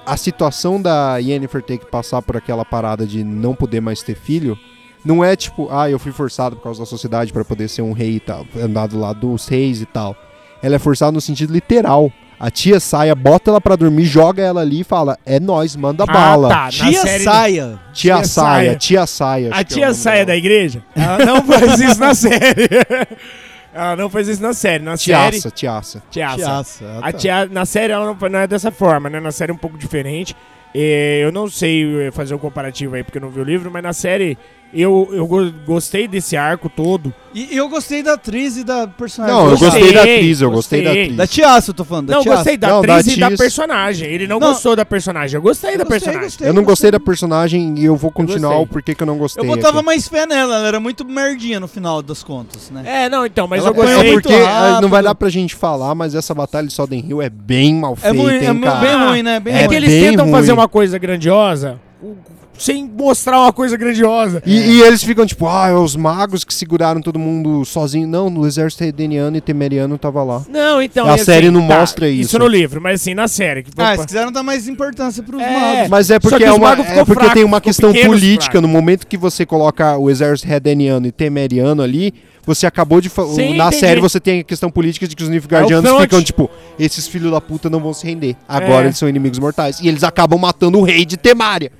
[0.05, 4.15] a situação da Yennefer ter que passar por aquela parada de não poder mais ter
[4.15, 4.59] filho,
[5.05, 7.93] não é tipo, ah, eu fui forçado por causa da sociedade pra poder ser um
[7.93, 10.15] rei e tal, andar do lado dos reis e tal.
[10.63, 12.11] Ela é forçada no sentido literal.
[12.39, 16.05] A tia saia, bota ela pra dormir, joga ela ali e fala: É nós, manda
[16.05, 16.49] bala.
[16.49, 16.63] tá.
[16.63, 17.79] Na Tia série- Saia.
[17.93, 18.75] Tia, Tia saia, Saia.
[18.75, 19.49] tia saia.
[19.53, 22.69] A é tia nome saia da igreja, ela não faz isso na série.
[23.73, 24.83] ela não faz isso na série.
[24.83, 25.31] Na série.
[25.39, 26.03] Tiaça, tiaça.
[26.09, 26.35] Tiaça.
[26.37, 26.85] Tiaça.
[27.01, 27.17] ah, A tá.
[27.17, 29.19] tia, na série ela não, não é dessa forma, né?
[29.19, 30.35] Na série é um pouco diferente.
[30.75, 33.69] É, eu não sei eh, fazer um comparativo aí porque eu não vi o livro,
[33.71, 34.37] mas na série
[34.73, 37.13] Eu, eu go- gostei desse arco todo.
[37.33, 39.35] E eu gostei da atriz e da personagem.
[39.35, 41.03] Não, eu Gostei, gostei da atriz, eu gostei da gostei.
[41.03, 41.17] atriz.
[41.17, 42.07] Da Tiaça, eu tô falando.
[42.07, 42.37] Da não, Tiaça.
[42.37, 44.07] gostei da Não, da atriz e da personagem.
[44.09, 44.47] Ele não, Não.
[44.49, 45.35] gostou da personagem.
[45.35, 46.23] Eu gostei da Gostei, personagem.
[46.23, 49.17] gostei, Eu não gostei da personagem e eu vou continuar o porquê que eu não
[49.17, 49.43] gostei.
[49.43, 49.85] Eu botava aqui.
[49.85, 52.83] mais fé nela, ela era muito merdinha no final das contas, né?
[52.85, 53.93] É, não, então, mas Ela eu gostei.
[53.93, 54.81] É muito porque rápido.
[54.81, 57.93] não vai dar pra gente falar, mas essa batalha de Soden Hill é bem mal
[57.93, 59.39] É, feita, muito, hein, é bem ruim, né?
[59.39, 59.69] Bem É ruim.
[59.69, 60.33] que eles bem tentam ruim.
[60.35, 62.15] fazer uma coisa grandiosa o-
[62.57, 64.41] sem mostrar uma coisa grandiosa.
[64.45, 68.07] E, e eles ficam tipo, ah, é os magos que seguraram todo mundo sozinho.
[68.07, 70.43] Não, no exército redeniano e temeriano tava lá.
[70.49, 71.05] Não, então.
[71.07, 72.21] A assim, série não tá, mostra isso.
[72.29, 73.63] Isso no livro, mas assim, na série.
[73.63, 75.59] Que Ah, eles quiseram dar mais importância pros É.
[75.59, 75.89] magos.
[75.89, 78.51] Mas é porque que é, os uma, é porque fraco, tem uma questão pequenos, política.
[78.53, 78.61] fraco.
[78.61, 82.13] No momento que você coloca o exército redeniano e temeriano ali,
[82.45, 83.29] você acabou de falar.
[83.35, 83.75] Na entendi.
[83.77, 86.01] série você tem a questão política de que os Nilfgaardianos front.
[86.01, 88.35] ficam tipo, esses filhos da puta não vão se render.
[88.47, 88.85] Agora É.
[88.87, 89.79] eles são inimigos mortais.
[89.79, 91.71] E eles acabam matando o rei de Temária.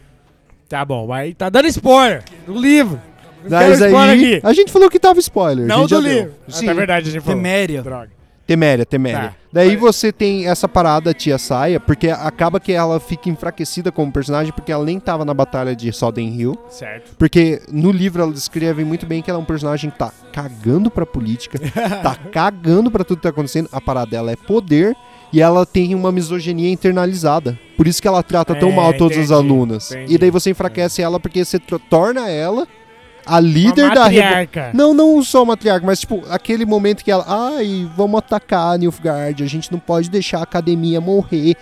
[0.73, 2.99] Tá bom, mas tá dando spoiler do livro.
[3.43, 4.33] Não Mas quero spoiler aí.
[4.37, 4.47] aqui.
[4.47, 5.65] A gente falou que tava spoiler.
[5.65, 6.13] a Não gente já do deu.
[6.15, 6.33] livro.
[6.47, 6.65] Ah, Sim.
[6.65, 7.37] tá verdade, a gente falou.
[7.37, 7.81] Teméria.
[7.83, 8.09] Droga.
[8.47, 9.19] Teméria, Teméria.
[9.29, 9.33] Tá.
[9.53, 14.51] Daí você tem essa parada Tia Saia, porque acaba que ela fica enfraquecida como personagem,
[14.51, 16.57] porque ela nem tava na batalha de Soden Hill.
[16.69, 17.15] Certo.
[17.19, 20.89] Porque no livro ela descreve muito bem que ela é um personagem que tá cagando
[20.89, 21.59] pra política,
[22.01, 23.69] tá cagando pra tudo que tá acontecendo.
[23.71, 24.95] A parada dela é poder
[25.33, 27.59] e ela tem uma misoginia internalizada.
[27.75, 29.91] Por isso que ela trata tão É, mal todas as entendi, alunas.
[29.91, 30.13] entendi.
[30.13, 31.57] E daí você enfraquece ela porque você
[31.89, 32.67] torna ela
[33.25, 34.69] a líder Uma da matriarca.
[34.73, 39.41] Não, não só matriarca, mas tipo, aquele momento que ela, ai, vamos atacar a Nilfgaard,
[39.43, 41.55] a gente não pode deixar a academia morrer.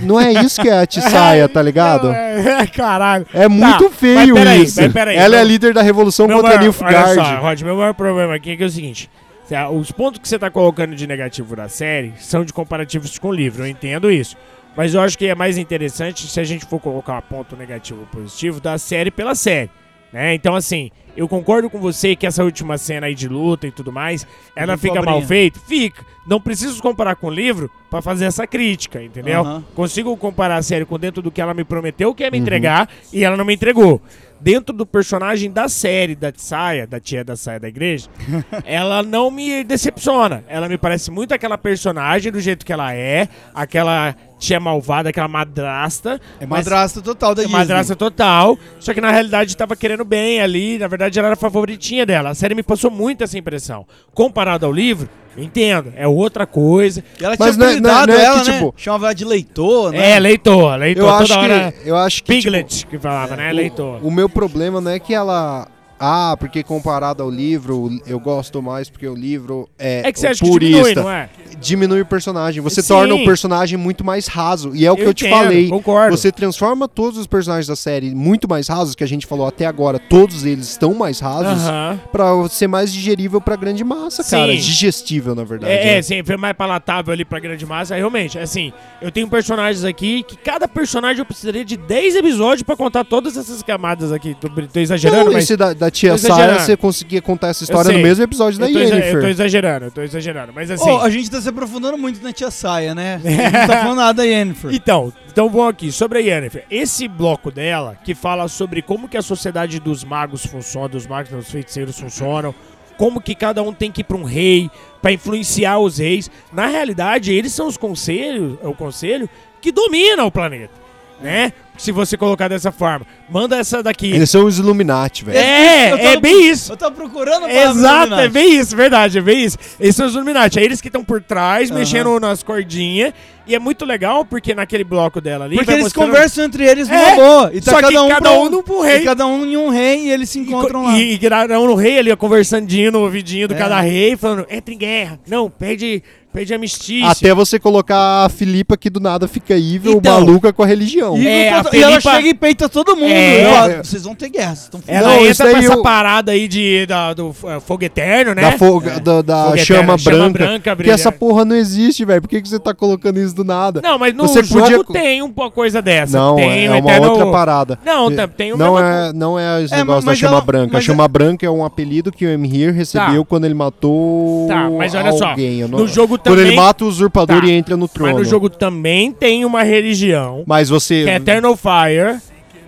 [0.00, 2.08] Não é isso que é a Tissaia, tá ligado?
[2.08, 3.24] Não, é, caralho.
[3.32, 4.82] É muito feio mas peraí, isso.
[4.82, 7.18] mas peraí, ela é a líder da revolução contra a maior- Nilfgaard.
[7.20, 9.08] Olha só, Rod, meu maior problema aqui é, que é o seguinte.
[9.48, 13.28] Tá, Os pontos que você tá colocando de negativo da série são de comparativos com
[13.28, 14.36] o livro, eu entendo isso.
[14.76, 18.00] Mas eu acho que é mais interessante se a gente for colocar um ponto negativo
[18.00, 19.70] ou positivo da série pela série.
[20.12, 20.34] Né?
[20.34, 23.92] Então, assim, eu concordo com você que essa última cena aí de luta e tudo
[23.92, 25.58] mais, ela fica mal feita?
[25.60, 26.04] Fica.
[26.26, 29.40] Não preciso comparar com o livro pra fazer essa crítica, entendeu?
[29.40, 29.64] Aham.
[29.74, 32.88] Consigo comparar a série com dentro do que ela me prometeu que ia me entregar
[33.12, 34.00] e ela não me entregou.
[34.44, 38.10] Dentro do personagem da série da Saia, da tia da Saia da igreja,
[38.66, 40.44] ela não me decepciona.
[40.46, 45.28] Ela me parece muito aquela personagem do jeito que ela é, aquela tia malvada, aquela
[45.28, 46.20] madrasta.
[46.38, 47.58] É madrasta total da é Disney.
[47.58, 51.38] madrasta total, só que na realidade tava querendo bem ali, na verdade ela era a
[51.38, 52.28] favoritinha dela.
[52.28, 53.86] A série me passou muito essa impressão.
[54.12, 57.02] Comparado ao livro, entendo, é outra coisa.
[57.20, 58.56] E ela Mas tinha não é- não é- apelidado não é ela, que, né?
[58.58, 60.10] tipo- Chamava ela de leitor, né?
[60.12, 61.72] É, leitor, leitor, Eu toda acho hora.
[61.72, 63.52] que, eu acho que tipo, Piglet, que falava, né?
[63.52, 63.98] Leitor.
[64.04, 65.66] o meu problema não é que ela
[66.06, 70.26] ah, porque comparado ao livro, eu gosto mais porque o livro é, É que você
[70.26, 70.82] acha que purista.
[70.82, 71.28] diminui, não é?
[71.60, 72.60] Diminui o personagem.
[72.60, 72.88] Você Sim.
[72.88, 74.72] torna o personagem muito mais raso.
[74.74, 75.68] E é o que Eu te falei.
[75.68, 76.16] concordo.
[76.16, 79.64] Você transforma todos os personagens da série muito mais rasos, que a gente falou até
[79.64, 81.98] agora, todos eles estão mais rasos, Aham.
[82.12, 84.36] pra ser mais digerível pra grande massa, Sim.
[84.36, 84.52] cara.
[84.54, 85.72] Digestível, na verdade.
[85.72, 85.98] É, né?
[85.98, 87.94] é, sim, foi mais palatável ali pra grande massa.
[87.96, 92.76] Realmente, assim, eu tenho personagens aqui que cada personagem eu precisaria de 10 episódios pra
[92.76, 94.34] contar todas essas camadas aqui.
[94.38, 95.44] Tô, tô exagerando, Não, mas.
[95.44, 96.60] esse da, da tia exagerando.
[96.60, 99.14] você conseguia contar essa história no mesmo episódio da Yennefer.
[99.14, 100.52] eu tô exagerando, eu tô exagerando.
[100.52, 100.90] Mas assim.
[100.90, 103.20] Ô, a gente tá se aprofundando muito na tia Saia, né?
[103.24, 104.74] A gente não tá falando nada da Yennefer.
[104.74, 106.64] Então, então vamos aqui, sobre a Yennefer.
[106.70, 111.30] Esse bloco dela, que fala sobre como que a sociedade dos magos funciona, dos magos,
[111.30, 112.54] dos feiticeiros funcionam,
[112.96, 114.70] como que cada um tem que ir pra um rei,
[115.00, 116.30] pra influenciar os reis.
[116.52, 119.28] Na realidade, eles são os conselhos, é o conselho
[119.60, 120.72] que domina o planeta,
[121.20, 121.52] né?
[121.76, 123.04] Se você colocar dessa forma.
[123.28, 124.12] Manda essa daqui.
[124.12, 125.36] Eles são os Illuminati, velho.
[125.36, 126.72] É, Eu é bem isso.
[126.72, 129.58] Eu tava procurando a Exato, é bem isso, verdade, é bem isso.
[129.80, 131.80] Esses são os Illuminati, é eles que estão por trás, Aham.
[131.80, 133.12] mexendo nas cordinhas.
[133.46, 135.56] E é muito legal porque naquele bloco dela ali.
[135.56, 137.50] Porque vai eles mostrando- conversam entre eles numa É, boa.
[137.52, 138.98] E tá só que cada um cada um num pro rei.
[138.98, 140.98] E cada um em um rei e eles se encontram e, lá.
[140.98, 143.58] E, e graram no rei ali, ó, conversandinho no ouvidinho do É.
[143.58, 145.18] cada rei, falando: entra em guerra.
[145.26, 146.02] Não, pede,
[146.34, 147.06] pede amnistia.
[147.08, 150.14] Até você colocar a Filipa que do nada fica evil, Então.
[150.20, 151.16] maluca com a religião.
[151.16, 153.08] E, É, e a ela Felipa- chega e peita todo mundo.
[153.10, 153.40] É.
[153.42, 153.82] E fala, É.
[153.84, 156.86] Vocês vão ter guerra, vocês estão Ela Não, entra com essa eu- parada aí de,
[156.86, 158.42] da, do uh, fogo eterno, né?
[158.42, 160.38] Da, foga, da, da Fogo chama, eterno, chama branca.
[160.44, 160.92] branca que brilha.
[160.92, 162.20] essa porra não existe, velho.
[162.20, 163.80] Por que, que você tá colocando isso do nada?
[163.80, 166.18] Não, mas no Você jogo podia tem um pouco coisa dessa.
[166.18, 167.78] Não, tem é uma eterno- outra parada.
[167.84, 170.32] Não, tá- tem o não mesmo- é, não é esse É, negócio da mas chama
[170.32, 170.78] ela- branca.
[170.78, 173.28] A chama branca é um apelido que o Emir recebeu Tá.
[173.28, 175.34] quando ele matou Tá, mas olha só,
[175.70, 178.12] no jogo Quando ele também- mata o usurpador Tá, e entra no trono.
[178.12, 181.04] Mas no jogo também tem uma religião, Mas você...
[181.04, 182.18] que é Eternal Fire,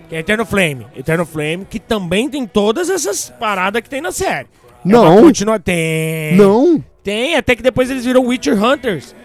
[0.09, 0.87] que é Eternal Flame.
[0.95, 4.47] Eternal Flame, que também tem todas essas paradas que tem na série.
[4.85, 5.13] É Não.
[5.13, 6.35] uma Continua, tem.
[6.35, 6.83] Não.
[7.03, 9.15] Tem, até que depois eles viram Witcher Hunters.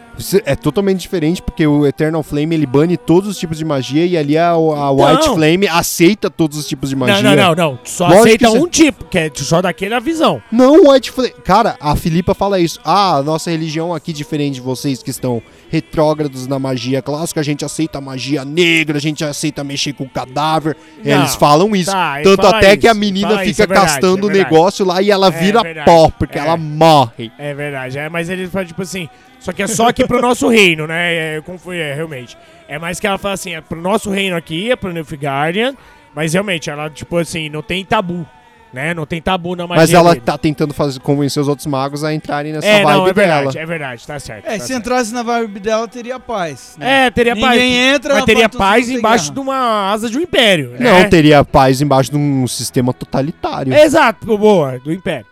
[0.45, 4.17] É totalmente diferente, porque o Eternal Flame ele bane todos os tipos de magia e
[4.17, 5.35] ali a, a White Não.
[5.35, 7.23] Flame aceita todos os tipos de magia.
[7.23, 7.79] Não, não, não, não.
[7.85, 10.43] Só Lógico aceita um tipo, que é só daquele a visão.
[10.51, 11.35] Não, White Flame.
[11.45, 12.79] Cara, a Filipa fala isso.
[12.85, 15.43] Ah, a nossa religião aqui, diferente de vocês que estão
[15.73, 20.09] retrógrados na magia clássica, a gente aceita magia negra, a gente aceita mexer com o
[20.09, 20.77] cadáver.
[21.03, 21.21] Não.
[21.21, 21.91] Eles falam isso.
[21.91, 24.35] Tá, Tanto fala até isso, que a menina fica isso, é verdade, castando o é
[24.35, 26.43] negócio lá e ela É vira verdade, pó, porque é.
[26.43, 27.33] ela morre.
[27.39, 29.09] É verdade, é, mas ele fala, tipo assim,
[29.41, 31.37] só que é só aqui pro nosso reino, né?
[31.37, 32.37] É, como foi, é, realmente.
[32.69, 35.75] É mais que ela fala assim, é pro nosso reino aqui, é pro Nilfgaardian,
[36.15, 38.29] mas realmente, ela, tipo assim, não tem tabu,
[38.73, 38.95] né?
[38.95, 40.25] Não tem tabu na magia Mas ela dele.
[40.25, 43.15] tá tentando fazer, convencer os outros magos a entrarem nessa É, vibe não, é dela.
[43.15, 44.47] verdade, é verdade, tá certo.
[44.47, 44.81] É, tá se certo.
[44.81, 46.77] entrasse na vibe dela, teria paz.
[46.79, 47.07] né?
[47.07, 47.95] É, teria Ninguém paz.
[47.97, 49.35] entra, mas teria paz embaixo guerra.
[49.35, 50.71] de uma asa de um império.
[50.79, 51.05] Não, né?
[51.05, 53.75] teria paz embaixo de um sistema totalitário.
[53.75, 55.27] Exato, boa, do Império.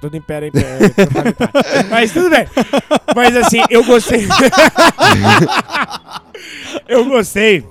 [0.00, 0.86] Todo Império é Império.
[0.86, 1.82] é.
[1.90, 2.46] Mas tudo bem.
[3.16, 4.26] Mas assim, eu gostei.
[6.88, 7.64] eu gostei.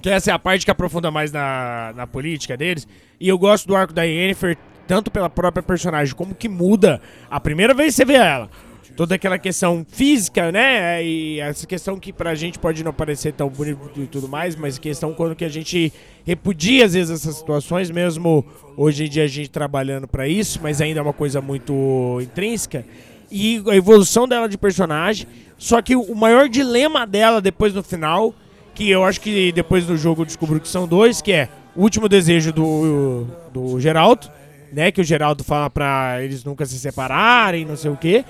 [0.00, 2.86] Que essa é a parte que aprofunda mais na, na política deles.
[3.20, 7.40] E eu gosto do arco da Yennefer, tanto pela própria personagem, como que muda a
[7.40, 8.48] primeira vez que você vê ela.
[8.96, 11.04] Toda aquela questão física, né?
[11.04, 14.76] E essa questão que pra gente pode não parecer tão bonito e tudo mais, mas
[14.76, 15.92] questão quando que a gente
[16.24, 18.44] repudia às vezes essas situações, mesmo
[18.76, 22.84] hoje em dia a gente trabalhando pra isso, mas ainda é uma coisa muito intrínseca.
[23.30, 25.28] E a evolução dela de personagem.
[25.56, 28.34] Só que o maior dilema dela depois no final,
[28.78, 31.82] que eu acho que depois do jogo eu descobri que são dois, que é o
[31.82, 34.30] último desejo do, do Geraldo,
[34.72, 34.92] né?
[34.92, 38.24] Que o Geraldo fala pra eles nunca se separarem, não sei o quê.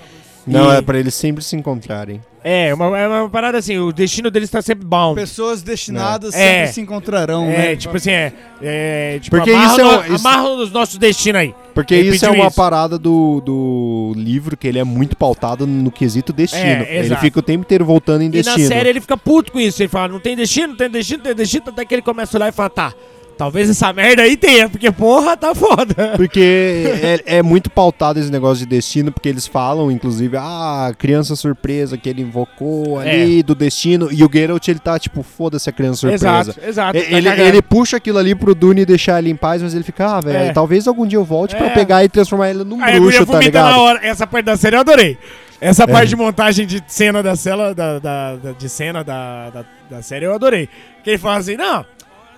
[0.47, 2.21] Não, E- é pra eles sempre se encontrarem.
[2.43, 5.19] é, uma, é uma parada assim, o destino deles tá sempre bound.
[5.19, 6.37] Pessoas destinadas É.
[6.65, 7.75] sempre se encontrarão, É, né?
[7.75, 8.33] tipo assim, é.
[8.61, 11.53] é tipo, Porque isso é um- isso- amarra os nossos destinos aí.
[11.75, 12.55] Porque isso é uma isso.
[12.55, 16.63] parada do, do livro, que ele é muito pautado no quesito destino.
[16.83, 18.57] É, ele fica o tempo inteiro voltando em E destino.
[18.57, 19.81] na série ele fica puto com isso.
[19.81, 21.63] Ele fala, não tem destino, não tem destino, não tem destino.
[21.67, 22.93] Até que ele começa a olhar e fala, tá,
[23.39, 26.13] talvez essa merda aí tenha, porque porra, tá foda.
[26.17, 26.83] Porque
[27.25, 31.97] é, é muito pautado esse negócio de destino, porque eles falam, inclusive, ah, criança surpresa
[31.97, 34.09] que ele invocou ali do destino.
[34.11, 36.27] E o Geralt, ele tá tipo, foda-se a criança surpresa.
[36.51, 36.99] Exato, exato.
[36.99, 37.47] Tá Ele, cagando.
[37.47, 40.49] ele puxa aquilo ali pro Dune deixar ele em paz, mas ele fica, ah, velho,
[40.49, 40.51] É.
[40.51, 41.69] talvez algum dia eu volte pra É.
[41.69, 43.71] pegar e transformar ele num Aí bruxo, tá ligado?
[43.71, 43.99] na hora.
[44.05, 45.17] Essa parte da série eu adorei.
[45.61, 49.65] Essa parte de montagem de cena da cela, da, da- da- de cena da, da,
[49.91, 50.67] da série eu adorei.
[51.03, 51.85] Que ele fala assim, não,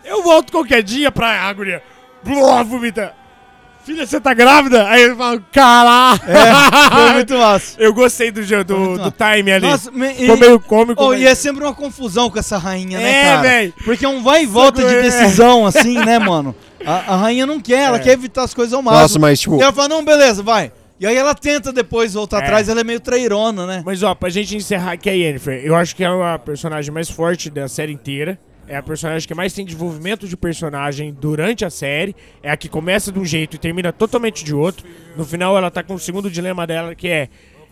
[0.05, 1.81] eu volto qualquer dia pra a guria.
[2.23, 3.13] Blá, vomita.
[3.83, 4.87] Filha, você tá grávida?
[4.87, 6.19] Aí ele fala, caralho.
[6.91, 7.75] Foi muito massa.
[7.81, 9.11] Eu gostei do, do, do massa.
[9.17, 9.65] time ali.
[9.67, 11.03] Nossa, me- Ficou e- meio cômico.
[11.03, 13.41] Oh, e é sempre uma confusão com essa rainha, né, É, cara?
[13.41, 13.73] véi.
[13.83, 15.01] Porque é um vai e volta de É.
[15.01, 16.55] decisão, assim, né, mano?
[16.85, 17.99] A, a rainha não quer, ela É.
[17.99, 19.01] quer evitar as coisas ao máximo.
[19.01, 20.71] Nossa, mas tipo, E ela fala, não, beleza, vai.
[20.99, 22.43] E aí ela tenta depois voltar É.
[22.43, 23.81] atrás, ela é meio trairona, né?
[23.83, 27.09] Mas ó, pra gente encerrar aqui a Yennefer, eu acho que é a personagem mais
[27.09, 28.37] forte da série inteira.
[28.71, 32.15] É a personagem que mais tem desenvolvimento de personagem durante a série.
[32.41, 34.87] É a que começa de um jeito e termina totalmente de outro.
[35.17, 37.27] No final ela tá com o segundo dilema dela, que é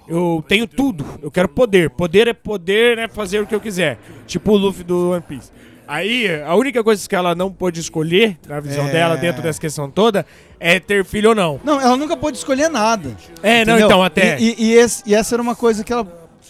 [0.10, 1.90] eu tenho tudo, eu quero poder.
[1.92, 3.08] Poder é poder, né?
[3.08, 3.98] Fazer o que eu quiser.
[4.28, 5.52] Tipo o Luffy do One Piece.
[5.88, 8.92] Aí, a única coisa que ela não pôde escolher, na visão É.
[8.92, 10.26] dela, dentro dessa questão toda,
[10.60, 11.62] é ter filho ou não.
[11.64, 13.16] Não, ela nunca pôde escolher nada.
[13.42, 13.88] É, não, entendeu?
[13.88, 14.38] então, até.
[14.40, 16.06] E, e- e esse- e essa era uma coisa que ela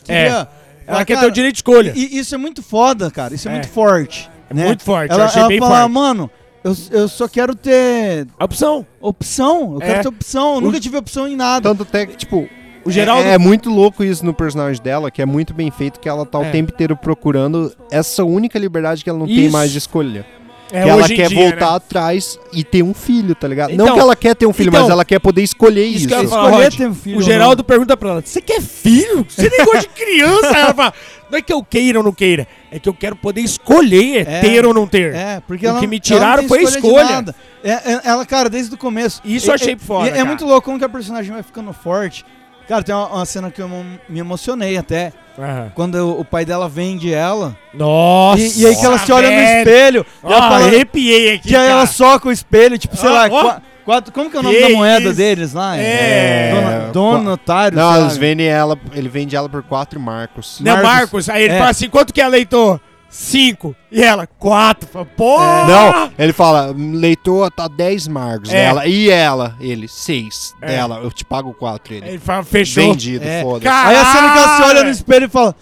[0.08, 0.24] É.
[0.24, 0.48] queria.
[0.88, 1.94] ela quer ter cara, o direito de escolha.
[1.96, 3.36] E isso é muito foda, cara.
[3.36, 3.54] Isso é, É.
[3.54, 4.28] muito forte.
[4.50, 4.66] É né?
[4.68, 5.92] muito forte, Ela, eu achei ela bem fala, forte.
[5.92, 6.32] mano,
[6.64, 8.86] eu, eu só quero ter opção.
[9.00, 9.74] opção.
[9.76, 10.02] Eu quero É.
[10.02, 10.56] ter opção.
[10.56, 11.70] Eu nunca tive opção em nada.
[11.70, 12.48] tanto até que, tipo,
[12.86, 13.28] O Geraldo.
[13.28, 16.26] É, é muito louco isso no personagem dela, que é muito bem feito, que ela
[16.26, 16.52] tá o É.
[16.52, 19.52] tempo inteiro procurando essa única liberdade que ela não tem Isso.
[19.54, 20.26] mais de escolha.
[20.72, 21.76] É, que ela quer dia, voltar né?
[21.78, 23.72] atrás e ter um filho, tá ligado?
[23.72, 26.08] Então- não que ela quer ter um filho, então, mas ela quer poder escolher isso
[26.08, 26.24] isso.
[26.24, 29.26] Escolher Rod, ter um filho O Geraldo pergunta pra ela: Você quer filho?
[29.28, 30.48] Você nem gosta de criança?
[30.58, 30.94] Ela fala:
[31.32, 34.40] Não é que eu queira ou não queira, é que eu quero poder escolher É.
[34.42, 35.14] ter ou não ter.
[35.16, 37.04] É, porque O ela que me ela tiraram não foi a de escolha.
[37.06, 37.36] nada.
[37.64, 39.22] É, é- ela, cara, desde o começo.
[39.26, 41.44] Isso eu É- achei é- foda, e É, muito louco como que a personagem vai
[41.44, 42.26] ficando forte.
[42.68, 43.68] Cara, tem uma, uma cena que eu
[44.08, 45.12] me emocionei até.
[45.40, 45.72] Aham.
[45.74, 47.56] Quando o, pai dela vende ela.
[47.74, 48.42] Nossa!
[48.42, 49.58] E, e aí que ela se olha no velho.
[49.60, 50.06] espelho.
[50.24, 51.48] E ela fala, arrepiei aqui.
[51.50, 54.12] que aí ela soca o espelho, tipo, sei lá, qua- quatro.
[54.14, 55.14] Como que é o nome Que da moeda isso.
[55.16, 55.78] deles lá?
[55.78, 56.52] É.
[56.54, 57.78] Dona, dona otário.
[57.78, 60.60] Não, eles vendem ela, ele vende ela por quatro marcos.
[60.60, 60.90] Não, Marcos.
[60.92, 61.30] Marcos.
[61.30, 61.58] Aí ele É.
[61.58, 62.80] fala assim: Quanto que é, leitor?
[63.10, 63.76] Cinco.
[63.92, 64.28] E ela?
[64.28, 64.88] Quatro.
[64.88, 65.66] Fala, Porra!
[65.66, 68.54] Não, ele fala, leitor tá 10 marcos É.
[68.54, 68.86] dela.
[68.88, 69.56] E ela?
[69.60, 70.68] Ele, 6 É.
[70.68, 71.00] dela.
[71.04, 71.94] Eu te pago 4.
[71.94, 72.10] Aí Ele.
[72.10, 72.84] ele fala: Fechou.
[72.92, 73.42] Vendido, É.
[73.42, 73.68] foda-se.
[73.68, 75.56] Aí a cena que ela se olha no espelho e fala: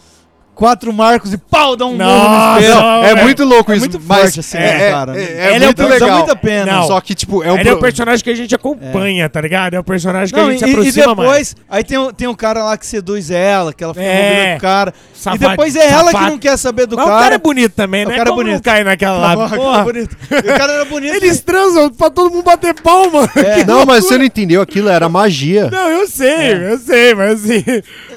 [0.57, 2.75] quatro marcos e pau, dá um Nossa, no espelho.
[2.81, 3.23] não, é é.
[3.23, 5.15] muito louco É isso, muito mas forte assim, é, cara.
[5.17, 6.17] é, é Ele é muito um- legal.
[6.17, 6.71] muita pena.
[6.73, 6.87] Não.
[6.87, 9.39] Só que tipo é um Ele é o pro- personagem que a gente acompanha, tá
[9.39, 9.75] ligado?
[9.75, 11.27] É o personagem que Não, a e, gente se e aproxima mais.
[11.29, 14.51] depois, aí tem, o- tem um cara lá que seduz ela, que ela fica É.
[14.53, 14.93] com o cara.
[15.13, 17.17] Safado- e depois é ela que não quer saber do Mas cara.
[17.17, 18.15] o cara é bonito também, O né?
[18.17, 18.63] cara é não bonito.
[18.63, 19.45] cai naquela lá.
[19.45, 20.17] o cara é bonito.
[20.31, 21.13] E o cara era bonito.
[21.15, 23.27] Eles transam pra todo mundo bater palma.
[23.37, 23.63] É.
[23.63, 25.69] Não, mas você não entendeu, aquilo era magia.
[25.71, 27.63] Não, eu sei, eu sei, mas assim...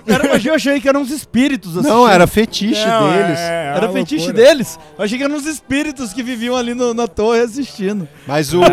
[0.07, 1.87] Cara, mas eu achei que eram uns espíritos assim.
[1.89, 3.39] Não, era fetiche Não, deles.
[3.39, 4.47] é- é Era uma fetiche loucura.
[4.47, 4.79] deles.
[4.99, 8.09] Eu achei que eram uns espíritos que viviam ali no- na torre assistindo.
[8.27, 8.67] Mas o, é.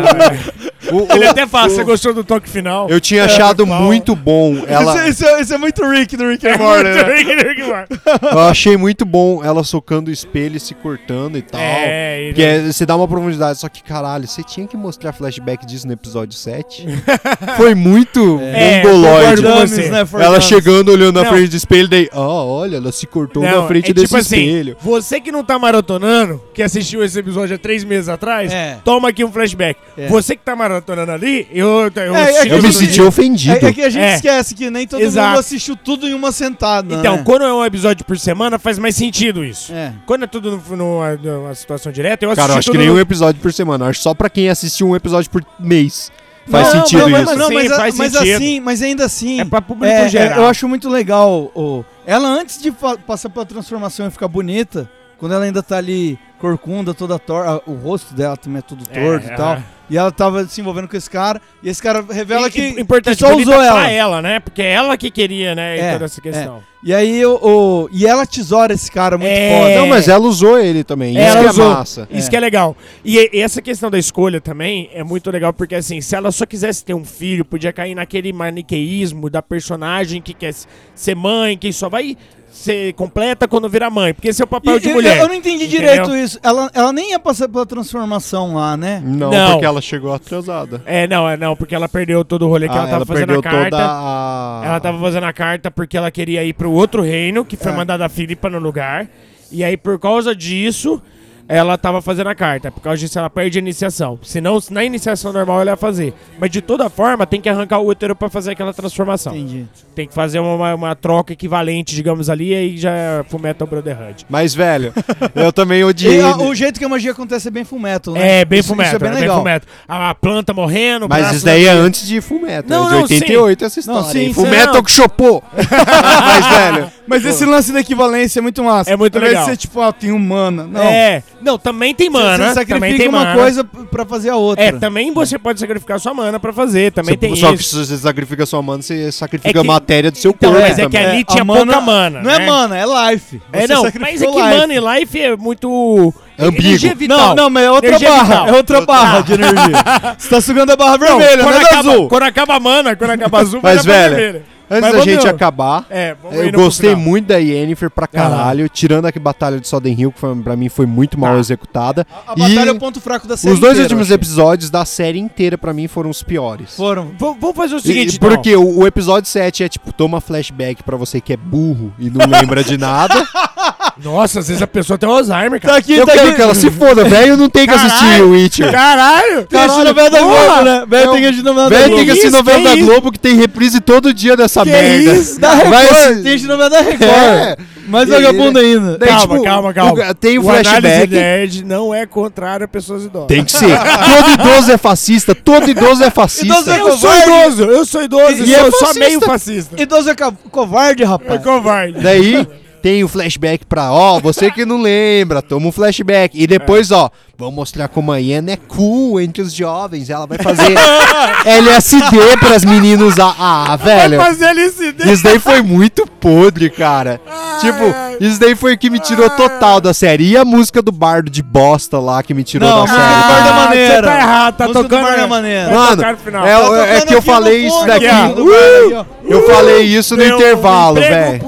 [0.92, 2.88] o- o- Ele até fala, você gostou do toque final?
[2.88, 4.94] Eu tinha achado muito bom ela.
[5.08, 6.84] Isso, isso é, isso é muito Rick do Rick and É Morty.
[6.84, 7.14] muito né?
[7.14, 7.32] Rick
[7.62, 8.00] and Morty.
[8.32, 11.60] Eu achei muito bom ela socando o espelho e se cortando e tal.
[11.60, 15.12] É, ele- Porque é- você dá uma profundidade, só que caralho, você tinha que mostrar
[15.12, 16.86] flashback disso no episódio 7.
[17.56, 19.42] Foi muito É, mongoloide.
[19.42, 19.88] concordo com Dummies, você.
[19.90, 20.44] né, for Ela dummies.
[20.48, 21.30] chegando olhando na Não.
[21.32, 24.36] frente do espelho, daí, ó, olha, ela se cortou na frente é desse tipo assim,
[24.46, 24.76] espelho.
[24.80, 28.78] você que não tá maratonando, que assistiu esse episódio há três meses atrás, É.
[28.84, 29.78] toma aqui um flashback.
[29.96, 30.06] É.
[30.08, 33.02] Você que tá maratonando ali, eu, eu, É, é assisti que Eu me assim, senti
[33.02, 33.66] ofendido.
[33.66, 34.14] É, é que a gente É.
[34.14, 35.28] esquece que nem todo Exato.
[35.28, 36.94] mundo assistiu tudo em uma sentada.
[36.94, 37.22] Então, né?
[37.24, 39.72] quando é um episódio por semana, faz mais sentido isso.
[39.72, 39.92] É.
[40.06, 42.78] Quando é tudo no- numa, numa situação direta, eu assisti Cara, eu acho tudo que
[42.78, 43.86] nem no- um episódio por semana.
[43.86, 46.10] Acho só pra quem assistiu um episódio por mês.
[46.50, 47.38] Faz Não, sentido não, mas, isso.
[47.38, 48.34] Não, Sim, mas, a- faz mas sentido.
[48.36, 49.40] assim, mas ainda assim.
[49.40, 50.38] É pra público é, geral.
[50.38, 51.50] é, eu acho muito legal.
[51.54, 52.72] o- ela, antes de
[53.06, 54.88] passar pela transformação e ficar bonita,
[55.18, 59.04] quando ela ainda tá ali corcunda, toda torta, o rosto dela também é tudo É,
[59.04, 59.62] torto e tal.
[59.90, 59.92] É.
[59.94, 63.16] E ela tava se envolvendo com esse cara, e esse cara revela E- que, importante,
[63.18, 63.90] que só usou pra ela.
[63.90, 64.40] ela, né?
[64.40, 65.78] Porque é ela que queria, né?
[65.78, 66.62] É, toda essa questão.
[66.84, 69.58] E aí o, o- e ela tesoura esse cara muito É.
[69.58, 69.74] foda.
[69.80, 71.10] Não, mas ela usou ele também.
[71.12, 71.70] Isso Ela que usou.
[71.72, 72.08] é massa.
[72.10, 72.30] Isso É.
[72.30, 72.76] que é legal.
[73.04, 76.46] E, e essa questão da escolha também é muito legal, porque assim, se ela só
[76.46, 80.54] quisesse ter um filho, podia cair naquele maniqueísmo da personagem que quer
[80.94, 82.16] ser mãe, que só vai
[82.58, 84.12] ser completa quando virar mãe.
[84.12, 85.18] Porque esse é o papel E- de mulher.
[85.18, 85.80] Eu não entendi Entendeu?
[85.80, 86.38] direito isso.
[86.42, 89.00] Ela, ela nem ia passar pela transformação lá, né?
[89.04, 89.50] Não, Não.
[89.52, 90.82] porque ela chegou atrasada.
[90.84, 93.26] É, não, é não, porque ela perdeu todo o rolê que Ah, ela tava fazendo
[93.28, 93.70] perdeu a carta.
[93.70, 94.62] toda a...
[94.64, 97.58] Ela tava fazendo a carta porque ela queria ir pro outro reino, que É.
[97.58, 99.08] foi mandada a Filipa no lugar.
[99.50, 101.00] E aí, por causa disso,
[101.48, 102.70] ela tava fazendo a carta.
[102.70, 104.18] Por causa disso, ela perde a iniciação.
[104.22, 106.12] Senão, na iniciação normal, ela ia fazer.
[106.38, 109.34] Mas de toda forma, tem que arrancar o útero pra fazer aquela transformação.
[109.34, 109.66] Entendi.
[109.94, 114.26] Tem que fazer uma, uma, troca equivalente, digamos ali, e aí já é Fullmetal Brotherhood.
[114.28, 114.92] Mas, velho,
[115.34, 116.18] eu também odiei.
[116.18, 118.40] E, a- o jeito que a magia acontece é bem fumeto, né?
[118.40, 119.36] É, bem Isso- Fullmetal, Isso é bem é bem legal.
[119.36, 119.68] Fullmetal.
[119.88, 122.64] A, a planta morrendo, Mas braço isso daí é antes de Fullmetal.
[122.68, 124.02] Não, é de não, 88 essa história.
[124.02, 124.82] Não, sim, sim, Fullmetal não.
[124.82, 125.42] que chopou.
[125.56, 128.90] Mas, velho, Mas esse lance da equivalência é muito massa.
[128.90, 129.44] É muito legal.
[129.46, 130.64] ser tipo, ah, tem humana.
[130.64, 130.82] Não.
[130.82, 132.36] É, não, também tem mana.
[132.52, 133.34] Você também sacrifica tem uma mana.
[133.40, 134.64] coisa pra fazer a outra.
[134.64, 137.76] É, também você pode sacrificar sua mana pra fazer, também Você- tem só que isso.
[137.84, 140.66] se você sacrifica sua mana, você sacrifica É que- a matéria do seu Então, corpo
[140.66, 141.06] mas é que também.
[141.06, 142.44] ali a tinha pouca mana, Não né?
[142.44, 143.40] é mana, é life.
[143.52, 144.56] É, Você não, mas é que life.
[144.58, 146.14] mana e life é muito...
[146.40, 146.66] Ambíguo.
[146.68, 147.18] Energia vital.
[147.18, 148.22] Não, não, mas é outra Energia barra.
[148.24, 148.46] vital.
[148.48, 149.58] É outra barra de energia.
[150.16, 152.08] Você tá sugando a barra Não, vermelha, quando, não é acaba, azul.
[152.08, 154.44] quando acaba a mana, quando acaba azul, vai Mas, na velho, vermelha.
[154.70, 158.68] Antes da gente acabar, É, eu gostei muito da Yennefer pra caralho.
[158.68, 161.40] Tirando a batalha de Soden Hill, que foi, pra mim foi muito mal Tá.
[161.40, 162.06] executada.
[162.26, 165.18] A batalha é o ponto fraco da série os dois inteira, últimos episódios da série
[165.18, 166.74] inteira, pra mim, foram os piores.
[166.76, 167.06] Foram.
[167.08, 168.28] V- Vamos fazer o seguinte, e então.
[168.30, 172.10] porque o, o episódio 7 é tipo, toma flashback pra você que é burro e
[172.10, 173.14] não lembra de nada.
[174.02, 175.74] Nossa, às vezes a pessoa tem Alzheimer, cara.
[175.74, 176.36] Tá aqui, eu tá quero aqui.
[176.36, 178.26] que ela se foda, velho não tem que assistir Caralho!
[178.28, 178.70] o Witcher.
[178.72, 179.48] Caralho!
[179.52, 180.20] Assistir novela da!
[180.20, 180.84] Globo, né?
[180.88, 181.96] Velho tem que assistir novela da Velho, Globo.
[181.96, 182.76] tem que assistir novela da?
[182.76, 185.12] Globo que tem reprise todo dia dessa Que merda.
[185.12, 185.40] isso?
[185.40, 187.02] Da Vai Record, que assistir novela da Record.
[187.10, 187.56] É.
[187.88, 188.98] Mais vagabundo ainda.
[188.98, 190.10] Daí, Calma, tipo, calma, calma.
[190.10, 191.08] o- tem o o flashback.
[191.14, 193.28] nerd não é contrário a pessoas idosas.
[193.28, 193.66] Tem que ser.
[193.78, 196.46] todo idoso é fascista, todo idoso é fascista.
[196.54, 197.30] Idoso é Eu sou covarde.
[197.30, 199.80] idoso, eu sou idoso, E e é sou meio fascista.
[199.80, 201.42] Idoso é co- covarde, É rapaz.
[201.42, 201.98] covarde.
[202.00, 202.46] Daí
[202.88, 206.42] tem o flashback pra, ó, você que não lembra, toma um flashback.
[206.42, 210.08] E depois, ó, vamos mostrar como a Ian é cool entre os jovens.
[210.08, 210.74] Ela vai fazer
[211.44, 213.36] LSD pras meninos usar.
[213.38, 214.18] Ah, velho.
[214.18, 215.12] Fazer LCD.
[215.12, 217.20] Isso daí foi muito podre, cara.
[217.26, 218.07] Ai, tipo, ai.
[218.20, 220.30] Isso daí foi o que me tirou total da série.
[220.30, 222.98] E a música do bardo de bosta lá que me tirou Não, da série.
[222.98, 223.94] do Bardo é Ah, maneira.
[223.94, 225.02] Você tá errado, tá Música do tocando.
[225.06, 225.70] Bardo é maneira.
[225.70, 228.06] Mano, é, Tá é que eu falei isso daqui.
[228.06, 229.06] Uh!
[229.24, 231.42] Eu falei isso no intervalo, velho.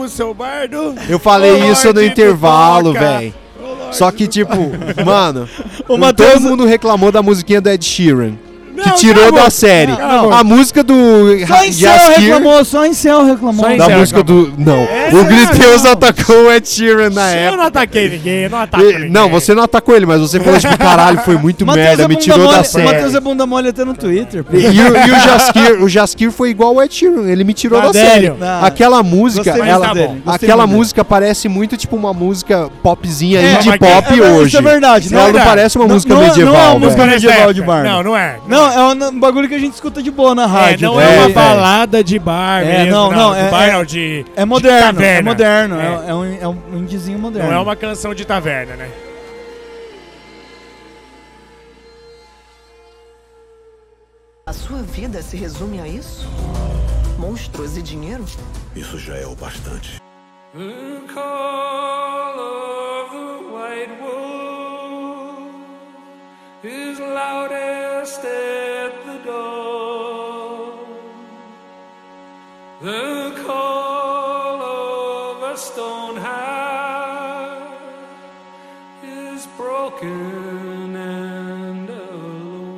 [1.08, 3.34] Eu falei isso no intervalo, velho.
[3.92, 4.54] Só que, tipo,
[5.04, 5.48] mano,
[5.88, 8.34] O todo mundo reclamou da musiquinha do Ed Sheeran.
[8.82, 9.42] Que tirou acabou.
[9.44, 9.92] da série.
[9.92, 10.32] Acabou.
[10.32, 10.94] A música do
[11.46, 13.64] Só em céu reclamou, só em céu reclamou.
[13.64, 15.92] Só em da céu música do não, É, o Griteus não.
[15.92, 17.56] atacou o Ed Sheeran na Eu época.
[17.56, 19.10] não ataquei ninguém, eu não ataco E- ninguém.
[19.10, 22.08] não, você não atacou ele, mas você falou tipo, caralho, foi muito Matheus merda, é
[22.08, 22.84] me tirou mole, da série.
[22.84, 24.44] Matheus é bunda mole até no Twitter.
[24.44, 24.56] pô.
[24.56, 27.80] E, o, e o Jaskier, o Jaskier foi igual o Ed Sheeran, ele me tirou
[27.80, 28.30] Tá da série.
[28.30, 28.64] Não.
[28.64, 30.14] Aquela música, Gostei ela, gostei
[30.48, 34.48] aquela música parece muito tipo uma música popzinha É, indie pop é, é, hoje.
[34.48, 35.14] Isso é verdade.
[35.14, 36.52] Ela é não parece uma Não- música não é- medieval.
[36.54, 37.82] Não é uma música medieval de bar.
[37.84, 38.36] Não, não é.
[38.48, 40.88] Não, é um um bagulho que a gente escuta de boa na É, rádio.
[40.92, 43.72] não É, é, uma balada de bar É, mesmo, não, não, de é- bar é-
[43.72, 44.24] não, de...
[44.36, 45.80] É moderno, é moderno.
[45.80, 45.84] É.
[45.84, 47.50] É, é um, é um indizinho moderno.
[47.50, 48.90] Não é uma canção de taverna, né?
[54.46, 56.26] A sua vida se resume a isso?
[57.18, 58.24] Monstros e dinheiro?
[58.74, 60.00] Isso já é o bastante.
[60.52, 64.39] The call of the white wolf
[66.62, 70.78] is loudest at the dawn.
[72.82, 77.78] The call of a stone heart
[79.02, 82.68] is broken and alone.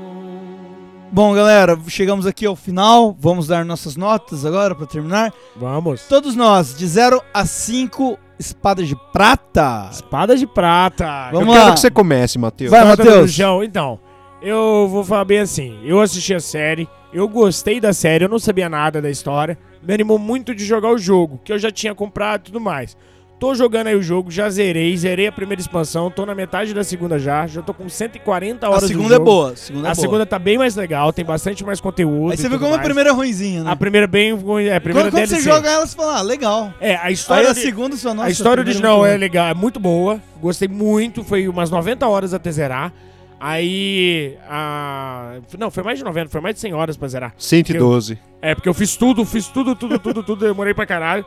[1.11, 3.17] Bom, galera, chegamos aqui ao final.
[3.19, 5.33] Vamos dar nossas notas agora pra terminar.
[5.57, 6.03] Vamos.
[6.09, 9.89] Todos nós, de 0 a 5 espadas de prata.
[9.91, 11.31] Espada de prata.
[11.33, 11.75] Vamos Eu quero lá.
[11.75, 12.71] que você comece, Matheus.
[12.71, 13.39] Vai, Matheus.
[13.65, 13.99] Então,
[14.41, 15.79] eu vou falar bem assim.
[15.85, 19.59] Eu assisti a série, eu gostei da série, eu não sabia nada da história.
[19.83, 22.97] Me animou muito de jogar o jogo, que eu já tinha comprado e tudo mais.
[23.43, 26.85] Tô jogando aí o jogo, já zerei, zerei a primeira expansão, tô na metade da
[26.85, 29.25] segunda já, já tô com 140 A horas do segunda é jogo.
[29.25, 29.51] boa.
[29.51, 30.01] A segunda é A boa.
[30.01, 32.31] segunda tá bem mais legal, tem bastante mais conteúdo.
[32.31, 33.71] Aí você vê tudo como a primeira é ruimzinha, né?
[33.73, 34.31] A primeira bem.
[34.31, 35.41] É, a primeira quando, quando você DLC.
[35.43, 36.73] joga ela, você fala, ah, legal.
[36.81, 37.51] É, a Aí história.
[37.51, 38.29] a de- segunda, sua nossa.
[38.29, 40.21] a história primeira original é legal, é muito boa.
[40.41, 42.93] Gostei muito, foi umas 90 horas até zerar.
[43.41, 44.37] Aí.
[44.49, 45.39] A...
[45.59, 47.35] Não, foi mais de 90, foi mais de 100 horas pra zerar.
[47.37, 48.17] 112.
[48.41, 51.25] É, porque eu fiz tudo, fiz tudo, tudo, tudo, tudo, demorei pra caralho.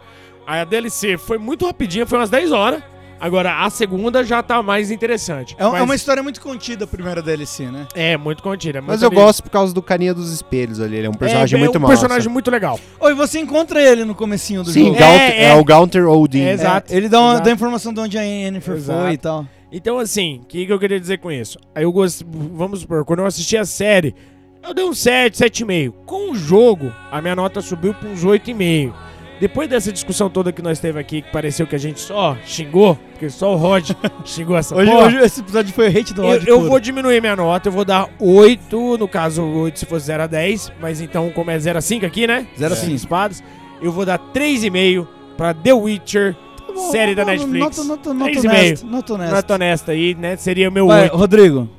[0.48, 2.82] Aí a DLC foi muito rapidinha, foi umas 10 horas.
[3.18, 5.56] Agora a segunda já tá mais interessante.
[5.58, 7.88] É, é Mas- uma história muito contida a primeira DLC, né?
[7.96, 8.82] É, muito contida.
[8.82, 10.98] Mas muito eu ali- gosto por causa do carinha dos espelhos ali.
[10.98, 11.94] Ele é um personagem é, muito é um massa.
[11.94, 12.78] personagem muito legal.
[13.00, 15.00] Oi, você encontra ele no comecinho do Sim, jogo.
[15.00, 15.56] Gaunter- É, é, é.
[15.56, 16.42] o Gaunter Odin.
[16.42, 16.94] É, exato.
[16.94, 17.46] É, ele dá, uma, Exato.
[17.46, 19.48] dá informação de onde a Yennefer foi e tal.
[19.72, 21.58] Então, assim, o que, que eu queria dizer com isso?
[21.74, 22.26] Aí eu gosto.
[22.30, 24.14] Vamos supor, quando eu assisti a série,
[24.62, 25.94] eu dei um 7, 7,5.
[26.06, 28.94] Com o jogo, a minha nota subiu pra uns 8,5.
[29.40, 32.98] Depois dessa discussão toda que nós teve aqui, que pareceu que a gente só xingou,
[33.12, 33.92] porque só o Rod
[34.24, 35.08] xingou essa Hoje, porra.
[35.08, 36.70] hoje esse episódio foi hate do eu, ódio eu puro.
[36.70, 40.28] vou diminuir minha nota, eu vou dar 8, no caso 8 se fosse 0 a
[40.28, 42.48] 10, mas então como é 0 a 5 aqui, né?
[42.58, 42.96] 0 a Cinco 5.
[42.96, 43.44] espadas,
[43.82, 45.06] eu vou dar 3,5
[45.36, 46.36] pra The Witcher,
[46.74, 47.60] bom, série tá da Netflix.
[47.60, 48.50] Nota, nota, nota 3,5.
[48.50, 48.88] honesta.
[48.88, 49.36] Nota honesta.
[49.36, 50.38] Nota honesta aí, né?
[50.38, 51.18] Seria o meu Vai, 8.
[51.18, 51.70] Rodrigo.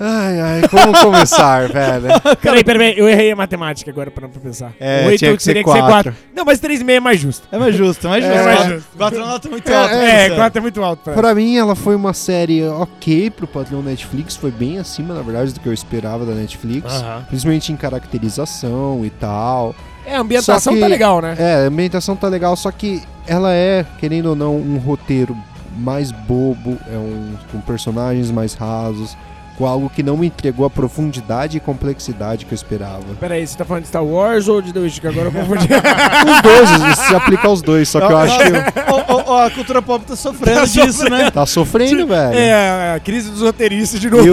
[0.00, 2.06] Ai, ai, como começar, velho?
[2.40, 4.72] Peraí, peraí, eu errei a matemática agora pra, pra pensar.
[4.78, 5.86] É, Oito tinha que ser teria quatro.
[5.86, 6.14] quatro.
[6.34, 7.48] Não, mas 3,5 é mais justo.
[7.50, 8.44] É mais justo, é mais É justo.
[8.44, 8.96] mais Quatro- justo.
[8.96, 9.96] Quatro notas muito É, altas.
[9.98, 11.00] É, né, 4 é muito alto.
[11.02, 11.12] Pra...
[11.14, 14.36] Pra mim, ela foi uma série ok pro padrão Netflix.
[14.36, 16.92] Foi bem acima, na verdade, do que eu esperava da Netflix.
[16.92, 17.24] Aham.
[17.28, 19.74] Principalmente em caracterização e tal.
[20.06, 21.34] É, a ambientação Só que- tá legal, né?
[21.38, 25.36] É, a ambientação tá legal, só que ela é, querendo ou não, um roteiro
[25.76, 29.16] mais bobo, é um com personagens mais rasos,
[29.58, 33.02] com algo que não me entregou a profundidade e complexidade que eu esperava.
[33.18, 35.00] Peraí, você tá falando de Star Wars ou de The Witcher?
[35.00, 35.66] Que agora eu confundi.
[36.30, 38.44] Os dois, isso se aplica aos dois, só que eu acho que
[38.88, 41.28] ó, ó, a cultura pop tá sofrendo disso, né?
[41.30, 42.38] tá sofrendo, velho.
[42.38, 44.24] é, a crise dos roteiristas de novo.
[44.26, 44.30] E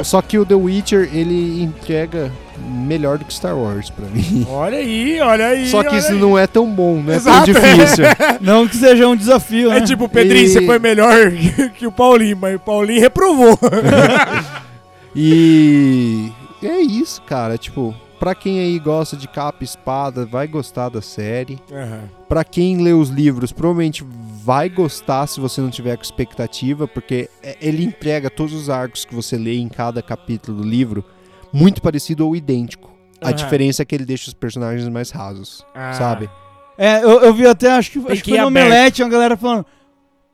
[0.00, 4.46] o- só que o The Witcher, ele entrega melhor do que Star Wars pra mim.
[4.50, 5.66] Olha aí, olha aí.
[5.68, 6.18] Só que isso aí.
[6.18, 7.16] não é tão bom, né?
[7.16, 7.52] Exato.
[7.52, 8.04] Tão difícil.
[8.40, 9.78] Não que seja um desafio, né?
[9.78, 11.30] É tipo, Pedrinho, E- você foi melhor
[11.76, 13.58] que, o Paulinho, mas o Paulinho reprovou.
[15.14, 16.30] E
[16.62, 17.56] é isso, cara.
[17.56, 21.58] Tipo, pra quem aí gosta de capa e espada, vai gostar da série.
[22.28, 24.04] Pra quem lê os livros, provavelmente
[24.44, 29.04] vai gostar se você não tiver com expectativa, porque é- ele entrega todos os arcos
[29.04, 31.04] que você lê em cada capítulo do livro
[31.54, 32.92] muito parecido ou idêntico.
[33.20, 35.94] A diferença é que ele deixa os personagens mais rasos, Ah.
[35.94, 36.28] sabe?
[36.76, 38.66] É, eu, eu vi até, acho que, acho que foi no aberto.
[38.66, 39.64] Omelete, uma galera falando.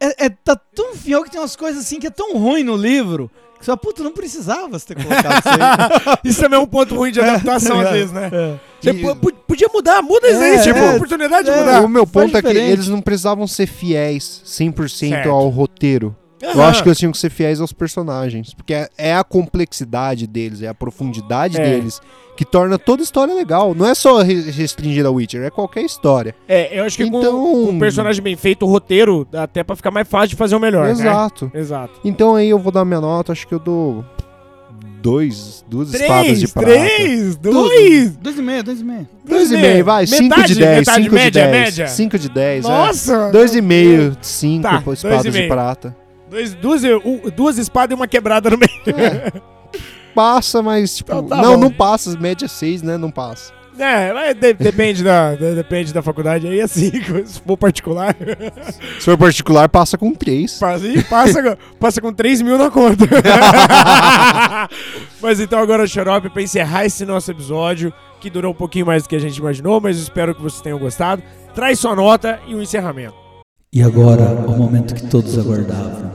[0.00, 2.74] É, é- tá tão fiel que tem umas coisas assim que é tão ruim no
[2.74, 3.30] livro.
[3.60, 6.18] Que fala, puta, não precisava você ter colocado isso aí.
[6.24, 8.30] Isso também é um ponto ruim de adaptação, às vezes, né?
[8.32, 8.54] É.
[8.80, 11.60] Você E- po- po- podia mudar, muda isso aí, É, tipo, é, oportunidade de é.
[11.60, 11.82] mudar.
[11.82, 15.28] o meu ponto é que eles não precisavam ser fiéis 100% Certo.
[15.28, 16.16] ao roteiro.
[16.42, 16.64] Eu Aham.
[16.68, 18.54] acho que eles tinham que ser fiéis aos personagens.
[18.54, 21.62] Porque é, é a complexidade deles, é a profundidade É.
[21.64, 22.00] deles
[22.36, 23.74] que torna toda história legal.
[23.74, 26.34] Não é só re- restringir a Witcher, é qualquer história.
[26.48, 29.62] É, eu acho que com- Então- com, um personagem bem feito, o roteiro, dá até
[29.62, 30.92] pra ficar mais fácil de fazer o melhor, né?
[30.92, 31.50] Exato.
[31.52, 32.00] Exato.
[32.02, 34.02] Então aí eu vou dar minha nota, acho que eu dou
[35.02, 36.68] dois, duas espadas de Três, prata.
[36.70, 38.12] três, dois.
[38.16, 39.08] Dois e meio, dois e meio.
[39.26, 40.04] Dois e meio, vai.
[40.06, 41.52] Metade, Cinco de dez, metade, cinco de média, dez.
[41.52, 41.88] média.
[41.88, 42.68] Cinco de dez, é.
[42.68, 43.30] Nossa.
[43.30, 45.96] Dois e meio, cinco Tá, dois espadas de prata.
[46.30, 48.70] Dois, duas, um- duas espadas e uma quebrada no meio.
[50.14, 51.12] Passa, mas tipo...
[51.12, 51.60] Então tá não, bom.
[51.60, 52.16] não passa.
[52.18, 52.96] Média seis, né?
[52.96, 53.52] Não passa.
[53.78, 56.90] É, mas de- depende, da, de- depende da faculdade aí, assim,
[57.24, 58.14] se for particular.
[58.98, 60.58] Se for particular, passa com três.
[60.58, 63.06] Passa, ih, passa, com- passa com 3 mil na conta.
[65.22, 69.08] mas então agora, Xarope, pra encerrar esse nosso episódio, que durou um pouquinho mais do
[69.08, 71.22] que a gente imaginou, mas espero que vocês tenham gostado.
[71.54, 73.14] Traz sua nota e o encerramento.
[73.72, 76.09] E agora, o momento que todos aguardavam.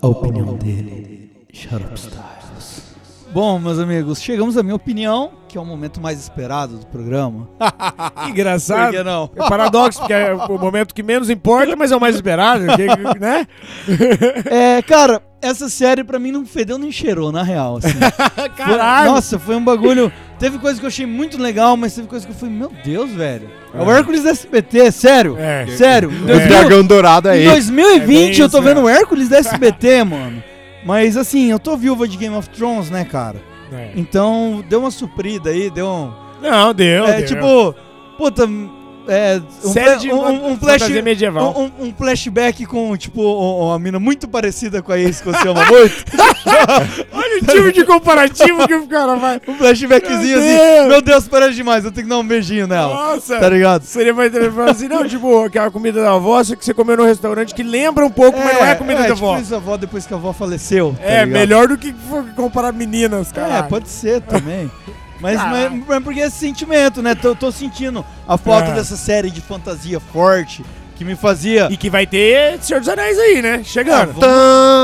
[0.00, 2.88] A opinião dele, Sharp Styles.
[3.32, 7.48] Bom, meus amigos, chegamos à minha opinião, que é o momento mais esperado do programa.
[8.28, 8.86] Engraçado.
[8.90, 9.30] Por que não?
[9.36, 12.64] É paradoxo, porque é o momento que menos importa, mas é o mais esperado,
[13.20, 13.46] né?
[14.50, 17.76] É, cara, essa série pra mim não fedeu nem cheirou, na real.
[17.78, 17.88] Assim.
[18.34, 19.10] Foi- Caralho!
[19.12, 20.10] nossa, foi um bagulho.
[20.38, 23.10] Teve coisa que eu achei muito legal, mas teve coisa que eu falei, meu Deus,
[23.10, 23.50] velho.
[23.74, 23.98] É, o É.
[23.98, 25.36] Hércules da SBT, sério.
[25.38, 25.66] É.
[25.76, 26.10] Sério.
[26.12, 27.50] Em O 2000 dragão dourado é Em ele.
[27.50, 30.42] 2020 É eu tô vendo isso, o Hércules da SBT, mano.
[30.84, 33.36] Mas assim, eu tô viúva de Game of Thrones, né, cara?
[33.72, 33.90] É.
[33.96, 36.12] Então, deu uma suprida aí, deu um.
[36.40, 37.04] Não, deu.
[37.04, 37.26] é deu.
[37.26, 37.74] tipo,
[38.16, 38.48] puta,
[39.08, 39.40] é.
[39.64, 40.88] Um, Série de um, um flash.
[40.88, 41.54] medieval.
[41.58, 45.48] Um, um- flashback com, tipo, um- uma mina muito parecida com a ex que você
[45.48, 46.04] ama muito.
[47.12, 49.40] Olha o tipo de comparativo que o cara vai.
[49.48, 50.56] Um flashbackzinho Meu assim.
[50.74, 50.88] Deus.
[50.88, 52.94] Meu Deus, parece demais, eu tenho que dar um beijinho nela.
[52.94, 53.38] Nossa!
[53.38, 53.82] Tá ligado?
[53.82, 57.04] Seria mais interessante assim, não, tipo, aquela comida da avó, só que você comeu num
[57.04, 59.34] restaurante que lembra um pouco, mas não é comida da tipo avó.
[59.36, 60.94] a avó depois que a avó faleceu.
[60.98, 61.28] tá É, ligado?
[61.38, 61.94] melhor do que
[62.36, 63.58] comparar meninas, cara.
[63.58, 64.70] É, pode ser também.
[65.20, 65.70] Mas, Caralho.
[65.72, 67.14] mas, mas porque é esse sentimento, né?
[67.14, 68.74] Tô, tô sentindo a falta É.
[68.74, 70.64] dessa série de fantasia forte
[70.94, 71.68] que me fazia.
[71.70, 73.60] E que vai ter Senhor dos Anéis aí, né?
[73.64, 74.14] Chegando.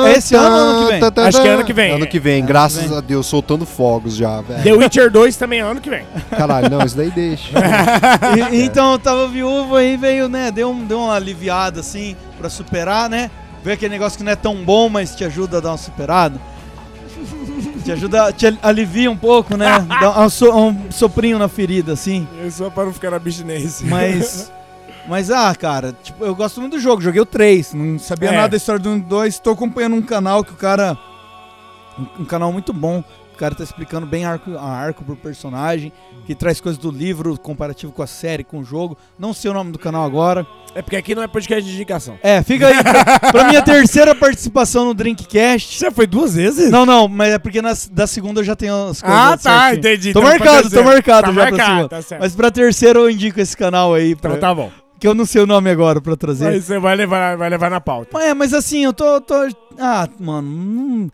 [0.07, 1.01] É esse ano ou ano que vem?
[1.01, 1.93] Tá, tá, Acho que é ano que vem.
[1.93, 2.99] Ano que vem, Ano graças que vem.
[2.99, 4.63] a Deus, soltando fogos já, velho.
[4.63, 6.05] The Witcher 2 também é ano que vem.
[6.31, 7.51] Caralho, não, isso daí deixa.
[8.53, 10.51] E- então eu tava viúva e veio, né?
[10.51, 13.29] Deu, um, deu uma aliviada assim pra superar, né?
[13.65, 16.41] Ver aquele negócio que não é tão bom, mas te ajuda a dar uma superada.
[17.85, 19.67] Te ajuda, te al- alivia um pouco, né?
[20.01, 22.27] Dá um, so- um soprinho na ferida, assim.
[22.45, 23.87] É só para não ficar na abstinência.
[23.87, 24.51] Mas.
[25.07, 27.03] Mas, ah, cara, tipo, eu gosto muito do jogo.
[27.03, 28.33] Joguei o 3, não sabia É.
[28.37, 29.39] nada da história do 1 e 2.
[29.39, 30.97] Tô acompanhando um canal que o cara.
[31.99, 33.05] Um, um canal muito bom.
[33.35, 35.93] O cara tá explicando bem arco a arco pro personagem,
[36.25, 38.97] que traz coisas do livro, comparativo com a série, com o jogo.
[39.19, 40.47] Não sei o nome do canal agora.
[40.73, 42.17] É porque aqui não é podcast de indicação.
[42.23, 45.77] É, fica aí pra, pra minha terceira participação no Drinkcast.
[45.79, 46.71] Você foi duas vezes?
[46.71, 49.19] Não, não, mas é porque na, da segunda eu já tenho as coisas.
[49.21, 49.79] Ah, tá, certinho.
[49.79, 50.13] entendi.
[50.13, 51.89] Tô Então, marcado, pra tô marcado Tá já pra marcado, segunda.
[51.89, 52.21] tá certo.
[52.21, 54.15] Mas pra terceira eu indico esse canal aí.
[54.15, 54.71] Pra, Então tá bom.
[55.01, 56.47] Que eu não sei o nome agora pra trazer.
[56.47, 58.17] Aí você vai levar, vai levar na pauta.
[58.23, 59.21] É, mas assim, eu tô.
[59.21, 59.35] tô
[59.79, 60.49] ah, mano.
[60.49, 61.11] Não,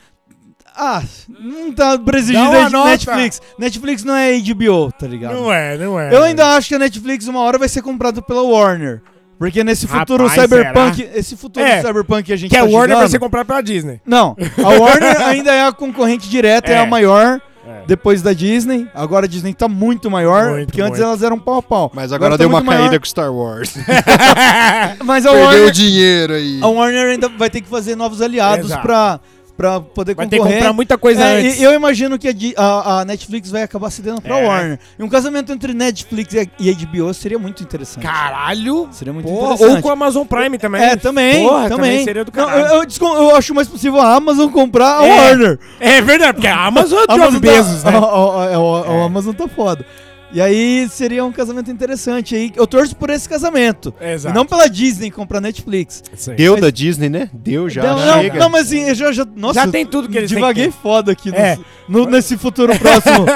[0.80, 2.88] ah, não tá Dá presidindo de nota.
[2.90, 3.42] Netflix.
[3.58, 5.34] Netflix não é HBO, tá ligado?
[5.34, 6.14] Não é, não é.
[6.14, 9.02] Eu ainda acho que a Netflix uma hora vai ser comprada pela Warner.
[9.38, 12.66] Porque nesse futuro Rapaz, cyberpunk, esse futuro É, cyberpunk que a gente Que a tá
[12.66, 14.00] Warner vai ser comprada pela Disney.
[14.04, 16.78] Não, a Warner ainda é a concorrente direta, é, É.
[16.80, 17.84] a maior É.
[17.86, 18.86] depois da Disney.
[18.94, 21.04] Agora a Disney tá muito maior, Muito, porque antes muito.
[21.08, 21.90] elas eram pau a pau.
[21.94, 22.80] Mas agora, tá deu uma muito maior.
[22.82, 23.74] caída com Star Wars.
[25.04, 26.60] Mas a Perdeu Warner, dinheiro aí.
[26.62, 28.82] a Warner ainda vai ter que fazer novos aliados Exato.
[28.82, 29.20] pra,
[29.60, 30.56] pra poder Vai ter que concorrer.
[30.58, 31.60] comprar muita coisa É, antes.
[31.60, 34.46] eu imagino que a, a- Netflix vai acabar cedendo pra É.
[34.48, 34.78] Warner.
[34.98, 38.02] E um casamento entre Netflix e HBO seria muito interessante.
[38.02, 38.88] Caralho!
[38.90, 39.76] Seria muito Porra, interessante.
[39.76, 40.82] ou com a Amazon Prime também.
[40.82, 42.04] É, também, Porra, também.
[42.04, 42.66] seria do Não, caralho.
[42.68, 45.10] eu, eu descon- eu acho mais possível a Amazon comprar a É.
[45.14, 45.58] Warner.
[45.78, 47.98] É verdade, porque a Amazon é de Amazon Bezos, tá, né?
[47.98, 48.50] a- a- a-
[48.94, 49.02] É.
[49.02, 49.84] a Amazon tá foda.
[50.32, 52.34] E aí seria um casamento interessante.
[52.36, 53.92] aí Eu torço por esse casamento.
[54.00, 54.32] Exato.
[54.32, 56.02] E não pela Disney comprar Netflix.
[56.14, 56.34] Sim.
[56.36, 57.28] Deu Mas- da Disney, né?
[57.32, 57.82] Deu já.
[57.82, 58.38] não, não, chega.
[58.38, 60.72] não, mas assim, eu já, já, nossa, Já tem tudo que eles têm Divaguei que
[60.72, 60.78] ter.
[60.82, 61.58] foda aqui no- É.
[61.88, 63.26] no- nesse futuro próximo.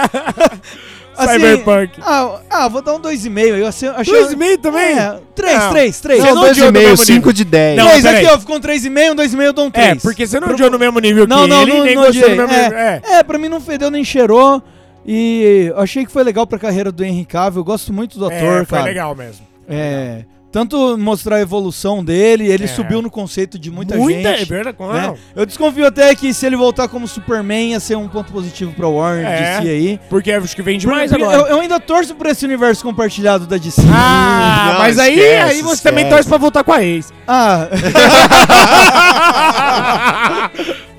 [1.16, 1.93] Assim, Cyberpunk.
[2.03, 3.39] Ah, ah, vou dar um 2,5.
[3.57, 4.99] Eu achei, achei, Dois e meio também?
[4.99, 5.71] É, 3, Não.
[5.71, 6.21] 3, 3.
[6.21, 7.77] Você São não dois odiou e do meio, mesmo 5 de 10.
[7.79, 8.27] Não, 3 peraí.
[8.27, 9.89] aqui, ó, ficou um 3,5, um 2,5 eu dou um 3.
[9.91, 12.03] É, porque você não odiou no mesmo nível Não, que não, ele, não, nem não
[12.07, 12.47] gostou do odiei.
[12.49, 12.79] mesmo nível.
[12.79, 13.01] É.
[13.05, 14.61] É, pra mim não fedeu nem cheirou.
[15.06, 17.60] E achei que foi legal pra carreira do Henry Cavill.
[17.60, 18.85] Eu gosto muito do É, ator, foi cara.
[18.90, 19.47] legal mesmo.
[19.68, 20.24] É,
[20.55, 22.66] tanto mostrar a evolução dele, ele É.
[22.68, 24.48] subiu no conceito de muita, Muita, é gente.
[24.48, 25.06] verdade, né?
[25.09, 25.16] não.
[25.35, 28.86] Eu desconfio até que se ele voltar como Superman ia ser um ponto positivo pra
[28.86, 29.56] Warner É.
[29.60, 30.01] DC aí.
[30.09, 31.39] Porque acho que vem demais Porque agora.
[31.39, 33.82] eu, eu ainda torço por esse universo compartilhado da DC.
[33.93, 36.16] Ah, Não, mas aí, esquece, aí você também esquece.
[36.18, 37.12] torce pra voltar com a ex.
[37.26, 37.66] Ah.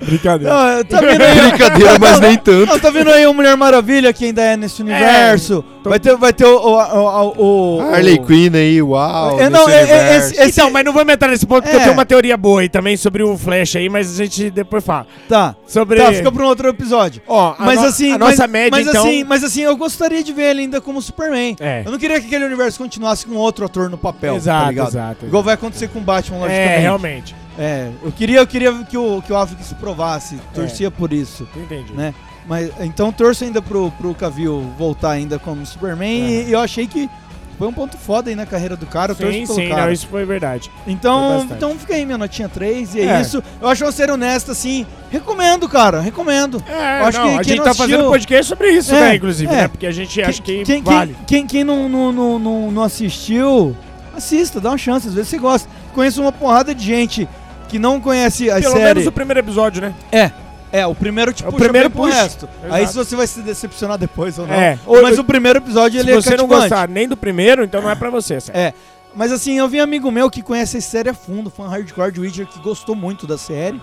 [0.05, 0.53] Brincadeira.
[0.53, 1.39] Não, tá vendo aí?
[1.49, 2.65] Brincadeira, mas nem tanto.
[2.67, 5.63] Não, tá vendo aí o Mulher Maravilha que ainda é nesse universo?
[5.83, 6.57] tô- Vai ter, vai ter o.
[6.57, 9.39] o, o, o- Harley Quinn aí, uau.
[9.39, 10.27] É, não, nesse é- é- universo.
[10.33, 11.79] esse- esse- Então, mas não vamos entrar nesse ponto, porque É.
[11.79, 14.83] eu tenho uma teoria boa aí também sobre o Flash aí, mas a gente depois
[14.83, 15.07] fala.
[15.27, 15.55] Tá.
[15.67, 15.97] Sobre.
[15.99, 17.21] Tá, fica pra um outro episódio.
[17.27, 19.05] Ó, a Mas no- assim, a mas, nossa média, mas então.
[19.05, 21.55] assim, mas assim, eu gostaria de ver ele ainda como Superman.
[21.59, 21.83] É.
[21.85, 24.87] Eu não queria que aquele universo continuasse com outro ator no papel, Exato, tá ligado?
[24.89, 25.25] exato.
[25.25, 26.71] Igual vai acontecer com o Batman, logicamente.
[26.73, 27.35] É, realmente.
[27.57, 31.47] É, eu queria, eu queria que o, que o Affleck se provasse, torcia por isso,
[31.55, 31.93] Entendi.
[31.93, 32.13] né?
[32.47, 36.85] Mas, então torço ainda pro, pro Cavill voltar ainda como Superman e, e eu achei
[36.85, 37.09] que
[37.57, 39.85] foi um ponto foda aí na carreira do cara, eu Sim, pelo sim, cara.
[39.85, 40.71] não, isso foi verdade.
[40.83, 41.53] Foi Então, bastante.
[41.53, 43.21] então fica aí minha notinha 3 e é, É.
[43.21, 43.43] isso.
[43.61, 46.63] Eu acho uma série honesta, assim, recomendo, cara, recomendo.
[46.67, 49.15] É, Eu acho não, que a gente tá assistiu- fazendo podcast sobre isso, É, né,
[49.15, 49.55] inclusive, é.
[49.57, 49.67] né?
[49.67, 51.15] Porque a gente acha que quem, vale.
[51.25, 53.75] Quem, quem não, não, não, não, assistiu,
[54.15, 55.69] assista, dá uma chance, às vezes você gosta.
[55.93, 57.27] Conheço uma porrada de gente
[57.69, 58.83] que não conhece a Pelo série.
[58.83, 59.93] menos o primeiro episódio, né?
[60.11, 60.31] É.
[60.79, 62.15] É, o primeiro tipo O primeiro pro puxa.
[62.21, 62.49] resto.
[62.63, 62.87] Aí Exato.
[62.91, 64.53] se você vai se decepcionar depois ou não.
[64.53, 64.77] É.
[65.01, 66.69] Mas o primeiro episódio Se ele você é não cativante.
[66.69, 68.57] gostar nem do primeiro, então não é pra você, certo?
[68.57, 68.73] É.
[69.15, 72.11] Mas assim, eu vi um amigo meu que conhece a série a fundo, fã hardcore
[72.11, 73.81] de Witcher, que gostou muito da série.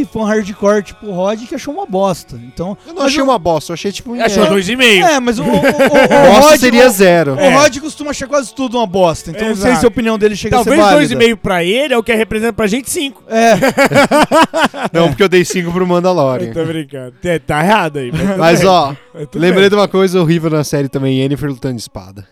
[0.00, 2.36] E fã hardcore, tipo o Rod, que achou uma bosta.
[2.36, 2.76] Então.
[2.86, 4.14] Eu não achei uma bosta, eu achei tipo...
[4.20, 5.04] Achou é, dois e meio.
[5.04, 5.60] É, mas o, o, o, o,
[6.32, 6.60] Bosta Rod.
[6.60, 7.32] seria o- zero.
[7.34, 9.30] O Rod costuma achar quase tudo uma bosta.
[9.30, 9.80] Então não sei Exato.
[9.80, 10.96] se a opinião dele chega a Talvez ser válida.
[10.98, 13.22] dois e meio pra ele é o que representa pra gente cinco.
[13.28, 13.54] É.
[14.92, 16.48] Não, porque eu dei 5 pro Mandalorian.
[16.48, 17.14] Eu tô brincando.
[17.24, 18.10] É, Tá errado aí.
[18.12, 18.94] Mas, Mas ó,
[19.34, 19.68] lembrei bem.
[19.70, 22.26] de uma coisa horrível na série também, Yennefer lutando de espada.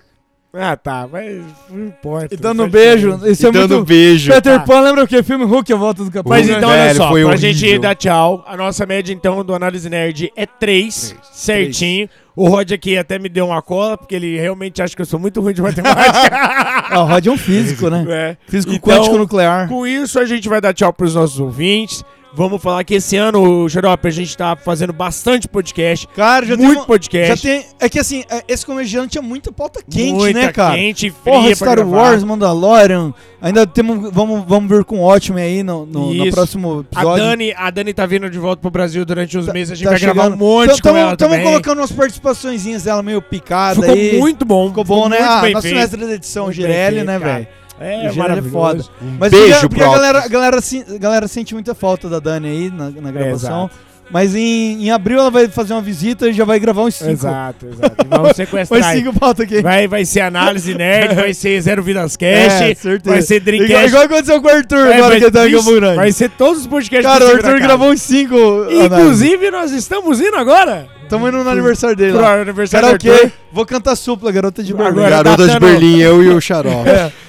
[0.58, 1.08] Ah, tá.
[1.10, 2.34] Mas não importa.
[2.34, 3.20] E dando beijo.
[3.26, 3.86] Isso é E dando muito.
[3.88, 4.32] beijo.
[4.32, 4.60] Peter Ah.
[4.60, 5.22] Pan lembra o quê?
[5.22, 6.30] Filme Hulk, a volta do capitão.
[6.30, 7.80] Mas Velho, então, olha só, foi pra gente horrível.
[7.82, 12.08] dar tchau, a nossa média, então, do Análise Nerd é 3, certinho.
[12.34, 15.18] O Rod aqui até me deu uma cola, porque ele realmente acha que eu sou
[15.18, 15.96] muito ruim de matemática.
[16.88, 18.06] Ah, o Rod é um físico, né?
[18.08, 18.36] É.
[18.48, 19.68] Físico Então, quântico nuclear.
[19.68, 22.04] Com isso, a gente vai dar tchau pros nossos ouvintes.
[22.34, 26.06] Vamos falar que esse ano, Xarope, a gente tá fazendo bastante podcast.
[26.14, 27.36] Cara, já muito tem uma- podcast.
[27.36, 27.66] Já tem.
[27.80, 30.74] É que assim, é, esse ano tinha muita pauta quente, muita né, cara?
[30.74, 31.96] quente, fria Porra, Star gravar.
[31.96, 33.14] Wars, Mandalorian.
[33.40, 34.10] Ainda temos.
[34.12, 37.24] Vamos, vamos ver com o Watchmen aí no, no, no próximo A episódio.
[37.24, 39.72] Dani, a Dani tá vindo de volta pro Brasil durante uns Tá- meses.
[39.72, 40.34] A gente tá vai gravar chegando.
[40.34, 41.42] um monte com ela Estamos também.
[41.42, 44.18] colocando umas participaçõezinhas dela meio picada Ficou aí.
[44.18, 44.68] muito bom.
[44.68, 45.18] Ficou bom, né?
[45.20, 47.46] muito Ah, nosso mestre da edição, Muito Girelli, né, velho?
[47.80, 48.50] É, é maravilhoso.
[48.52, 48.84] foda.
[49.02, 52.18] Um Mas beijo porque, porque a galera, a galera, a galera sente muita falta da
[52.18, 53.64] Dani aí na, na gravação.
[53.66, 53.86] exato.
[54.08, 57.10] Mas em, em abril ela vai fazer uma visita e já vai gravar uns cinco.
[57.10, 57.96] Exato, exato.
[58.04, 58.80] E Vamos sequestrar.
[58.80, 59.02] Mais aí.
[59.02, 59.60] cinco pauta aqui.
[59.60, 62.28] Vai, vai ser análise nerd, vai ser Zero Vidas Cash,
[62.62, 63.00] É, certeza.
[63.04, 63.88] vai ser Igual, Dreamcast.
[63.88, 65.96] igual aconteceu com o Arthur vai, agora vai- que tá em.
[65.96, 68.36] Vai ser todos os podcasts Cara, o Arthur gravou uns cinco.
[68.36, 68.84] análises.
[68.86, 72.34] Inclusive, nós estamos indo agora Tamo indo no aniversário dele pro lá.
[72.40, 73.24] aniversário do Karaokê.
[73.24, 73.32] Arthur.
[73.52, 74.88] Vou cantar supla, garota de Berlim.
[74.88, 76.88] Agora, Garota de datando- Berlim, eu e o Xarope.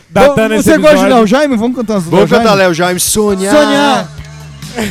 [0.10, 1.06] Datando esse Você gosta de.
[1.06, 1.58] Léo Jaime?
[1.58, 2.62] Vamos cantar umas do Vamos cantar Jaime?
[2.62, 3.56] Léo Jaime, Sonhar.
[3.56, 4.08] Sonhar.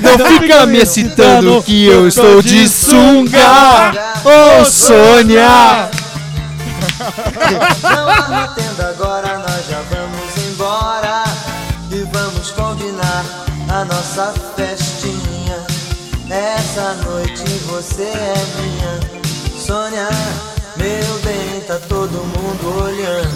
[0.02, 3.38] Não fica me excitando que eu estou de sunga.
[4.24, 5.88] Oh, Sônia.
[7.82, 11.24] Não arretenda agora, nós já vamos embora
[11.90, 13.24] E vamos combinar
[13.68, 15.58] a nossa festinha
[16.30, 19.00] Essa noite você é minha
[19.60, 20.08] Sônia,
[20.76, 23.35] meu bem, tá todo mundo olhando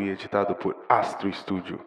[0.00, 1.78] E editado por Astro Studio.